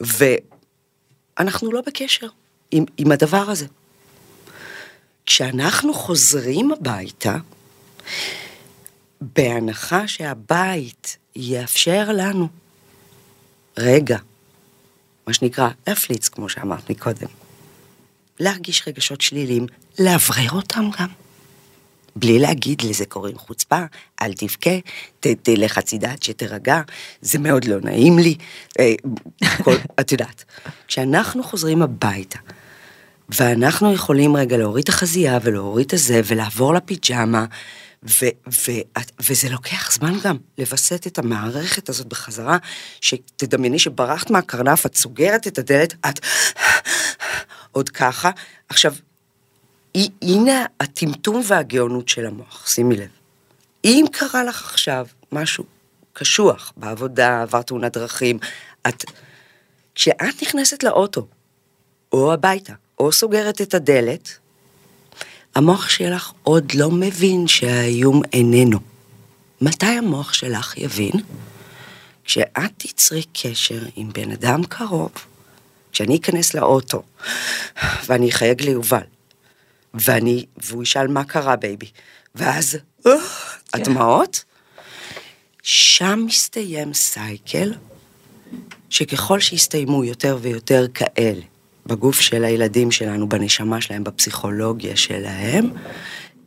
ואנחנו 0.00 1.72
לא 1.72 1.80
בקשר 1.86 2.26
עם, 2.70 2.84
עם 2.96 3.12
הדבר 3.12 3.50
הזה. 3.50 3.66
כשאנחנו 5.32 5.94
חוזרים 5.94 6.72
הביתה, 6.72 7.36
בהנחה 9.20 10.08
שהבית 10.08 11.16
יאפשר 11.36 12.12
לנו 12.12 12.48
רגע, 13.78 14.18
מה 15.26 15.34
שנקרא 15.34 15.68
להפליץ, 15.86 16.28
כמו 16.28 16.48
שאמרת 16.48 16.90
מקודם, 16.90 17.26
להרגיש 18.40 18.88
רגשות 18.88 19.20
שליליים, 19.20 19.66
לאוורר 19.98 20.50
אותם 20.52 20.90
גם. 21.00 21.08
בלי 22.16 22.38
להגיד 22.38 22.82
לזה 22.82 23.06
קוראים 23.06 23.38
חוצפה, 23.38 23.84
אל 24.22 24.32
תבכה, 24.32 24.78
ת, 25.20 25.26
תלך 25.26 25.78
הצידה 25.78 26.12
עד 26.12 26.22
שתירגע, 26.22 26.80
זה 27.20 27.38
מאוד 27.38 27.64
לא 27.64 27.80
נעים 27.80 28.18
לי, 28.18 28.36
אה, 28.80 28.94
כל, 29.64 29.76
את 30.00 30.12
יודעת. 30.12 30.44
כשאנחנו 30.86 31.44
חוזרים 31.44 31.82
הביתה, 31.82 32.38
ואנחנו 33.34 33.92
יכולים 33.92 34.36
רגע 34.36 34.56
להוריד 34.56 34.82
את 34.82 34.88
החזייה 34.88 35.38
ולהוריד 35.42 35.86
את 35.86 35.92
הזה 35.92 36.20
ולעבור 36.24 36.74
לפיג'מה, 36.74 37.44
ו, 38.04 38.26
ו, 38.52 38.70
וזה 39.20 39.48
לוקח 39.48 39.92
זמן 39.92 40.18
גם 40.24 40.36
לווסת 40.58 41.06
את 41.06 41.18
המערכת 41.18 41.88
הזאת 41.88 42.06
בחזרה, 42.06 42.58
שתדמייני 43.00 43.78
שברחת 43.78 44.30
מהקרנף, 44.30 44.86
את 44.86 44.96
סוגרת 44.96 45.46
את 45.46 45.58
הדלת, 45.58 45.94
את 46.08 46.20
עוד 47.72 47.88
ככה. 47.88 48.30
עכשיו, 48.68 48.94
הנה 50.22 50.64
הטמטום 50.80 51.42
והגאונות 51.46 52.08
של 52.08 52.26
המוח, 52.26 52.68
שימי 52.68 52.96
לב. 52.96 53.08
אם 53.84 54.04
קרה 54.12 54.44
לך 54.44 54.64
עכשיו 54.64 55.06
משהו 55.32 55.64
קשוח 56.12 56.72
בעבודה, 56.76 57.42
עבר 57.42 57.62
תאונת 57.62 57.92
דרכים, 57.96 58.38
את... 58.88 59.04
כשאת 59.94 60.42
נכנסת 60.42 60.82
לאוטו, 60.82 61.26
או 62.12 62.32
הביתה, 62.32 62.72
או 62.98 63.12
סוגרת 63.12 63.60
את 63.60 63.74
הדלת, 63.74 64.38
המוח 65.54 65.88
שלך 65.88 66.32
עוד 66.42 66.72
לא 66.74 66.90
מבין 66.90 67.48
שהאיום 67.48 68.22
איננו. 68.32 68.78
מתי 69.60 69.86
המוח 69.86 70.32
שלך 70.32 70.78
יבין? 70.78 71.12
כשאת 72.24 72.72
תצרי 72.76 73.22
קשר 73.32 73.80
עם 73.96 74.12
בן 74.12 74.30
אדם 74.30 74.64
קרוב, 74.64 75.12
כשאני 75.92 76.16
אכנס 76.16 76.54
לאוטו 76.54 77.02
ואני 78.06 78.30
אחייג 78.30 78.62
ליובל, 78.62 79.02
ואני, 79.94 80.46
והוא 80.56 80.82
ישאל 80.82 81.08
מה 81.08 81.24
קרה 81.24 81.56
baby, 81.56 81.90
ואז 82.34 82.78
אה, 83.06 83.12
הדמעות, 83.72 84.44
שם 85.62 86.24
מסתיים 86.26 86.94
cycle, 86.94 87.72
שככל 88.90 89.40
שיסתיימו 89.40 90.04
יותר 90.04 90.38
ויותר 90.40 90.86
כאלה, 90.94 91.42
בגוף 91.86 92.20
של 92.20 92.44
הילדים 92.44 92.90
שלנו, 92.90 93.28
בנשמה 93.28 93.80
שלהם, 93.80 94.04
בפסיכולוגיה 94.04 94.96
שלהם, 94.96 95.70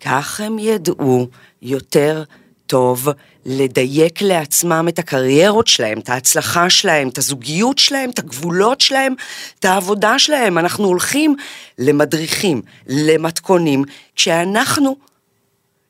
כך 0.01 0.41
הם 0.41 0.59
ידעו 0.59 1.27
יותר 1.61 2.23
טוב 2.67 3.07
לדייק 3.45 4.21
לעצמם 4.21 4.85
את 4.89 4.99
הקריירות 4.99 5.67
שלהם, 5.67 5.99
את 5.99 6.09
ההצלחה 6.09 6.69
שלהם, 6.69 7.07
את 7.07 7.17
הזוגיות 7.17 7.77
שלהם, 7.77 8.09
את 8.09 8.19
הגבולות 8.19 8.81
שלהם, 8.81 9.13
את 9.59 9.65
העבודה 9.65 10.19
שלהם. 10.19 10.57
אנחנו 10.57 10.85
הולכים 10.85 11.35
למדריכים, 11.79 12.61
למתכונים, 12.87 13.83
כשאנחנו... 14.15 14.97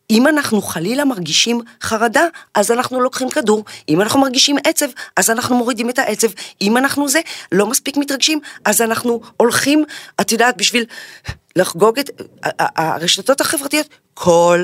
אם 0.09 0.27
אנחנו 0.27 0.61
חלילה 0.61 1.05
מרגישים 1.05 1.61
חרדה, 1.81 2.27
אז 2.53 2.71
אנחנו 2.71 3.01
לוקחים 3.01 3.29
כדור. 3.29 3.65
אם 3.89 4.01
אנחנו 4.01 4.19
מרגישים 4.19 4.55
עצב, 4.63 4.85
אז 5.15 5.29
אנחנו 5.29 5.55
מורידים 5.55 5.89
את 5.89 5.99
העצב. 5.99 6.27
אם 6.61 6.77
אנחנו 6.77 7.09
זה, 7.09 7.19
לא 7.51 7.67
מספיק 7.67 7.97
מתרגשים, 7.97 8.39
אז 8.65 8.81
אנחנו 8.81 9.21
הולכים, 9.37 9.83
את 10.21 10.31
יודעת, 10.31 10.57
בשביל 10.57 10.85
לחגוג 11.55 11.99
את 11.99 12.21
הרשתות 12.59 13.41
החברתיות. 13.41 13.87
כל 14.13 14.63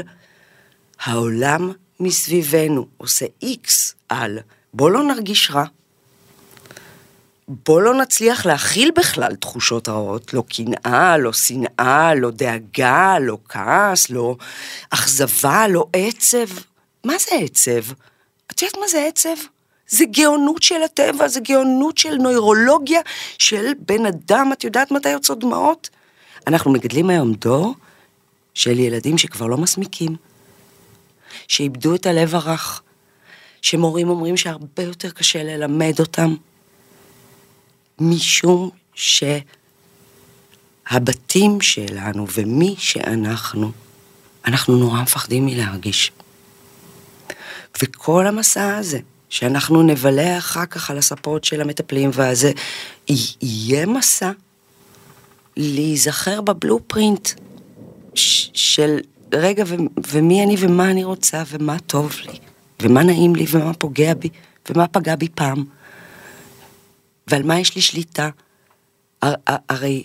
העולם 1.01 1.71
מסביבנו 1.99 2.87
עושה 2.97 3.25
איקס 3.41 3.95
על 4.09 4.39
בוא 4.73 4.91
לא 4.91 5.03
נרגיש 5.03 5.51
רע, 5.51 5.65
בוא 7.65 7.81
לא 7.81 7.93
נצליח 7.93 8.45
להכיל 8.45 8.91
בכלל 8.97 9.35
תחושות 9.35 9.89
רעות, 9.89 10.33
לא 10.33 10.43
קנאה, 10.49 11.17
לא 11.17 11.33
שנאה, 11.33 12.15
לא 12.15 12.31
דאגה, 12.31 13.19
לא 13.19 13.37
כעס, 13.49 14.09
לא 14.09 14.35
אכזבה, 14.89 15.67
לא 15.67 15.85
עצב. 15.93 16.47
מה 17.03 17.13
זה 17.19 17.35
עצב? 17.35 17.91
את 18.51 18.61
יודעת 18.61 18.77
מה 18.81 18.87
זה 18.87 19.05
עצב? 19.07 19.43
זה 19.87 20.05
גאונות 20.05 20.63
של 20.63 20.83
הטבע, 20.83 21.27
זה 21.27 21.39
גאונות 21.39 21.97
של 21.97 22.15
נוירולוגיה 22.15 23.01
של 23.39 23.71
בן 23.79 24.05
אדם, 24.05 24.49
את 24.53 24.63
יודעת 24.63 24.91
מתי 24.91 25.09
יוצאות 25.09 25.39
דמעות? 25.39 25.89
אנחנו 26.47 26.71
מגדלים 26.71 27.09
היום 27.09 27.33
דור 27.33 27.75
של 28.53 28.79
ילדים 28.79 29.17
שכבר 29.17 29.47
לא 29.47 29.57
מסמיקים, 29.57 30.15
שאיבדו 31.47 31.95
את 31.95 32.05
הלב 32.05 32.35
הרך, 32.35 32.81
שמורים 33.61 34.09
אומרים 34.09 34.37
שהרבה 34.37 34.83
יותר 34.83 35.09
קשה 35.09 35.43
ללמד 35.43 35.93
אותם, 35.99 36.35
משום 38.01 38.69
שהבתים 40.89 41.61
שלנו 41.61 42.27
ומי 42.33 42.75
שאנחנו, 42.77 43.71
אנחנו 44.45 44.77
נורא 44.77 45.01
מפחדים 45.01 45.45
מלהרגיש. 45.45 46.11
וכל 47.81 48.27
המסע 48.27 48.77
הזה, 48.77 48.99
שאנחנו 49.29 49.83
נבלה 49.83 50.37
אחר 50.37 50.65
כך 50.65 50.91
על 50.91 50.97
הספות 50.97 51.43
של 51.43 51.61
המטפלים 51.61 52.09
והזה, 52.13 52.51
יהיה 53.41 53.85
מסע 53.85 54.31
להיזכר 55.57 56.41
בבלופרינט 56.41 57.29
של 58.15 58.97
רגע, 59.33 59.63
ו- 59.67 59.75
ומי 60.07 60.43
אני 60.43 60.55
ומה 60.59 60.91
אני 60.91 61.03
רוצה 61.03 61.43
ומה 61.47 61.79
טוב 61.79 62.15
לי, 62.25 62.39
ומה 62.81 63.03
נעים 63.03 63.35
לי 63.35 63.45
ומה 63.51 63.73
פוגע 63.73 64.13
בי, 64.13 64.29
ומה 64.69 64.87
פגע 64.87 65.15
בי 65.15 65.27
פעם, 65.35 65.63
ועל 67.27 67.43
מה 67.43 67.59
יש 67.59 67.75
לי 67.75 67.81
שליטה. 67.81 68.29
הרי 69.21 70.03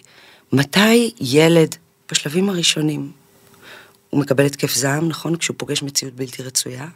מתי 0.53 1.11
ילד, 1.21 1.77
בשלבים 2.11 2.49
הראשונים, 2.49 3.13
הוא 4.11 4.21
מקבל 4.21 4.47
התקף 4.47 4.75
זעם, 4.75 5.09
נכון? 5.09 5.37
כשהוא 5.37 5.55
פוגש 5.59 5.83
מציאות 5.83 6.15
בלתי 6.15 6.43
רצויה? 6.43 6.89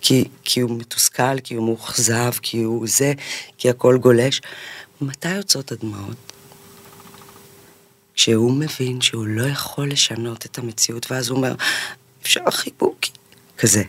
כי, 0.00 0.24
כי 0.44 0.60
הוא 0.60 0.78
מתוסכל, 0.78 1.40
כי 1.40 1.54
הוא 1.54 1.66
מאוכזב, 1.66 2.30
כי 2.42 2.62
הוא 2.62 2.86
זה, 2.88 3.12
כי 3.58 3.70
הכל 3.70 3.98
גולש. 3.98 4.40
מתי 5.00 5.34
יוצאות 5.34 5.72
הדמעות? 5.72 6.16
כשהוא 8.14 8.52
מבין 8.52 9.00
שהוא 9.00 9.26
לא 9.26 9.42
יכול 9.42 9.90
לשנות 9.90 10.46
את 10.46 10.58
המציאות, 10.58 11.10
ואז 11.10 11.28
הוא 11.28 11.36
אומר, 11.36 11.54
אפשר 12.22 12.50
חיבוק, 12.50 13.00
כזה. 13.58 13.82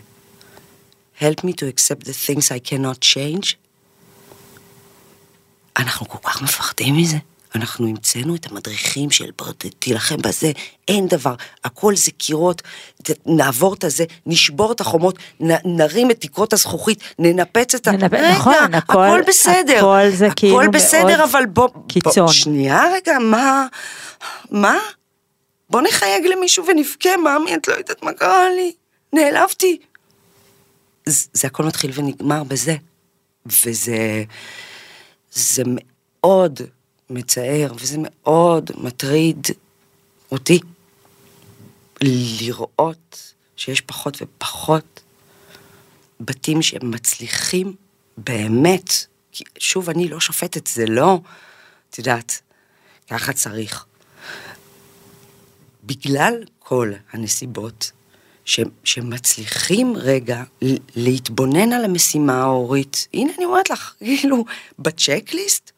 Help 1.19 1.41
me 1.43 1.51
to 1.51 1.65
accept 1.73 2.03
the 2.03 2.13
things 2.27 2.51
I 2.51 2.59
cannot 2.69 2.99
change. 3.01 3.55
אנחנו 5.77 6.07
כל 6.07 6.17
כך 6.23 6.41
מפחדים 6.41 6.97
מזה. 6.97 7.17
אנחנו 7.55 7.87
המצאנו 7.87 8.35
את 8.35 8.51
המדריכים 8.51 9.11
של 9.11 9.31
בוא 9.37 9.47
תילחם 9.79 10.17
בזה, 10.17 10.51
אין 10.87 11.07
דבר, 11.07 11.35
הכל 11.63 11.95
זה 11.95 12.11
קירות, 12.11 12.61
נעבור 13.25 13.73
את 13.73 13.83
הזה, 13.83 14.05
נשבור 14.25 14.71
את 14.71 14.81
החומות, 14.81 15.17
נ, 15.39 15.77
נרים 15.77 16.11
את 16.11 16.21
תקרות 16.21 16.53
הזכוכית, 16.53 16.99
ננפץ 17.19 17.75
את 17.75 17.87
ה... 17.87 17.91
ננפ... 17.91 18.13
רגע, 18.13 18.31
נכון, 18.31 18.73
הכל, 18.73 19.03
הכל 19.03 19.21
בסדר, 19.27 19.77
הכל 19.77 20.09
זה 20.09 20.27
כאילו 20.35 20.61
הכל 20.61 20.71
בסדר, 20.71 21.23
אבל 21.23 21.45
בוא, 21.45 21.69
קיצון. 21.87 22.25
בוא, 22.25 22.33
שנייה 22.33 22.83
רגע, 22.93 23.19
מה, 23.19 23.67
מה? 24.51 24.77
בוא 25.69 25.81
נחייג 25.81 26.25
למישהו 26.25 26.65
ונבכה, 26.67 27.17
מאמי, 27.23 27.55
את 27.55 27.67
לא 27.67 27.73
יודעת 27.73 28.03
מה 28.03 28.13
קרה 28.13 28.49
לי, 28.55 28.73
נעלבתי. 29.13 29.77
זה, 31.05 31.27
זה 31.33 31.47
הכל 31.47 31.63
מתחיל 31.63 31.91
ונגמר 31.93 32.43
בזה, 32.43 32.75
וזה, 33.45 34.23
זה 35.37 35.63
מאוד 35.65 36.59
מצער, 37.09 37.73
וזה 37.79 37.97
מאוד 37.99 38.71
מטריד 38.77 39.47
אותי 40.31 40.59
לראות 42.01 43.33
שיש 43.55 43.81
פחות 43.81 44.17
ופחות 44.21 45.01
בתים 46.19 46.61
שמצליחים 46.61 47.75
באמת, 48.17 48.93
כי 49.31 49.43
שוב, 49.59 49.89
אני 49.89 50.07
לא 50.07 50.19
שופטת, 50.19 50.67
זה 50.67 50.85
לא, 50.85 51.19
את 51.89 51.97
יודעת, 51.97 52.41
ככה 53.09 53.33
צריך. 53.33 53.85
בגלל 55.83 56.33
כל 56.59 56.93
הנסיבות, 57.11 57.91
ש, 58.47 58.59
שמצליחים 58.83 59.93
רגע 59.97 60.43
להתבונן 60.95 61.73
על 61.73 61.85
המשימה 61.85 62.41
ההורית, 62.41 63.07
הנה 63.13 63.31
אני 63.37 63.45
אומרת 63.45 63.69
לך, 63.69 63.93
כאילו, 63.99 64.45
בצ'קליסט, 64.79 65.71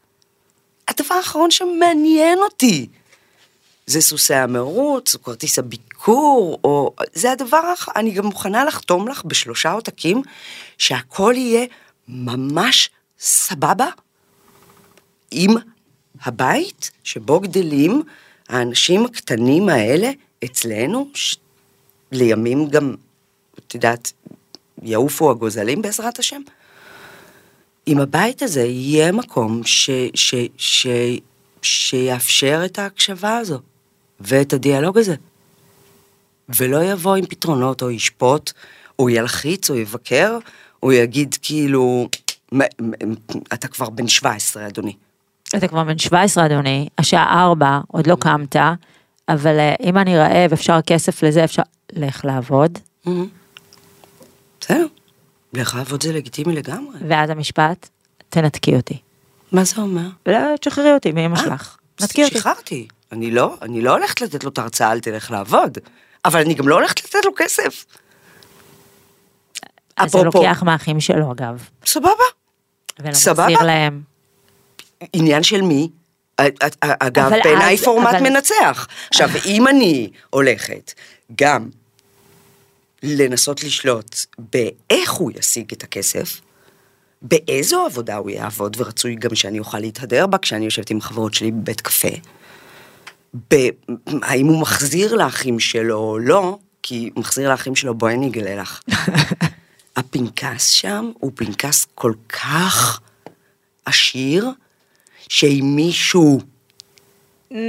הדבר 0.88 1.16
האחרון 1.16 1.52
שמעניין 1.52 2.40
אותי 2.40 2.88
זה 3.86 4.02
סוסי 4.02 4.34
המרוץ, 4.34 5.16
או 5.16 5.24
כרטיס 5.24 5.60
הביקור, 5.60 6.60
או... 6.64 6.96
זה 7.14 7.32
הדבר 7.32 7.74
אני 7.96 8.12
גם 8.12 8.26
מוכנה 8.26 8.66
לחתום 8.66 9.08
לך 9.08 9.24
בשלושה 9.26 9.72
עותקים, 9.72 10.22
שהכל 10.78 11.34
יהיה 11.38 11.66
ממש 12.08 12.90
סבבה 13.20 13.88
עם 15.32 15.52
הבית 16.22 16.92
שבו 17.04 17.40
גדלים 17.40 18.04
האנשים 18.50 19.06
הקטנים 19.06 19.70
האלה, 19.70 20.12
אצלנו. 20.46 21.10
לימים 22.12 22.68
גם, 22.68 22.96
את 23.60 23.76
יודעת, 23.76 24.12
יעופו 24.82 25.32
הגוזלים 25.32 25.82
בעזרת 25.82 26.20
השם. 26.20 26.42
אם 27.88 28.00
הבית 28.00 28.42
הזה 28.42 28.64
יהיה 28.64 29.12
מקום 29.12 29.62
ש... 29.64 29.90
ש... 30.14 30.36
ש... 30.58 30.88
שיאפשר 31.62 32.62
את 32.66 32.80
ההקשבה 32.80 33.38
הזו 33.38 33.60
ואת 34.20 34.54
הדיאלוג 34.54 34.98
הזה. 34.98 35.16
ולא 36.60 36.84
יבוא 36.84 37.16
עם 37.16 37.26
פתרונות 37.26 37.82
או 37.82 37.92
ישפוט, 37.92 38.52
או 39.00 39.10
ילחיץ 39.10 39.70
או 39.70 39.76
יבקר, 39.76 40.38
או 40.84 40.92
יגיד 40.92 41.36
כאילו, 41.42 42.10
"מ- 42.54 42.62
מ- 42.82 43.14
אתה 43.54 43.68
כבר 43.68 43.90
בן 43.90 44.08
17, 44.08 44.68
אדוני. 44.68 44.94
אתה 45.58 45.68
כבר 45.68 45.84
בן 45.84 45.98
17 45.98 46.46
אדוני, 46.46 46.88
השעה 46.98 47.44
4, 47.44 47.80
עוד 47.88 48.08
לא 48.08 48.16
קמת, 48.20 48.56
אבל 49.30 49.60
אה, 49.60 49.76
אם 49.84 49.98
אני 49.98 50.18
רעב, 50.18 50.54
אפשר 50.54 50.82
כסף 50.82 51.24
לזה, 51.24 51.44
אפשר... 51.44 51.62
לך 51.94 52.26
לעבוד. 52.26 52.78
בסדר, 54.62 54.86
לך 55.54 55.76
לעבוד 55.76 56.04
זה 56.04 56.14
לגיטימי 56.14 56.56
לגמרי. 56.56 56.98
ואז 57.08 57.30
המשפט, 57.30 57.90
תנתקי 58.30 58.76
אותי. 58.76 58.98
מה 59.52 59.64
זה 59.64 59.82
אומר? 59.82 60.08
ולא, 60.26 60.40
תשחררי 60.62 60.94
אותי 60.94 61.12
מאמא 61.12 61.36
אה, 61.38 61.42
שלך. 61.44 61.78
נתקי 62.02 62.24
אותי. 62.24 62.38
שחררתי. 62.40 62.88
אני 63.12 63.32
לא, 63.32 63.56
אני 63.62 63.82
לא 63.82 63.92
הולכת 63.92 64.22
לתת 64.22 64.44
לו 64.44 64.50
את 64.50 64.58
ההרצאה, 64.58 64.92
אל 64.92 65.00
תלך 65.00 65.32
לעבוד. 65.32 65.78
אבל 66.26 66.40
אני 66.40 66.54
גם 66.54 66.68
לא 66.68 66.76
הולכת 66.76 67.04
לתת 67.06 67.26
לו 67.26 67.32
כסף. 67.38 67.86
אז 69.98 70.16
הוא 70.16 70.22
אפרופו- 70.22 70.38
לוקח 70.44 70.64
מהאחים 70.64 71.00
שלו 71.00 71.32
אגב, 71.32 71.64
סבבה. 71.86 72.10
ולא. 73.00 73.10
מחזיר 73.12 73.62
להם. 73.64 74.02
עניין 75.14 75.44
של 75.44 75.62
מי? 75.62 75.90
א- 76.38 76.44
א- 76.44 76.48
א- 76.86 76.94
אגב, 77.00 77.32
בעיניי 77.44 77.78
פורמט 77.78 78.08
אבל- 78.14 78.24
מנצח. 78.30 78.88
עכשיו, 79.10 79.30
אם 79.46 79.68
אני 79.68 80.10
הולכת 80.30 80.94
גם 81.36 81.70
לנסות 83.04 83.64
לשלוט 83.64 84.16
באיך 84.38 85.12
הוא 85.12 85.32
ישיג 85.36 85.72
את 85.74 85.84
הכסף, 85.84 86.42
באיזו 87.22 87.86
עבודה 87.86 88.18
הוא 88.18 88.30
יעבוד, 88.30 88.78
ורצוי 88.80 89.16
גם 89.16 89.36
שאני 89.36 89.60
אוכל 89.60 89.80
להתהדר 89.80 90.28
בה 90.28 90.38
כשאני 90.38 90.66
יושבת 90.66 90.90
עם 90.90 90.98
החברות 90.98 91.34
שלי 91.34 91.52
בבית 91.52 91.82
קפה, 91.82 92.08
ב- 93.54 93.70
האם 94.22 94.48
הוא 94.48 94.62
מחזיר 94.62 95.16
לאחים 95.16 95.60
שלו 95.60 95.98
או 95.98 96.20
לא, 96.20 96.58
כי 96.84 97.10
הוא 97.14 97.22
מחזיר 97.22 97.50
לאחים 97.50 97.76
שלו, 97.76 97.94
בואי 97.94 98.14
אני 98.14 98.28
אגלה 98.28 98.56
לך. 98.56 98.82
הפנקס 99.98 100.70
שם 100.70 101.12
הוא 101.20 101.32
פנקס 101.36 101.88
כל 101.96 102.14
כך 102.30 103.02
עשיר, 103.86 104.50
שאם 105.30 105.74
מישהו... 105.76 106.40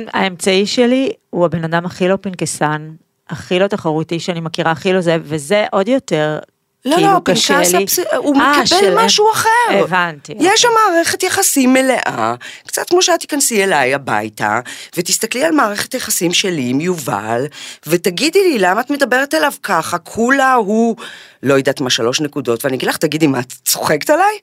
האמצעי 0.07 0.66
שלי 0.66 1.12
הוא 1.31 1.45
הבן 1.45 1.64
אדם 1.64 1.87
הכי 1.87 2.09
לא 2.09 2.16
פנקסן, 2.20 2.91
הכי 3.31 3.59
לא 3.59 3.66
תחרותי 3.66 4.20
שאני 4.20 4.41
מכירה, 4.41 4.70
הכי 4.70 4.93
לא 4.93 5.01
זה, 5.01 5.16
וזה 5.22 5.66
עוד 5.70 5.89
יותר, 5.89 6.39
לא, 6.85 6.97
כאילו 6.97 7.12
לא, 7.12 7.20
פנקס 7.24 7.51
לי. 7.51 7.83
הפס... 7.85 7.99
הוא 8.16 8.37
אה, 8.37 8.53
מקבל 8.53 8.66
של- 8.66 8.95
משהו 8.97 9.26
אחר. 9.33 9.49
הבנתי. 9.70 10.33
יש 10.41 10.62
שם 10.62 10.68
אוקיי. 10.68 10.95
מערכת 10.95 11.22
יחסים 11.22 11.72
מלאה, 11.72 12.35
קצת 12.66 12.91
כמו 12.91 13.03
שאת 13.03 13.20
תיכנסי 13.20 13.64
אליי 13.64 13.95
הביתה, 13.95 14.61
ותסתכלי 14.97 15.45
על 15.45 15.53
מערכת 15.53 15.93
היחסים 15.93 16.33
שלי 16.33 16.62
עם 16.68 16.81
יובל, 16.81 17.47
ותגידי 17.87 18.43
לי 18.53 18.59
למה 18.59 18.81
את 18.81 18.91
מדברת 18.91 19.35
אליו 19.35 19.53
ככה, 19.62 19.99
כולה 19.99 20.55
הוא, 20.55 20.97
לא 21.43 21.55
יודעת 21.55 21.81
מה, 21.81 21.91
שלוש 21.91 22.20
נקודות, 22.20 22.64
ואני 22.64 22.76
אגיד 22.76 22.89
לך, 22.89 22.97
תגידי, 22.97 23.26
מה, 23.26 23.41
את 23.41 23.53
צוחקת 23.64 24.11
עליי? 24.11 24.39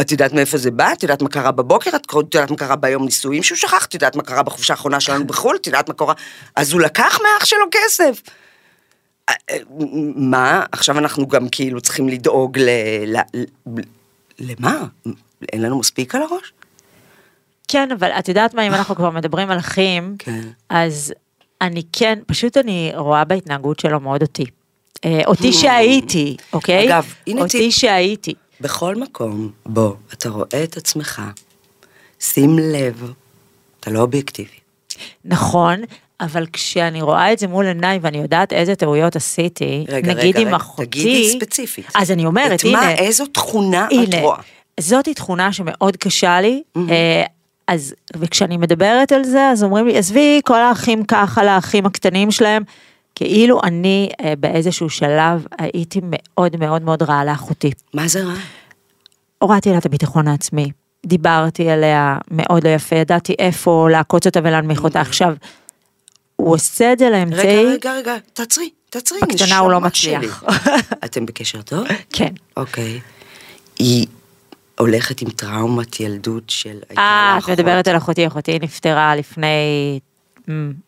את 0.00 0.12
יודעת 0.12 0.32
מאיפה 0.32 0.58
זה 0.58 0.70
בא? 0.70 0.92
את 0.92 1.02
יודעת 1.02 1.22
מה 1.22 1.28
קרה 1.28 1.50
בבוקר? 1.52 1.90
את 1.96 2.12
יודעת 2.34 2.50
מה 2.50 2.56
קרה 2.56 2.76
ביום 2.76 3.04
נישואים 3.04 3.42
שהוא 3.42 3.58
שכח? 3.58 3.84
את 3.84 3.94
יודעת 3.94 4.16
מה 4.16 4.22
קרה 4.22 4.42
בחופשה 4.42 4.72
האחרונה 4.72 5.00
שלנו 5.00 5.26
בחו"ל? 5.26 5.56
את 5.56 5.66
יודעת 5.66 5.88
מה 5.88 5.94
קורה? 5.94 6.14
אז 6.56 6.72
הוא 6.72 6.80
לקח 6.80 7.18
מאח 7.22 7.44
שלו 7.44 7.64
כסף. 7.70 8.22
אה, 9.28 9.34
אה, 9.50 9.58
מה? 10.16 10.64
עכשיו 10.72 10.98
אנחנו 10.98 11.28
גם 11.28 11.48
כאילו 11.48 11.80
צריכים 11.80 12.08
לדאוג 12.08 12.58
ל... 12.58 12.68
ל... 13.06 13.20
למה? 14.38 14.84
אין 15.52 15.62
לנו 15.62 15.78
מספיק 15.78 16.14
על 16.14 16.22
הראש? 16.22 16.52
כן, 17.68 17.88
אבל 17.92 18.10
את 18.10 18.28
יודעת 18.28 18.54
מה, 18.54 18.66
אם 18.66 18.74
אנחנו 18.74 18.96
כבר 18.96 19.10
מדברים 19.10 19.50
על 19.50 19.58
אחים, 19.58 20.16
כן. 20.18 20.40
אז 20.68 21.12
אני 21.60 21.82
כן, 21.92 22.18
פשוט 22.26 22.56
אני 22.56 22.92
רואה 22.96 23.24
בהתנהגות 23.24 23.80
שלו 23.80 24.00
מאוד 24.00 24.22
אותי. 24.22 24.44
אה, 25.04 25.20
אותי 25.26 25.52
שהייתי, 25.52 26.36
אוקיי? 26.52 26.84
Hmm. 26.84 26.90
אגב, 26.90 27.14
הנה 27.26 27.40
אותי. 27.40 27.70
שהייתי. 27.70 28.34
בכל 28.60 28.96
מקום 28.96 29.50
בו 29.66 29.96
אתה 30.12 30.28
רואה 30.28 30.64
את 30.64 30.76
עצמך, 30.76 31.22
שים 32.20 32.58
לב, 32.58 33.12
אתה 33.80 33.90
לא 33.90 34.00
אובייקטיבי. 34.00 34.58
נכון, 35.24 35.80
אבל 36.20 36.46
כשאני 36.52 37.02
רואה 37.02 37.32
את 37.32 37.38
זה 37.38 37.46
מול 37.46 37.66
עיניי 37.66 37.98
ואני 38.02 38.18
יודעת 38.18 38.52
איזה 38.52 38.74
טעויות 38.74 39.16
עשיתי, 39.16 39.84
רגע, 39.88 40.14
נגיד 40.14 40.36
רגע, 40.36 40.40
עם 40.40 40.46
רגע, 40.46 40.56
אחותי, 40.56 40.86
תגידי 40.86 41.30
ספציפית. 41.30 41.86
אז 41.94 42.10
אני 42.10 42.26
אומרת, 42.26 42.60
את 42.60 42.64
מה, 42.64 42.80
הנה, 42.80 42.94
איזו 42.94 43.26
תכונה 43.26 43.86
את 43.86 43.92
הנה, 43.92 44.20
רואה? 44.20 44.38
זאתי 44.80 45.14
תכונה 45.14 45.52
שמאוד 45.52 45.96
קשה 45.96 46.40
לי, 46.40 46.62
אה, 46.76 47.24
אז, 47.66 47.94
וכשאני 48.16 48.56
מדברת 48.56 49.12
על 49.12 49.24
זה, 49.24 49.50
אז 49.50 49.62
אומרים 49.62 49.86
לי, 49.86 49.98
עזבי, 49.98 50.40
כל 50.44 50.60
האחים 50.60 51.04
ככה 51.04 51.44
לאחים 51.44 51.86
הקטנים 51.86 52.30
שלהם, 52.30 52.62
כאילו 53.18 53.60
אני 53.64 54.08
אה, 54.20 54.34
באיזשהו 54.38 54.90
שלב 54.90 55.46
הייתי 55.58 56.00
מאוד 56.02 56.56
מאוד 56.56 56.82
מאוד 56.82 57.02
רעה 57.02 57.24
לאחותי. 57.24 57.70
מה 57.94 58.08
זה 58.08 58.24
רע? 58.24 58.34
הורדתי 59.38 59.70
לה 59.70 59.78
את 59.78 59.86
הביטחון 59.86 60.28
העצמי, 60.28 60.70
דיברתי 61.06 61.70
עליה 61.70 62.18
מאוד 62.30 62.64
לא 62.64 62.68
יפה, 62.68 62.96
ידעתי 62.96 63.34
איפה 63.38 63.88
לעקוץ 63.92 64.26
אותה 64.26 64.40
ולהנמיך 64.42 64.84
אותה. 64.84 65.00
עכשיו, 65.00 65.34
הוא 66.36 66.54
עושה 66.54 66.92
את 66.92 66.98
זה 66.98 67.10
לאמצעי, 67.10 67.66
רגע, 67.66 67.72
רגע, 67.72 67.94
רגע, 67.94 68.16
תעצרי, 68.32 68.70
תעצרי, 68.90 69.18
בקטנה 69.22 69.58
הוא 69.58 69.70
לא 69.70 69.80
מצליח. 69.80 70.44
אתם 71.04 71.26
בקשר 71.26 71.62
טוב? 71.62 71.86
כן. 72.12 72.32
אוקיי. 72.56 73.00
היא 73.78 74.06
הולכת 74.78 75.22
עם 75.22 75.30
טראומת 75.30 76.00
ילדות 76.00 76.44
של... 76.50 76.78
אה, 76.98 77.38
את. 77.38 77.50
מדברת 77.50 77.88
על 77.88 77.96
אחותי, 77.96 78.26
אחותי 78.26 78.58
נפטרה 78.62 79.16
לפני, 79.16 80.00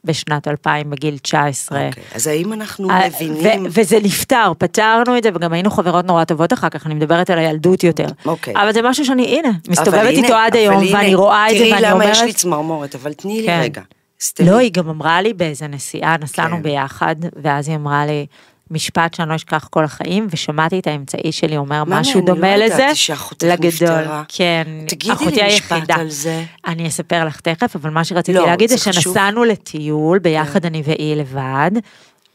בשנת 0.05 0.49
2000, 0.49 0.91
בגיל 0.91 1.19
19. 1.19 1.87
אוקיי, 1.87 2.03
אז 2.15 2.27
האם 2.27 2.53
אנחנו 2.53 2.91
אה, 2.91 3.09
מבינים... 3.09 3.63
ו- 3.63 3.69
וזה 3.71 3.99
נפתר, 4.03 4.53
פתרנו 4.59 5.19
את 5.19 5.23
זה, 5.23 5.31
וגם 5.35 5.53
היינו 5.53 5.71
חברות 5.71 6.05
נורא 6.05 6.25
טובות 6.25 6.53
אחר 6.53 6.69
כך, 6.69 6.87
אני 6.87 6.95
מדברת 6.95 7.31
על 7.31 7.39
הילדות 7.39 7.85
יותר. 7.85 8.07
אוקיי. 8.27 8.55
אבל 8.57 8.73
זה 8.73 8.83
משהו 8.83 9.05
שאני, 9.05 9.39
הנה, 9.39 9.51
מסתובבת 9.69 9.95
הנה, 9.95 10.27
איתו 10.27 10.35
עד 10.35 10.57
היום, 10.57 10.79
הנה, 10.79 10.99
ואני 10.99 11.15
רואה 11.15 11.51
את 11.51 11.57
זה, 11.57 11.65
ואני 11.65 11.71
תראי 11.71 11.83
למה 11.83 12.05
יש 12.05 12.17
לי 12.19 12.23
אומרת... 12.23 12.37
צמרמורת, 12.37 12.95
אבל 12.95 13.13
תני 13.13 13.41
לי 13.41 13.47
כן. 13.47 13.61
רגע. 13.63 13.83
סטלי. 14.21 14.47
לא, 14.47 14.57
היא 14.57 14.73
גם 14.73 14.89
אמרה 14.89 15.23
לי 15.23 15.33
באיזה 15.33 15.67
נסיעה, 15.67 16.17
נסענו 16.17 16.57
כן. 16.57 16.63
ביחד, 16.63 17.17
ואז 17.43 17.69
היא 17.69 17.77
אמרה 17.77 18.07
לי 18.07 18.27
משפט 18.71 19.15
שאני 19.15 19.29
לא 19.29 19.35
אשכח 19.35 19.69
כל 19.71 19.85
החיים, 19.85 20.27
ושמעתי 20.31 20.79
את 20.79 20.87
האמצעי 20.87 21.33
שלי 21.33 21.57
אומר 21.57 21.85
משהו 21.87 22.19
אני 22.19 22.27
דומה 22.27 22.57
לא 22.57 22.65
לזה, 22.65 22.75
ידעתי 22.75 22.95
שאחותך 22.95 23.47
לגדול. 23.47 24.05
כן, 24.29 24.67
תגידי 24.89 25.13
אחותי 25.13 25.31
לי 25.37 25.47
משפט 25.47 25.73
היחידה. 25.73 25.95
על 25.95 26.11
זה. 26.11 26.45
אני 26.67 26.87
אספר 26.89 27.25
לך 27.25 27.41
תכף, 27.41 27.77
אבל 27.77 27.91
מה 27.91 28.05
שרציתי 28.05 28.39
לא, 28.39 28.47
להגיד 28.47 28.69
זה 28.69 28.77
זה. 28.77 28.93
שנסענו 28.93 29.45
לטיול 29.45 30.19
ביחד 30.19 30.67
אני 30.67 30.83
והיא 30.85 31.15
לבד, 31.17 31.71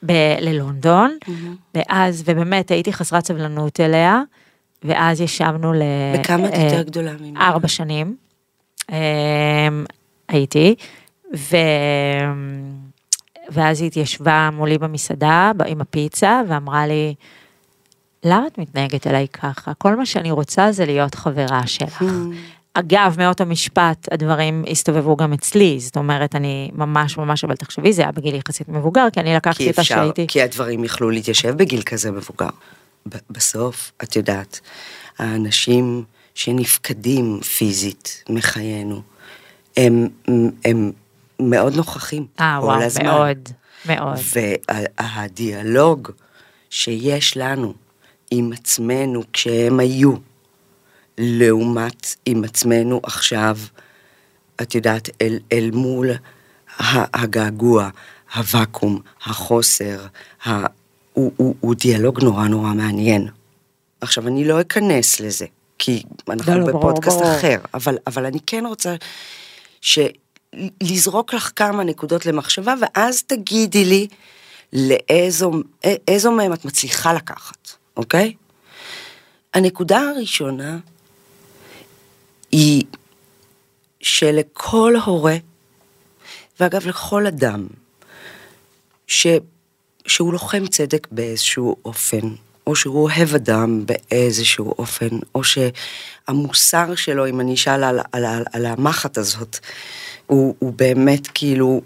ב- 0.05 0.35
ללונדון, 0.41 1.17
ואז, 1.75 2.23
ובאמת 2.25 2.71
הייתי 2.71 2.93
חסרת 2.93 3.25
סבלנות 3.25 3.79
אליה, 3.79 4.21
ואז 4.83 5.21
ישבנו 5.21 5.73
ל... 5.73 5.81
בכמה 6.19 6.47
את 6.47 6.53
אה, 6.53 6.63
יותר 6.63 6.81
גדולה 6.81 7.11
ממני? 7.13 7.39
ארבע 7.39 7.67
שנים 7.67 8.15
אמ, 8.89 8.95
הייתי, 10.29 10.75
ו... 11.35 11.57
ואז 13.49 13.81
היא 13.81 13.87
התיישבה 13.87 14.49
מולי 14.53 14.77
במסעדה 14.77 15.51
עם 15.67 15.81
הפיצה 15.81 16.41
ואמרה 16.49 16.87
לי, 16.87 17.15
למה 18.23 18.47
את 18.47 18.57
מתנהגת 18.57 19.07
אליי 19.07 19.27
ככה? 19.27 19.73
כל 19.73 19.95
מה 19.95 20.05
שאני 20.05 20.31
רוצה 20.31 20.71
זה 20.71 20.85
להיות 20.85 21.15
חברה 21.15 21.67
שלך. 21.67 22.03
אגב, 22.73 23.15
מאותו 23.17 23.45
משפט 23.45 24.07
הדברים 24.11 24.63
הסתובבו 24.71 25.15
גם 25.15 25.33
אצלי, 25.33 25.79
זאת 25.79 25.97
אומרת, 25.97 26.35
אני 26.35 26.71
ממש 26.73 27.17
ממש, 27.17 27.43
אבל 27.43 27.55
תחשבי, 27.55 27.93
זה 27.93 28.01
היה 28.01 28.11
בגיל 28.11 28.35
יחסית 28.35 28.69
מבוגר, 28.69 29.07
כי 29.13 29.19
אני 29.19 29.35
לקחתי 29.35 29.63
כי 29.63 29.69
אותה 29.69 29.81
אפשר, 29.81 29.95
שהייתי... 29.95 30.25
כי 30.27 30.41
הדברים 30.41 30.83
יכלו 30.83 31.09
להתיישב 31.09 31.57
בגיל 31.57 31.81
כזה 31.81 32.11
מבוגר. 32.11 32.49
בסוף, 33.29 33.91
את 34.03 34.15
יודעת, 34.15 34.59
האנשים 35.17 36.03
שנפקדים 36.35 37.39
פיזית 37.57 38.23
מחיינו, 38.29 39.01
הם, 39.77 40.07
הם 40.65 40.91
מאוד 41.39 41.75
נוכחים 41.75 42.25
אה, 42.39 42.57
כל 42.61 42.65
וואו, 42.65 42.83
הזמן. 42.83 43.05
מאוד, 43.05 43.49
מאוד. 43.85 44.17
והדיאלוג 44.99 46.11
שיש 46.69 47.37
לנו 47.37 47.73
עם 48.31 48.51
עצמנו 48.53 49.23
כשהם 49.33 49.79
היו, 49.79 50.13
לעומת 51.17 52.15
עם 52.25 52.43
עצמנו 52.43 52.99
עכשיו, 53.03 53.57
את 54.61 54.75
יודעת, 54.75 55.09
אל, 55.21 55.39
אל 55.51 55.69
מול 55.73 56.09
הגעגוע, 57.13 57.89
הוואקום, 58.35 59.01
החוסר, 59.25 60.05
ה... 60.45 60.49
הוא, 61.13 61.31
הוא, 61.37 61.55
הוא 61.59 61.75
דיאלוג 61.75 62.23
נורא 62.23 62.47
נורא 62.47 62.73
מעניין. 62.73 63.27
עכשיו, 64.01 64.27
אני 64.27 64.45
לא 64.45 64.61
אכנס 64.61 65.19
לזה, 65.19 65.45
כי 65.77 66.03
אנחנו 66.29 66.53
לא, 66.53 66.59
לא, 66.59 66.65
ברור, 66.65 66.91
בפודקאסט 66.91 67.17
ברור. 67.17 67.35
אחר, 67.35 67.57
אבל, 67.73 67.97
אבל 68.07 68.25
אני 68.25 68.39
כן 68.47 68.63
רוצה 68.65 68.95
לזרוק 70.83 71.33
לך 71.33 71.51
כמה 71.55 71.83
נקודות 71.83 72.25
למחשבה, 72.25 72.73
ואז 72.81 73.23
תגידי 73.23 73.85
לי 73.85 74.07
לאיזו 74.73 75.51
איזו 76.07 76.31
מהם 76.31 76.53
את 76.53 76.65
מצליחה 76.65 77.13
לקחת, 77.13 77.71
אוקיי? 77.97 78.33
הנקודה 79.53 79.99
הראשונה 79.99 80.77
היא 82.51 82.83
שלכל 84.01 84.95
הורה, 85.05 85.35
ואגב 86.59 86.87
לכל 86.87 87.27
אדם, 87.27 87.67
ש, 89.07 89.27
שהוא 90.07 90.33
לוחם 90.33 90.67
צדק 90.67 91.07
באיזשהו 91.11 91.75
אופן, 91.85 92.35
או 92.67 92.75
שהוא 92.75 93.03
אוהב 93.03 93.35
אדם 93.35 93.85
באיזשהו 93.85 94.73
אופן, 94.79 95.09
או 95.35 95.41
שהמוסר 95.43 96.95
שלו, 96.95 97.27
אם 97.27 97.39
אני 97.39 97.53
אשאל 97.53 97.83
על, 97.83 97.99
על, 98.11 98.25
על, 98.25 98.43
על 98.53 98.65
המחט 98.65 99.17
הזאת, 99.17 99.59
הוא, 100.27 100.55
הוא 100.59 100.73
באמת 100.73 101.27
כאילו, 101.33 101.81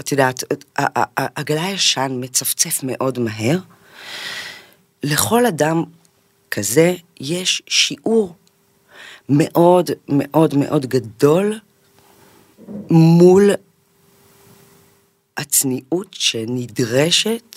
את 0.00 0.12
יודעת, 0.12 0.44
הגלה 1.16 1.64
הישן 1.64 2.18
מצפצף 2.20 2.80
מאוד 2.82 3.18
מהר. 3.18 3.58
לכל 5.02 5.46
אדם 5.46 5.84
כזה 6.50 6.94
יש 7.20 7.62
שיעור 7.66 8.34
מאוד 9.28 9.90
מאוד 10.08 10.54
מאוד 10.54 10.86
גדול 10.86 11.58
מול 12.90 13.50
הצניעות 15.36 16.06
שנדרשת 16.12 17.56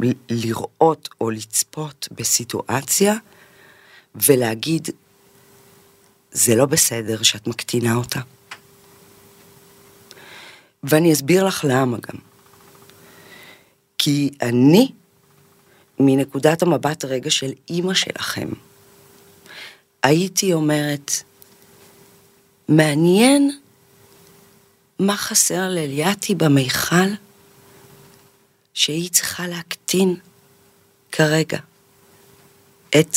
בלראות 0.00 1.08
או 1.20 1.30
לצפות 1.30 2.08
בסיטואציה 2.12 3.14
ולהגיד, 4.14 4.88
זה 6.32 6.54
לא 6.54 6.66
בסדר 6.66 7.22
שאת 7.22 7.46
מקטינה 7.46 7.94
אותה. 7.94 8.20
ואני 10.82 11.12
אסביר 11.12 11.44
לך 11.44 11.64
למה 11.68 11.96
גם. 11.96 12.18
כי 13.98 14.30
אני, 14.42 14.92
מנקודת 16.00 16.62
המבט 16.62 17.04
רגע 17.04 17.30
של 17.30 17.52
אימא 17.70 17.94
שלכם, 17.94 18.48
הייתי 20.02 20.52
אומרת, 20.52 21.12
מעניין 22.68 23.58
מה 24.98 25.16
חסר 25.16 25.68
לאליאתי 25.68 26.34
במיכל 26.34 27.08
שהיא 28.76 29.10
צריכה 29.10 29.46
להקטין 29.46 30.16
כרגע 31.12 31.58
את... 33.00 33.16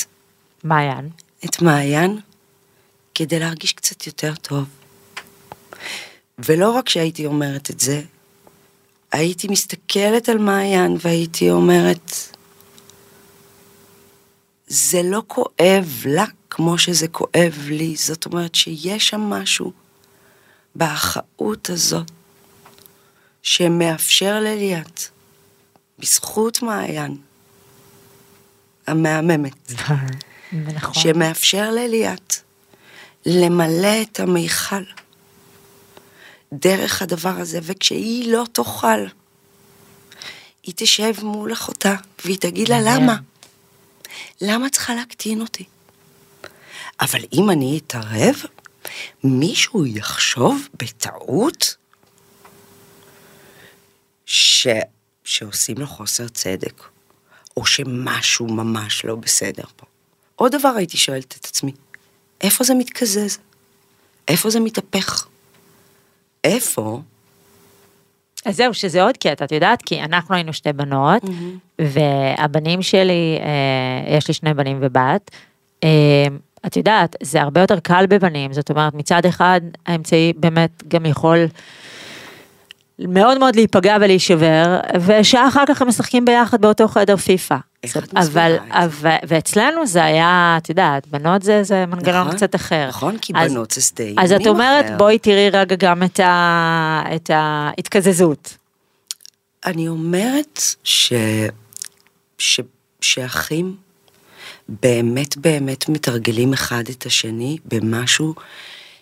מעיין. 0.64 1.10
את 1.45 1.62
מעיין, 1.62 2.20
כדי 3.16 3.39
להרגיש 3.39 3.74
קצת 3.74 4.07
יותר 4.07 4.36
טוב. 4.36 4.66
ולא 6.39 6.72
רק 6.72 6.89
שהייתי 6.89 7.26
אומרת 7.26 7.70
את 7.70 7.80
זה, 7.80 8.01
הייתי 9.12 9.47
מסתכלת 9.47 10.30
על 10.30 10.38
מעיין 10.38 10.97
והייתי 11.01 11.49
אומרת, 11.49 12.38
זה 14.68 15.01
לא 15.03 15.24
כואב 15.28 16.03
לה 16.05 16.26
כמו 16.49 16.78
שזה 16.78 17.07
כואב 17.07 17.66
לי, 17.70 17.95
זאת 17.95 18.26
אומרת 18.26 18.55
שיש 18.55 19.10
שם 19.10 19.22
משהו 19.22 19.72
באחאות 20.76 21.70
הזאת 21.70 22.12
שמאפשר 23.41 24.39
לליאת, 24.39 25.01
בזכות 26.00 26.62
מעיין 26.62 27.18
המהממת, 28.88 29.72
נכון. 30.52 30.93
שמאפשר 30.93 31.72
לליאת 31.72 32.36
למלא 33.26 34.02
את 34.02 34.20
המיכל 34.20 34.84
דרך 36.54 37.02
הדבר 37.02 37.34
הזה, 37.38 37.60
וכשהיא 37.64 38.32
לא 38.32 38.45
תאכל, 38.52 39.06
היא 40.64 40.74
תשב 40.78 41.14
מול 41.24 41.54
אחותה 41.54 41.95
והיא 42.26 42.38
תגיד 42.38 42.70
לה 42.70 42.78
למה? 42.82 43.18
למה 44.41 44.70
צריכה 44.70 44.95
להקטין 44.95 45.41
אותי? 45.41 45.64
אבל 47.02 47.20
אם 47.34 47.50
אני 47.50 47.80
אתערב, 47.86 48.36
מישהו 49.24 49.86
יחשוב 49.86 50.68
בטעות 50.74 51.76
ש... 54.26 54.68
שעושים 55.30 55.77
לו 55.77 55.88
חוסר 55.88 56.27
צדק, 56.27 56.84
או 57.57 57.65
שמשהו 57.65 58.47
ממש 58.47 59.05
לא 59.05 59.15
בסדר 59.15 59.63
פה. 59.75 59.86
עוד 60.36 60.55
דבר 60.55 60.69
הייתי 60.77 60.97
שואלת 60.97 61.36
את 61.39 61.45
עצמי, 61.45 61.71
איפה 62.41 62.63
זה 62.63 62.73
מתקזז? 62.73 63.38
איפה 64.27 64.49
זה 64.49 64.59
מתהפך? 64.59 65.27
איפה? 66.43 67.01
אז 68.45 68.55
זהו, 68.55 68.73
שזה 68.73 69.03
עוד 69.03 69.17
קטע, 69.17 69.45
את 69.45 69.51
יודעת, 69.51 69.82
כי 69.82 70.01
אנחנו 70.01 70.36
היינו 70.36 70.53
שתי 70.53 70.73
בנות, 70.73 71.23
mm-hmm. 71.23 71.80
והבנים 71.80 72.82
שלי, 72.82 73.39
אה, 73.41 74.17
יש 74.17 74.27
לי 74.27 74.34
שני 74.34 74.53
בנים 74.53 74.77
ובת, 74.82 75.32
אה, 75.84 76.27
את 76.65 76.77
יודעת, 76.77 77.15
זה 77.23 77.41
הרבה 77.41 77.61
יותר 77.61 77.80
קל 77.80 78.05
בבנים, 78.09 78.53
זאת 78.53 78.69
אומרת, 78.69 78.93
מצד 78.93 79.25
אחד, 79.25 79.61
האמצעי 79.86 80.34
באמת 80.36 80.84
גם 80.88 81.05
יכול 81.05 81.47
מאוד 83.08 83.38
מאוד 83.38 83.56
להיפגע 83.56 83.97
ולהישבר, 84.02 84.80
ושעה 85.06 85.47
אחר 85.47 85.64
כך 85.68 85.82
הם 85.82 85.88
משחקים 85.88 86.26
ביחד 86.26 86.62
באותו 86.62 86.88
חדר 86.88 87.16
פיפא. 87.18 87.58
אבל, 88.16 88.56
אבל, 88.70 89.16
ואצלנו 89.28 89.88
זה 89.88 90.04
היה, 90.04 90.56
את 90.58 90.70
יודעת, 90.70 91.08
בנות 91.08 91.43
זה, 91.43 91.64
זה 91.64 91.86
מנגנון 91.86 92.22
נכון, 92.22 92.36
קצת 92.36 92.56
אחר. 92.56 92.88
נכון, 92.88 93.18
כי 93.18 93.34
אז, 93.36 93.52
בנות 93.52 93.72
זה 93.72 93.82
סטייל. 93.82 94.16
אז 94.20 94.32
את 94.32 94.47
אומרת, 94.47 94.86
אחר. 94.86 94.97
בואי 94.97 95.20
תראי 95.20 95.50
רגע 95.50 95.76
גם 95.76 96.04
את, 96.04 96.20
ה, 96.20 97.04
את 97.16 97.30
ההתקזזות. 97.34 98.58
אני 99.66 99.88
אומרת 99.88 100.62
ש... 100.84 101.14
ש... 102.38 102.60
שאחים 103.02 103.76
באמת 104.70 105.38
באמת 105.38 105.89
מתרגלים 105.89 106.54
אחד 106.54 106.84
את 106.89 107.06
השני 107.06 107.58
במשהו 107.66 108.36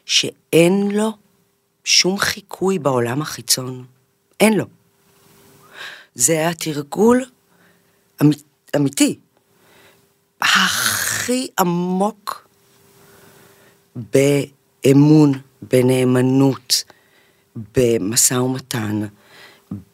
שאין 0.05 0.91
לו 0.91 1.13
שום 1.87 2.17
חיקוי 2.17 2.79
בעולם 2.79 3.21
החיצון. 3.21 3.85
אין 4.39 4.53
לו. 4.53 4.65
זה 6.15 6.49
התרגול 6.49 7.25
אמ- 8.21 8.29
אמיתי, 8.75 9.19
הכי 10.41 11.47
עמוק 11.59 12.47
באמון, 13.95 15.31
בנאמנות, 15.61 16.83
במשא 17.55 18.33
ומתן, 18.33 19.07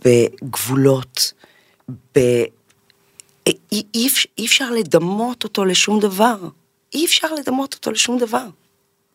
בגבולות, 0.05 1.33
ב... 2.15 2.19
אי, 3.47 3.57
אי, 3.71 4.07
אי 4.37 4.45
אפשר 4.45 4.71
לדמות 4.71 5.43
אותו 5.43 5.65
לשום 5.65 5.99
דבר. 5.99 6.37
אי 6.93 7.05
אפשר 7.05 7.33
לדמות 7.33 7.73
אותו 7.73 7.91
לשום 7.91 8.17
דבר. 8.17 8.47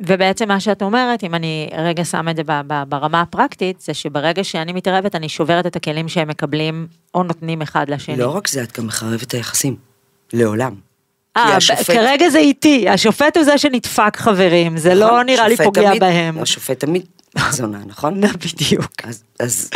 ובעצם 0.01 0.49
מה 0.49 0.61
שאת 0.61 0.82
אומרת, 0.82 1.24
אם 1.24 1.34
אני 1.34 1.68
רגע 1.78 2.05
שם 2.05 2.28
את 2.28 2.36
זה 2.36 2.42
ברמה 2.88 3.20
הפרקטית, 3.20 3.80
זה 3.80 3.94
שברגע 3.94 4.44
שאני 4.44 4.72
מתערבת, 4.72 5.14
אני 5.14 5.28
שוברת 5.28 5.66
את 5.66 5.76
הכלים 5.76 6.09
שהם 6.09 6.28
מקבלים 6.28 6.86
או 7.14 7.22
נותנים 7.22 7.62
אחד 7.62 7.90
לשני. 7.90 8.16
לא 8.16 8.36
רק 8.36 8.49
זה, 8.49 8.62
את 8.62 8.78
גם 8.78 8.86
מחרבת 8.86 9.22
את 9.22 9.32
היחסים. 9.32 9.76
לעולם. 10.32 10.74
אה, 11.36 11.57
השופט... 11.57 11.90
כרגע 11.90 12.28
זה 12.28 12.38
איתי, 12.38 12.88
השופט 12.88 13.36
הוא 13.36 13.44
זה 13.44 13.59
שנדפק 13.59 14.16
חברים, 14.16 14.76
זה 14.76 14.94
לא 14.94 15.07
נכון, 15.07 15.26
נראה 15.26 15.49
לי 15.49 15.57
פוגע 15.57 15.88
תמיד, 15.88 16.01
בהם. 16.01 16.38
השופט 16.42 16.80
תמיד 16.80 17.07
זונה, 17.51 17.78
נכון? 17.86 18.20
בדיוק. 18.55 18.92
אז... 19.05 19.22
אז, 19.40 19.70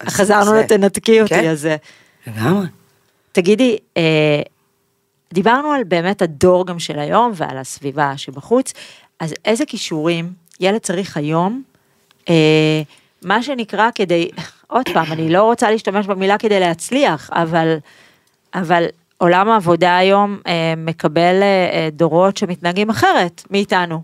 אז 0.00 0.08
חזרנו 0.08 0.50
זה- 0.50 0.60
לתנתקי 0.60 1.20
אותי, 1.22 1.34
כן. 1.34 1.50
אז. 1.50 1.68
לגמרי. 2.26 2.66
תגידי, 3.32 3.76
אה, 3.96 4.42
דיברנו 5.32 5.72
על 5.72 5.84
באמת 5.84 6.22
הדור 6.22 6.66
גם 6.66 6.78
של 6.78 6.98
היום 6.98 7.32
ועל 7.34 7.58
הסביבה 7.58 8.12
שבחוץ, 8.16 8.72
אז 9.22 9.34
איזה 9.44 9.66
כישורים 9.66 10.32
ילד 10.60 10.78
צריך 10.78 11.16
היום, 11.16 11.62
אה, 12.28 12.82
מה 13.22 13.42
שנקרא 13.42 13.88
כדי, 13.94 14.30
עוד 14.66 14.88
פעם, 14.94 15.12
אני 15.12 15.28
לא 15.28 15.42
רוצה 15.42 15.70
להשתמש 15.70 16.06
במילה 16.06 16.38
כדי 16.38 16.60
להצליח, 16.60 17.30
אבל, 17.32 17.76
אבל 18.54 18.86
עולם 19.18 19.48
העבודה 19.48 19.96
היום 19.96 20.40
אה, 20.46 20.74
מקבל 20.76 21.42
אה, 21.42 21.70
אה, 21.72 21.88
דורות 21.92 22.36
שמתנהגים 22.36 22.90
אחרת 22.90 23.42
מאיתנו. 23.50 24.02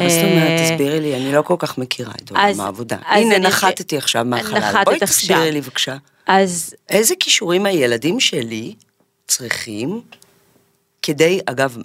מה 0.00 0.08
זאת 0.08 0.22
אומרת? 0.22 0.60
אה, 0.60 0.70
תסבירי 0.70 1.00
לי, 1.00 1.16
אני 1.16 1.32
לא 1.32 1.42
כל 1.42 1.56
כך 1.58 1.78
מכירה 1.78 2.12
את 2.24 2.30
עולם 2.30 2.60
העבודה. 2.60 2.96
הנה, 3.06 3.38
נחתתי 3.38 3.96
עכשיו 3.98 4.24
מהחלל. 4.24 4.84
בואי. 4.84 4.98
תסבירי 4.98 5.52
לי 5.52 5.60
בבקשה. 5.60 5.96
אז 6.26 6.74
איזה 6.88 7.14
כישורים 7.20 7.66
הילדים 7.66 8.20
שלי 8.20 8.74
צריכים 9.26 10.00
כדי, 11.02 11.40
אגב, 11.46 11.76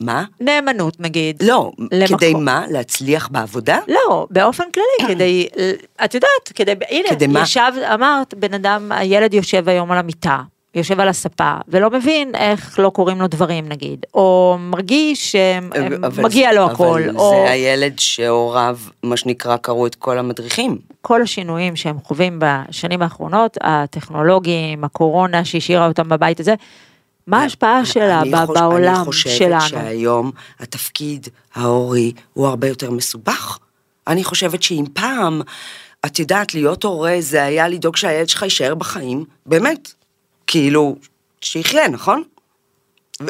מה? 0.00 0.24
נאמנות 0.40 1.00
נגיד. 1.00 1.42
לא, 1.42 1.70
למקום. 1.92 2.16
כדי 2.16 2.34
מה? 2.34 2.64
להצליח 2.70 3.28
בעבודה? 3.28 3.78
לא, 3.88 4.26
באופן 4.30 4.64
כללי, 4.74 5.08
כדי, 5.14 5.48
את 6.04 6.14
יודעת, 6.14 6.52
כדי, 6.54 6.72
הנה, 6.90 7.08
כדי 7.08 7.26
מה? 7.26 7.42
ישב, 7.42 7.72
אמרת, 7.94 8.34
בן 8.34 8.54
אדם, 8.54 8.92
הילד 8.92 9.34
יושב 9.34 9.68
היום 9.68 9.92
על 9.92 9.98
המיטה, 9.98 10.38
יושב 10.74 11.00
על 11.00 11.08
הספה 11.08 11.54
ולא 11.68 11.90
מבין 11.90 12.34
איך 12.34 12.78
לא 12.78 12.90
קוראים 12.90 13.20
לו 13.20 13.26
דברים 13.26 13.68
נגיד, 13.68 14.06
או 14.14 14.56
מרגיש 14.60 15.32
שמגיע 15.32 16.52
לו 16.52 16.70
הכל, 16.70 17.02
אבל 17.04 17.16
או 17.16 17.30
זה 17.30 17.50
הילד 17.50 17.98
שהוריו, 17.98 18.78
מה 19.02 19.16
שנקרא, 19.16 19.56
קראו 19.56 19.86
את 19.86 19.94
כל 19.94 20.18
המדריכים. 20.18 20.78
כל 21.02 21.22
השינויים 21.22 21.76
שהם 21.76 21.96
חווים 22.04 22.38
בשנים 22.42 23.02
האחרונות, 23.02 23.58
הטכנולוגיים, 23.60 24.84
הקורונה 24.84 25.44
שהשאירה 25.44 25.86
אותם 25.86 26.08
בבית 26.08 26.40
הזה, 26.40 26.54
מה 27.30 27.42
ההשפעה 27.42 27.84
שלה 27.84 28.20
אני 28.20 28.30
ב- 28.30 28.36
חוש- 28.46 28.58
בעולם 28.58 28.94
אני 28.96 29.04
חושבת 29.04 29.32
שלנו? 29.38 29.60
שהיום 29.60 30.30
התפקיד 30.60 31.28
ההורי 31.54 32.12
הוא 32.32 32.46
הרבה 32.46 32.68
יותר 32.68 32.90
מסובך. 32.90 33.58
אני 34.06 34.24
חושבת 34.24 34.62
שאם 34.62 34.84
פעם, 34.92 35.40
את 36.06 36.18
יודעת, 36.18 36.54
להיות 36.54 36.84
הורה 36.84 37.16
זה 37.20 37.44
היה 37.44 37.68
לדאוג 37.68 37.96
שהילד 37.96 38.28
שלך 38.28 38.42
יישאר 38.42 38.74
בחיים, 38.74 39.24
באמת. 39.46 39.92
כאילו, 40.46 40.96
שיחיה, 41.40 41.88
נכון? 41.88 42.22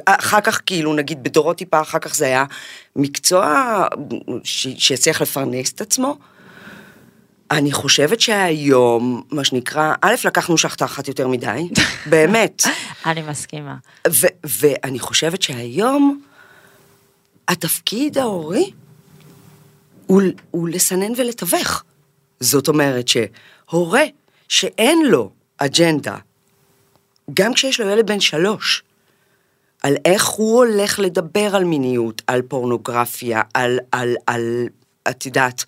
אחר 0.07 0.41
כך, 0.41 0.61
כאילו, 0.67 0.95
נגיד 0.95 1.23
בדורות 1.25 1.57
טיפה, 1.59 1.81
אחר 1.81 1.99
כך 1.99 2.15
זה 2.15 2.25
היה 2.25 2.45
מקצוע 2.97 3.65
ש- 4.45 4.67
שיצליח 4.79 5.23
לפרנס 5.23 5.73
את 5.73 5.81
עצמו. 5.81 6.17
אני 7.51 7.73
חושבת 7.73 8.21
שהיום, 8.21 9.23
מה 9.31 9.45
שנקרא, 9.45 9.95
א', 10.01 10.15
לקחנו 10.25 10.59
שחטה 10.59 10.85
אחת 10.85 11.09
יותר 11.09 11.29
מדי, 11.29 11.69
באמת. 12.11 12.63
אני 13.07 13.23
מסכימה. 13.23 13.77
ו- 14.09 14.27
ואני 14.45 14.99
חושבת 14.99 15.43
שהיום 15.43 16.21
התפקיד 17.49 18.19
ההורי 18.19 18.71
הוא, 20.07 20.23
הוא 20.51 20.69
לסנן 20.69 21.13
ולתווך. 21.17 21.85
זאת 22.41 22.69
אומרת 22.69 23.09
שהורה 23.09 24.05
שאין 24.49 25.03
לו 25.07 25.31
אג'נדה, 25.59 26.17
גם 27.35 27.55
כשיש 27.55 27.81
לו 27.81 27.89
ילד 27.89 28.07
בן 28.07 28.21
שלוש, 28.21 28.83
על 29.83 29.97
איך 30.05 30.27
הוא 30.27 30.57
הולך 30.57 30.99
לדבר 30.99 31.57
על 31.57 31.65
מיניות, 31.65 32.23
על 32.27 32.43
פורנוגרפיה, 32.43 33.43
על, 33.55 33.79
על, 33.93 34.15
על, 34.27 34.67
את 35.11 35.27
יודעת, 35.27 35.65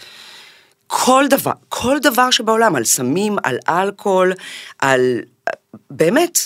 כל 0.94 1.24
דבר, 1.30 1.52
כל 1.68 1.98
דבר 1.98 2.30
שבעולם, 2.30 2.76
על 2.76 2.84
סמים, 2.84 3.36
על 3.42 3.58
אלכוהול, 3.68 4.32
על... 4.78 5.20
באמת, 5.90 6.38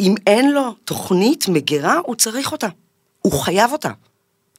אם 0.00 0.14
אין 0.26 0.52
לו 0.52 0.74
תוכנית 0.84 1.48
מגירה, 1.48 1.98
הוא 2.04 2.14
צריך 2.14 2.52
אותה. 2.52 2.68
הוא 3.22 3.32
חייב 3.32 3.72
אותה. 3.72 3.90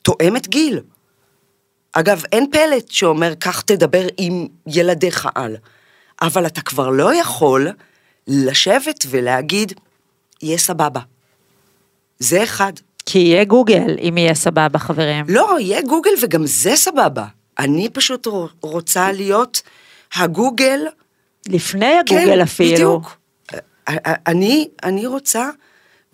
תואמת 0.01 0.47
גיל. 0.47 0.80
אגב, 1.93 2.24
אין 2.32 2.51
פלט 2.51 2.91
שאומר, 2.91 3.36
כך 3.36 3.62
תדבר 3.62 4.08
עם 4.18 4.47
ילדיך 4.68 5.28
על. 5.36 5.56
אבל 6.22 6.45
אתה 6.45 6.62
כבר 6.62 6.89
לא 6.89 7.16
יכול 7.16 7.68
לשבת 8.28 9.06
ולהגיד, 9.10 9.74
יהיה 10.41 10.58
סבבה. 10.58 11.01
זה 12.20 12.43
אחד. 12.43 12.74
כי 13.06 13.20
יהיה 13.20 13.43
גוגל 13.43 13.95
אם 14.01 14.18
יהיה 14.18 14.36
סבבה 14.36 14.80
חברים. 14.80 15.26
לא, 15.30 15.58
יהיה 15.60 15.82
גוגל 15.82 16.12
וגם 16.22 16.45
זה 16.45 16.76
סבבה. 16.76 17.26
אני 17.60 17.89
פשוט 17.89 18.28
רוצה 18.62 19.12
להיות 19.12 19.62
הגוגל 20.16 20.80
לפני 21.47 21.99
הגוגל 21.99 22.43
אפילו. 22.43 22.70
כן, 22.70 22.76
בדיוק. 22.76 23.18
אני, 24.28 24.68
אני 24.84 25.08
רוצה, 25.08 25.49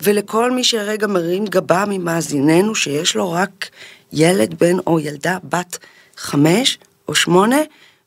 ולכל 0.02 0.50
מי 0.50 0.64
שרגע 0.64 1.06
מרים 1.06 1.44
גבה 1.44 1.84
ממאזיננו, 1.88 2.74
שיש 2.74 3.16
לו 3.16 3.32
רק 3.32 3.68
ילד 4.12 4.54
בן 4.58 4.78
או 4.86 5.00
ילדה 5.00 5.38
בת 5.44 5.78
חמש 6.16 6.78
או 7.08 7.14
שמונה, 7.14 7.56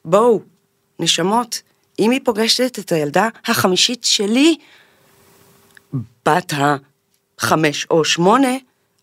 בואו, 0.06 0.42
נשמות, 1.00 1.62
אם 2.00 2.12
היא 2.12 2.20
פוגשת 2.24 2.80
את 2.80 2.92
הילדה 2.92 3.30
החמישית 3.46 4.04
שלי, 4.04 4.58
בת 6.26 6.54
החמש 7.38 7.88
או 7.90 8.06
שמונה, 8.06 8.56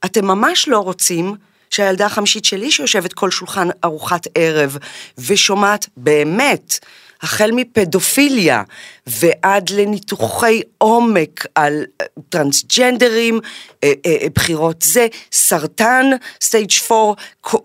אתם 0.05 0.25
ממש 0.25 0.69
לא 0.69 0.79
רוצים 0.79 1.35
שהילדה 1.73 2.07
החמישית 2.07 2.45
שלי 2.45 2.71
שיושבת 2.71 3.13
כל 3.13 3.31
שולחן 3.31 3.69
ארוחת 3.85 4.27
ערב 4.35 4.77
ושומעת 5.19 5.87
באמת, 5.97 6.79
החל 7.23 7.51
מפדופיליה 7.53 8.63
ועד 9.07 9.71
לניתוחי 9.71 10.61
עומק 10.79 11.47
על 11.55 11.85
אה, 12.01 12.07
טרנסג'נדרים, 12.29 13.41
אה, 13.85 13.93
אה, 14.07 14.27
בחירות 14.35 14.83
זה, 14.83 15.07
סרטן, 15.33 16.07
stage 16.41 16.71
4, 16.91 17.13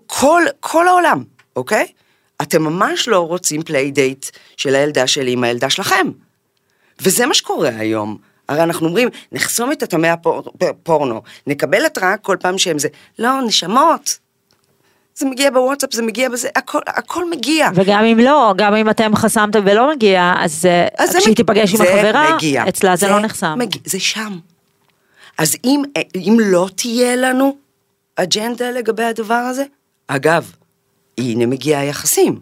כל, 0.06 0.42
כל 0.60 0.88
העולם, 0.88 1.24
אוקיי? 1.56 1.86
אתם 2.42 2.62
ממש 2.62 3.08
לא 3.08 3.20
רוצים 3.20 3.62
play 3.62 3.90
date 3.90 4.26
של 4.56 4.74
הילדה 4.74 5.06
שלי 5.06 5.32
עם 5.32 5.44
הילדה 5.44 5.70
שלכם. 5.70 6.06
וזה 7.00 7.26
מה 7.26 7.34
שקורה 7.34 7.70
היום. 7.78 8.18
הרי 8.48 8.62
אנחנו 8.62 8.86
אומרים, 8.86 9.08
נחסום 9.32 9.72
את 9.72 9.82
הטמא 9.82 10.14
הפורנו, 10.60 11.22
נקבל 11.46 11.86
התראה 11.86 12.16
כל 12.16 12.36
פעם 12.40 12.58
שהם 12.58 12.78
זה. 12.78 12.88
לא, 13.18 13.40
נשמות. 13.42 14.18
זה 15.14 15.26
מגיע 15.26 15.50
בוואטסאפ, 15.50 15.94
זה 15.94 16.02
מגיע 16.02 16.28
בזה, 16.28 16.48
הכל, 16.56 16.78
הכל 16.86 17.30
מגיע. 17.30 17.68
וגם 17.74 18.04
אם 18.04 18.18
לא, 18.18 18.54
גם 18.56 18.74
אם 18.74 18.90
אתם 18.90 19.16
חסמתם 19.16 19.60
ולא 19.66 19.90
מגיע, 19.94 20.34
אז, 20.38 20.68
אז 20.98 21.16
כשהיא 21.16 21.30
מג... 21.30 21.36
תיפגש 21.36 21.74
עם 21.74 21.80
החברה, 21.82 22.34
מגיע. 22.34 22.68
אצלה 22.68 22.96
זה, 22.96 23.06
זה 23.06 23.12
לא 23.12 23.20
נחסם. 23.20 23.58
מגיע, 23.58 23.82
זה 23.84 24.00
שם. 24.00 24.38
אז 25.38 25.56
אם, 25.64 25.82
אם 26.16 26.36
לא 26.40 26.68
תהיה 26.74 27.16
לנו 27.16 27.56
אג'נדה 28.16 28.70
לגבי 28.70 29.04
הדבר 29.04 29.34
הזה, 29.34 29.64
אגב, 30.06 30.52
הנה 31.18 31.46
מגיע 31.46 31.78
היחסים. 31.78 32.40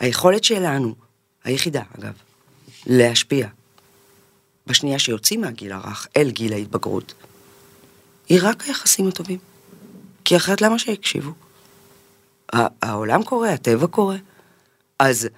היכולת 0.00 0.44
שלנו, 0.44 0.94
היחידה 1.44 1.82
אגב, 1.98 2.12
להשפיע. 2.86 3.46
בשנייה 4.66 4.98
שיוצאים 4.98 5.40
מהגיל 5.40 5.72
הרך 5.72 6.06
אל 6.16 6.30
גיל 6.30 6.52
ההתבגרות, 6.52 7.14
היא 8.28 8.38
רק 8.42 8.62
היחסים 8.62 9.08
הטובים. 9.08 9.38
כי 10.24 10.36
אחרת 10.36 10.60
למה 10.60 10.78
שיקשיבו? 10.78 11.32
העולם 12.82 13.22
קורה, 13.22 13.52
הטבע 13.52 13.86
קורה. 13.86 14.16
אז, 14.98 15.28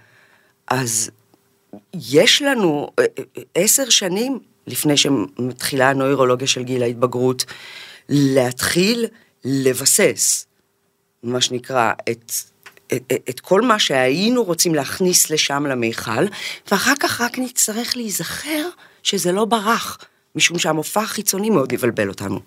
אז 0.68 1.10
יש 1.94 2.42
לנו 2.42 2.90
עשר 3.54 3.88
שנים 3.88 4.38
לפני 4.66 4.96
שמתחילה 4.96 5.90
הנוירולוגיה 5.90 6.46
של 6.46 6.62
גיל 6.62 6.82
ההתבגרות, 6.82 7.44
להתחיל 8.08 9.06
לבסס, 9.44 10.46
מה 11.22 11.40
שנקרא, 11.40 11.92
את, 12.10 12.32
את, 12.92 13.12
את 13.28 13.40
כל 13.40 13.62
מה 13.62 13.78
שהיינו 13.78 14.44
רוצים 14.44 14.74
להכניס 14.74 15.30
לשם 15.30 15.66
למיכל, 15.66 16.24
ואחר 16.70 16.94
כך 17.00 17.20
רק 17.20 17.38
נצטרך 17.38 17.96
להיזכר 17.96 18.68
שזה 19.04 19.32
לא 19.32 19.44
ברח, 19.44 19.98
משום 20.34 20.58
שהמופע 20.58 21.02
החיצוני 21.02 21.50
מאוד 21.50 21.72
יבלבל 21.72 22.08
אותנו. 22.08 22.40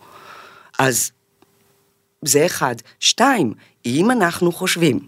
אז 0.80 1.12
זה 2.22 2.46
אחד. 2.46 2.76
שתיים, 3.00 3.54
אם 3.86 4.12
אנחנו 4.12 4.52
חושבים 4.52 5.00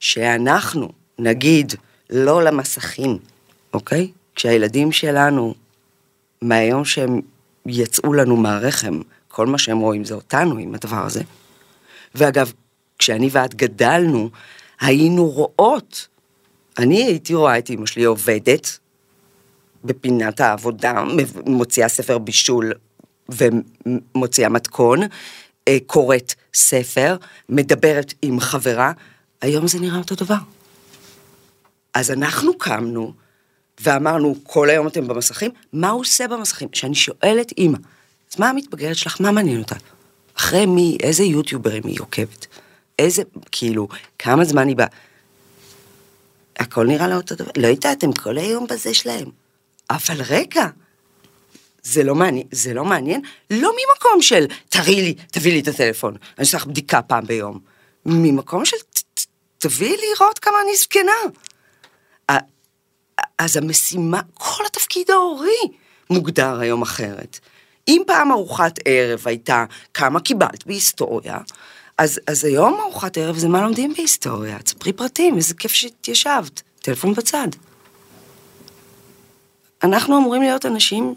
שאנחנו 0.00 0.92
נגיד 1.18 1.74
לא 2.10 2.42
למסכים, 2.42 3.18
אוקיי? 3.72 4.10
כשהילדים 4.34 4.92
שלנו, 4.92 5.54
מהיום 6.42 6.84
שהם 6.84 7.20
יצאו 7.66 8.12
לנו 8.12 8.36
מהרחם, 8.36 9.00
כל 9.28 9.46
מה 9.46 9.58
שהם 9.58 9.78
רואים 9.78 10.04
זה 10.04 10.14
אותנו 10.14 10.58
עם 10.58 10.74
הדבר 10.74 11.06
הזה. 11.06 11.22
ואגב, 12.14 12.52
כשאני 12.98 13.28
ואת 13.32 13.54
גדלנו, 13.54 14.30
היינו 14.80 15.30
רואות. 15.30 16.08
אני 16.78 17.04
הייתי 17.04 17.34
רואה 17.34 17.58
את 17.58 17.70
אמא 17.70 17.86
שלי 17.86 18.04
עובדת 18.04 18.78
בפינת 19.84 20.40
העבודה, 20.40 21.04
מוציאה 21.46 21.88
ספר 21.88 22.18
בישול 22.18 22.72
ומוציאה 23.28 24.48
מתכון, 24.48 25.00
קוראת 25.86 26.34
ספר, 26.54 27.16
מדברת 27.48 28.14
עם 28.22 28.40
חברה, 28.40 28.92
היום 29.40 29.68
זה 29.68 29.80
נראה 29.80 29.98
אותו 29.98 30.14
דבר. 30.14 30.36
אז 31.94 32.10
אנחנו 32.10 32.58
קמנו 32.58 33.12
ואמרנו, 33.80 34.34
כל 34.42 34.70
היום 34.70 34.86
אתם 34.86 35.08
במסכים, 35.08 35.50
מה 35.72 35.90
הוא 35.90 36.00
עושה 36.00 36.28
במסכים? 36.28 36.68
כשאני 36.68 36.94
שואלת 36.94 37.52
אימא, 37.58 37.78
אז 38.32 38.40
מה 38.40 38.48
המתבגרת 38.48 38.96
שלך, 38.96 39.20
מה 39.20 39.30
מעניין 39.30 39.58
אותה? 39.58 39.74
אחרי 40.38 40.66
מי, 40.66 40.98
איזה 41.02 41.24
יוטיוברים 41.24 41.82
היא 41.84 42.00
עוקבת? 42.00 42.46
איזה, 42.98 43.22
כאילו, 43.52 43.88
כמה 44.18 44.44
זמן 44.44 44.68
היא 44.68 44.76
באה? 44.76 44.86
הכל 46.58 46.86
נראה 46.86 47.08
לה 47.08 47.16
אותו 47.16 47.34
דבר, 47.34 47.50
לא 47.56 47.66
יודעת, 47.66 48.04
הם 48.04 48.12
כל 48.12 48.38
היום 48.38 48.66
בזה 48.70 48.94
שלהם. 48.94 49.30
אבל 49.90 50.22
רגע, 50.28 50.66
זה 51.82 52.04
לא 52.04 52.14
מעניין, 52.14 52.46
זה 52.50 52.74
לא 52.74 52.84
מעניין, 52.84 53.20
לא 53.50 53.72
ממקום 53.72 54.22
של 54.22 54.46
תראי 54.68 55.02
לי, 55.02 55.14
תביא 55.14 55.52
לי 55.52 55.60
את 55.60 55.68
הטלפון, 55.68 56.16
אני 56.38 56.46
לך 56.54 56.66
בדיקה 56.66 57.02
פעם 57.02 57.26
ביום. 57.26 57.60
ממקום 58.06 58.64
של 58.64 58.76
תביאי 59.58 59.96
לראות 59.96 60.38
כמה 60.38 60.56
אני 60.64 60.76
זקנה. 60.76 61.12
אז 63.38 63.56
המשימה, 63.56 64.20
כל 64.34 64.66
התפקיד 64.66 65.10
ההורי 65.10 65.58
מוגדר 66.10 66.60
היום 66.60 66.82
אחרת. 66.82 67.38
אם 67.88 68.02
פעם 68.06 68.32
ארוחת 68.32 68.78
ערב 68.84 69.22
הייתה 69.24 69.64
כמה 69.94 70.20
קיבלת 70.20 70.66
בהיסטוריה, 70.66 71.38
אז, 71.98 72.20
אז 72.26 72.44
היום 72.44 72.80
ארוחת 72.80 73.18
ערב 73.18 73.38
זה 73.38 73.48
מה 73.48 73.62
לומדים 73.62 73.92
בהיסטוריה, 73.96 74.58
תספרי 74.58 74.92
פרטים, 74.92 75.36
איזה 75.36 75.54
כיף 75.54 75.72
שהתיישבת, 75.72 76.62
טלפון 76.80 77.14
בצד. 77.14 77.48
אנחנו 79.82 80.18
אמורים 80.18 80.42
להיות 80.42 80.66
אנשים 80.66 81.14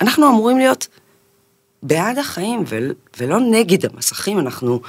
אנחנו 0.00 0.28
אמורים 0.28 0.58
להיות 0.58 0.88
בעד 1.82 2.18
החיים 2.18 2.64
ול, 2.66 2.94
ולא 3.18 3.40
נגד 3.40 3.86
המסכים, 3.86 4.38
אנחנו 4.38 4.80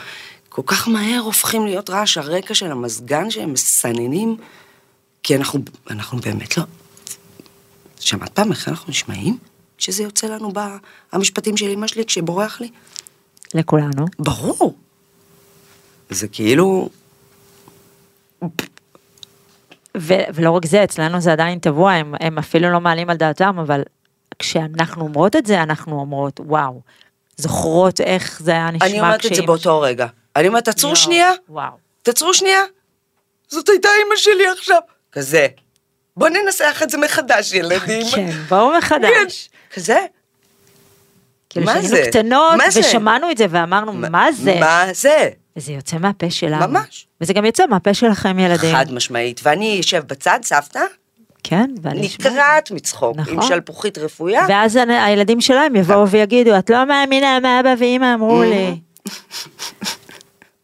כל 0.50 0.62
כך 0.66 0.88
מהר 0.88 1.20
הופכים 1.20 1.66
להיות 1.66 1.90
רעש 1.90 2.18
הרקע 2.18 2.54
של 2.54 2.72
המזגן 2.72 3.32
שהם 3.32 3.54
מסננים, 3.54 4.38
כי 5.24 5.36
אנחנו, 5.36 5.60
אנחנו 5.90 6.18
באמת 6.18 6.58
לא... 6.58 6.64
שמעת 8.00 8.32
פעם 8.32 8.52
איך 8.52 8.68
אנחנו 8.68 8.90
נשמעים? 8.90 9.38
כשזה 9.78 10.04
יוצא 10.04 10.28
לנו 10.28 10.54
במשפטים 11.14 11.58
של 11.58 11.70
אמא 11.70 11.88
שלי 11.88 12.06
כשבורח 12.06 12.62
לי? 12.62 12.70
לכולנו. 13.54 14.06
ברור. 14.20 14.76
זה 16.10 16.28
כאילו... 16.28 16.90
ו- 19.98 20.14
ולא 20.34 20.52
רק 20.52 20.66
זה, 20.66 20.84
אצלנו 20.84 21.22
זה 21.22 21.32
עדיין 21.32 21.60
טבוע, 21.60 21.92
הם, 21.92 22.16
הם 22.20 22.38
אפילו 22.38 22.70
לא 22.70 22.80
מעלים 22.80 23.10
על 23.10 23.18
דעתם, 23.18 23.60
אבל 23.60 23.84
כשאנחנו 24.40 25.04
אומרות 25.04 25.36
את 25.36 25.46
זה, 25.46 25.64
אנחנו 25.64 26.00
אומרות, 26.00 26.40
וואו, 26.44 26.82
זוכרות 27.38 28.02
איך 28.02 28.42
זה 28.44 28.52
היה 28.52 28.72
נשמע 28.72 28.88
אני 28.88 29.00
אומרת 29.00 29.26
את 29.26 29.36
זה 29.36 29.42
באותו 29.42 29.82
רגע. 29.82 30.08
אני 30.36 30.48
אומרת, 30.48 30.66
תעצרו 30.66 30.96
שנייה, 30.96 31.32
וואו. 31.50 31.72
תעצרו 32.04 32.34
שנייה. 32.34 32.62
זאת 33.48 33.70
הייתה 33.70 33.90
אמא 34.08 34.16
שלי 34.16 34.48
עכשיו. 34.58 34.80
כזה. 35.12 35.48
בוא 36.18 36.30
ננסח 36.30 36.80
את 36.84 36.90
זה 36.90 36.98
מחדש, 36.98 37.54
ילדים. 37.54 38.06
כן, 38.16 38.30
בואו 38.50 38.78
מחדש. 38.78 39.50
כזה. 39.74 40.06
כאילו 41.50 41.66
מה 41.66 41.72
שהיינו 41.74 41.88
זה? 41.90 42.04
קטנות, 42.10 42.54
זה? 42.70 42.80
ושמענו 42.80 43.32
את 43.32 43.38
זה 43.38 43.46
ואמרנו, 43.50 43.94
מה 43.94 44.32
זה? 44.32 44.58
מה 44.60 44.86
זה? 44.94 45.30
וזה 45.58 45.72
יוצא 45.72 45.98
מהפה 45.98 46.32
שלנו. 46.32 46.68
ממש. 46.68 47.08
וזה 47.22 47.34
גם 47.34 47.46
יוצא 47.46 47.64
מהפה 47.70 47.94
שלכם, 47.94 48.40
ילדים. 48.40 48.76
חד 48.76 48.94
משמעית. 48.94 49.42
ואני 49.44 49.80
אשב 49.80 50.04
בצד, 50.08 50.40
סבתא, 50.44 50.80
כן, 51.44 51.70
ואני 51.82 52.08
אשמע. 52.08 52.30
נקרעת 52.32 52.72
מצחוק, 52.72 53.18
נכון. 53.18 53.34
עם 53.34 53.42
שלפוחית 53.42 53.98
רפויה. 53.98 54.46
ואז 54.50 54.76
ה- 54.76 55.06
הילדים 55.06 55.42
שלהם 55.42 55.76
יבואו 55.76 56.10
ויגידו, 56.10 56.58
את 56.60 56.70
לא 56.70 56.86
מאמינה 56.86 57.40
מה 57.40 57.60
אבא 57.60 57.74
ואמא 57.80 58.14
אמרו 58.14 58.44
לי. 58.44 58.76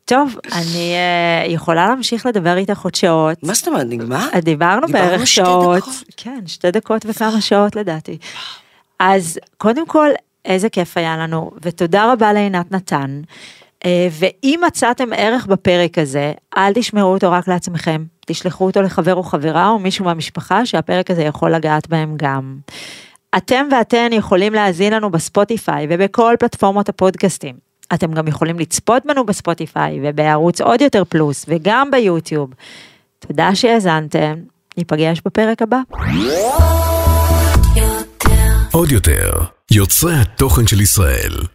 טוב, 0.06 0.36
אני 0.52 0.94
אה, 0.94 1.52
יכולה 1.52 1.88
להמשיך 1.88 2.26
לדבר 2.26 2.58
איתך 2.58 2.82
עוד 2.82 2.96
שעות. 2.96 3.44
מה 3.44 3.54
זאת 3.54 3.68
אומרת, 3.68 3.86
נגמר? 3.90 4.28
אה, 4.34 4.42
דיברנו 4.42 4.88
דיברנו 4.88 5.08
בערך 5.08 5.28
שתי 5.28 5.36
שעות. 5.46 5.78
דקות. 5.78 5.94
כן, 6.18 6.40
שתי 6.48 6.72
דקות 6.72 7.06
וכמה 7.10 7.42
שעות 7.42 7.76
לדעתי. 7.76 8.18
אז 9.00 9.40
קודם 9.58 9.88
כל, 9.88 10.10
איזה 10.46 10.70
כיף 10.70 10.98
היה 10.98 11.18
לנו, 11.18 11.52
ותודה 11.62 12.12
רבה 12.12 12.34
לעינת 12.34 12.72
נתן. 12.72 13.22
אה, 13.86 14.08
ואם 14.12 14.60
מצאתם 14.68 15.10
ערך 15.16 15.46
בפרק 15.46 15.98
הזה, 15.98 16.34
אל 16.58 16.74
תשמרו 16.74 17.14
אותו 17.14 17.32
רק 17.32 17.48
לעצמכם, 17.48 18.04
תשלחו 18.26 18.66
אותו 18.66 18.82
לחבר 18.82 19.16
או 19.16 19.24
חברה 19.24 19.70
או 19.70 19.80
מישהו 19.80 20.06
מהמשפחה 20.06 20.66
שהפרק 20.66 21.12
הזה 21.12 21.24
יכול 21.24 21.56
לגעת 21.56 21.88
בהם 21.88 22.14
גם. 22.18 22.58
אתם 23.38 23.68
ואתן 23.72 24.10
יכולים 24.12 24.54
להאזין 24.54 24.94
לנו 24.94 25.12
בספוטיפיי 25.12 25.88
ובכל 25.90 26.36
פלטפורמות 26.40 26.90
הפודקאסטים. 26.90 27.56
אתם 27.94 28.14
גם 28.14 28.28
יכולים 28.28 28.60
לצפות 28.60 29.06
בנו 29.06 29.26
בספוטיפיי 29.26 30.00
ובערוץ 30.04 30.62
עוד 30.62 30.82
יותר 30.82 31.04
פלוס 31.10 31.46
וגם 31.48 31.92
ביוטיוב. 31.92 32.54
תודה 33.20 33.56
שהאזנתם, 33.56 34.36
ניפגש 34.78 35.22
בפרק 35.26 35.62
הבא. 35.62 35.80
עוד 38.72 38.92
יותר, 38.92 39.32
יוצרי 39.72 40.14
התוכן 40.16 40.68
של 40.68 40.82
ישראל. 40.82 41.55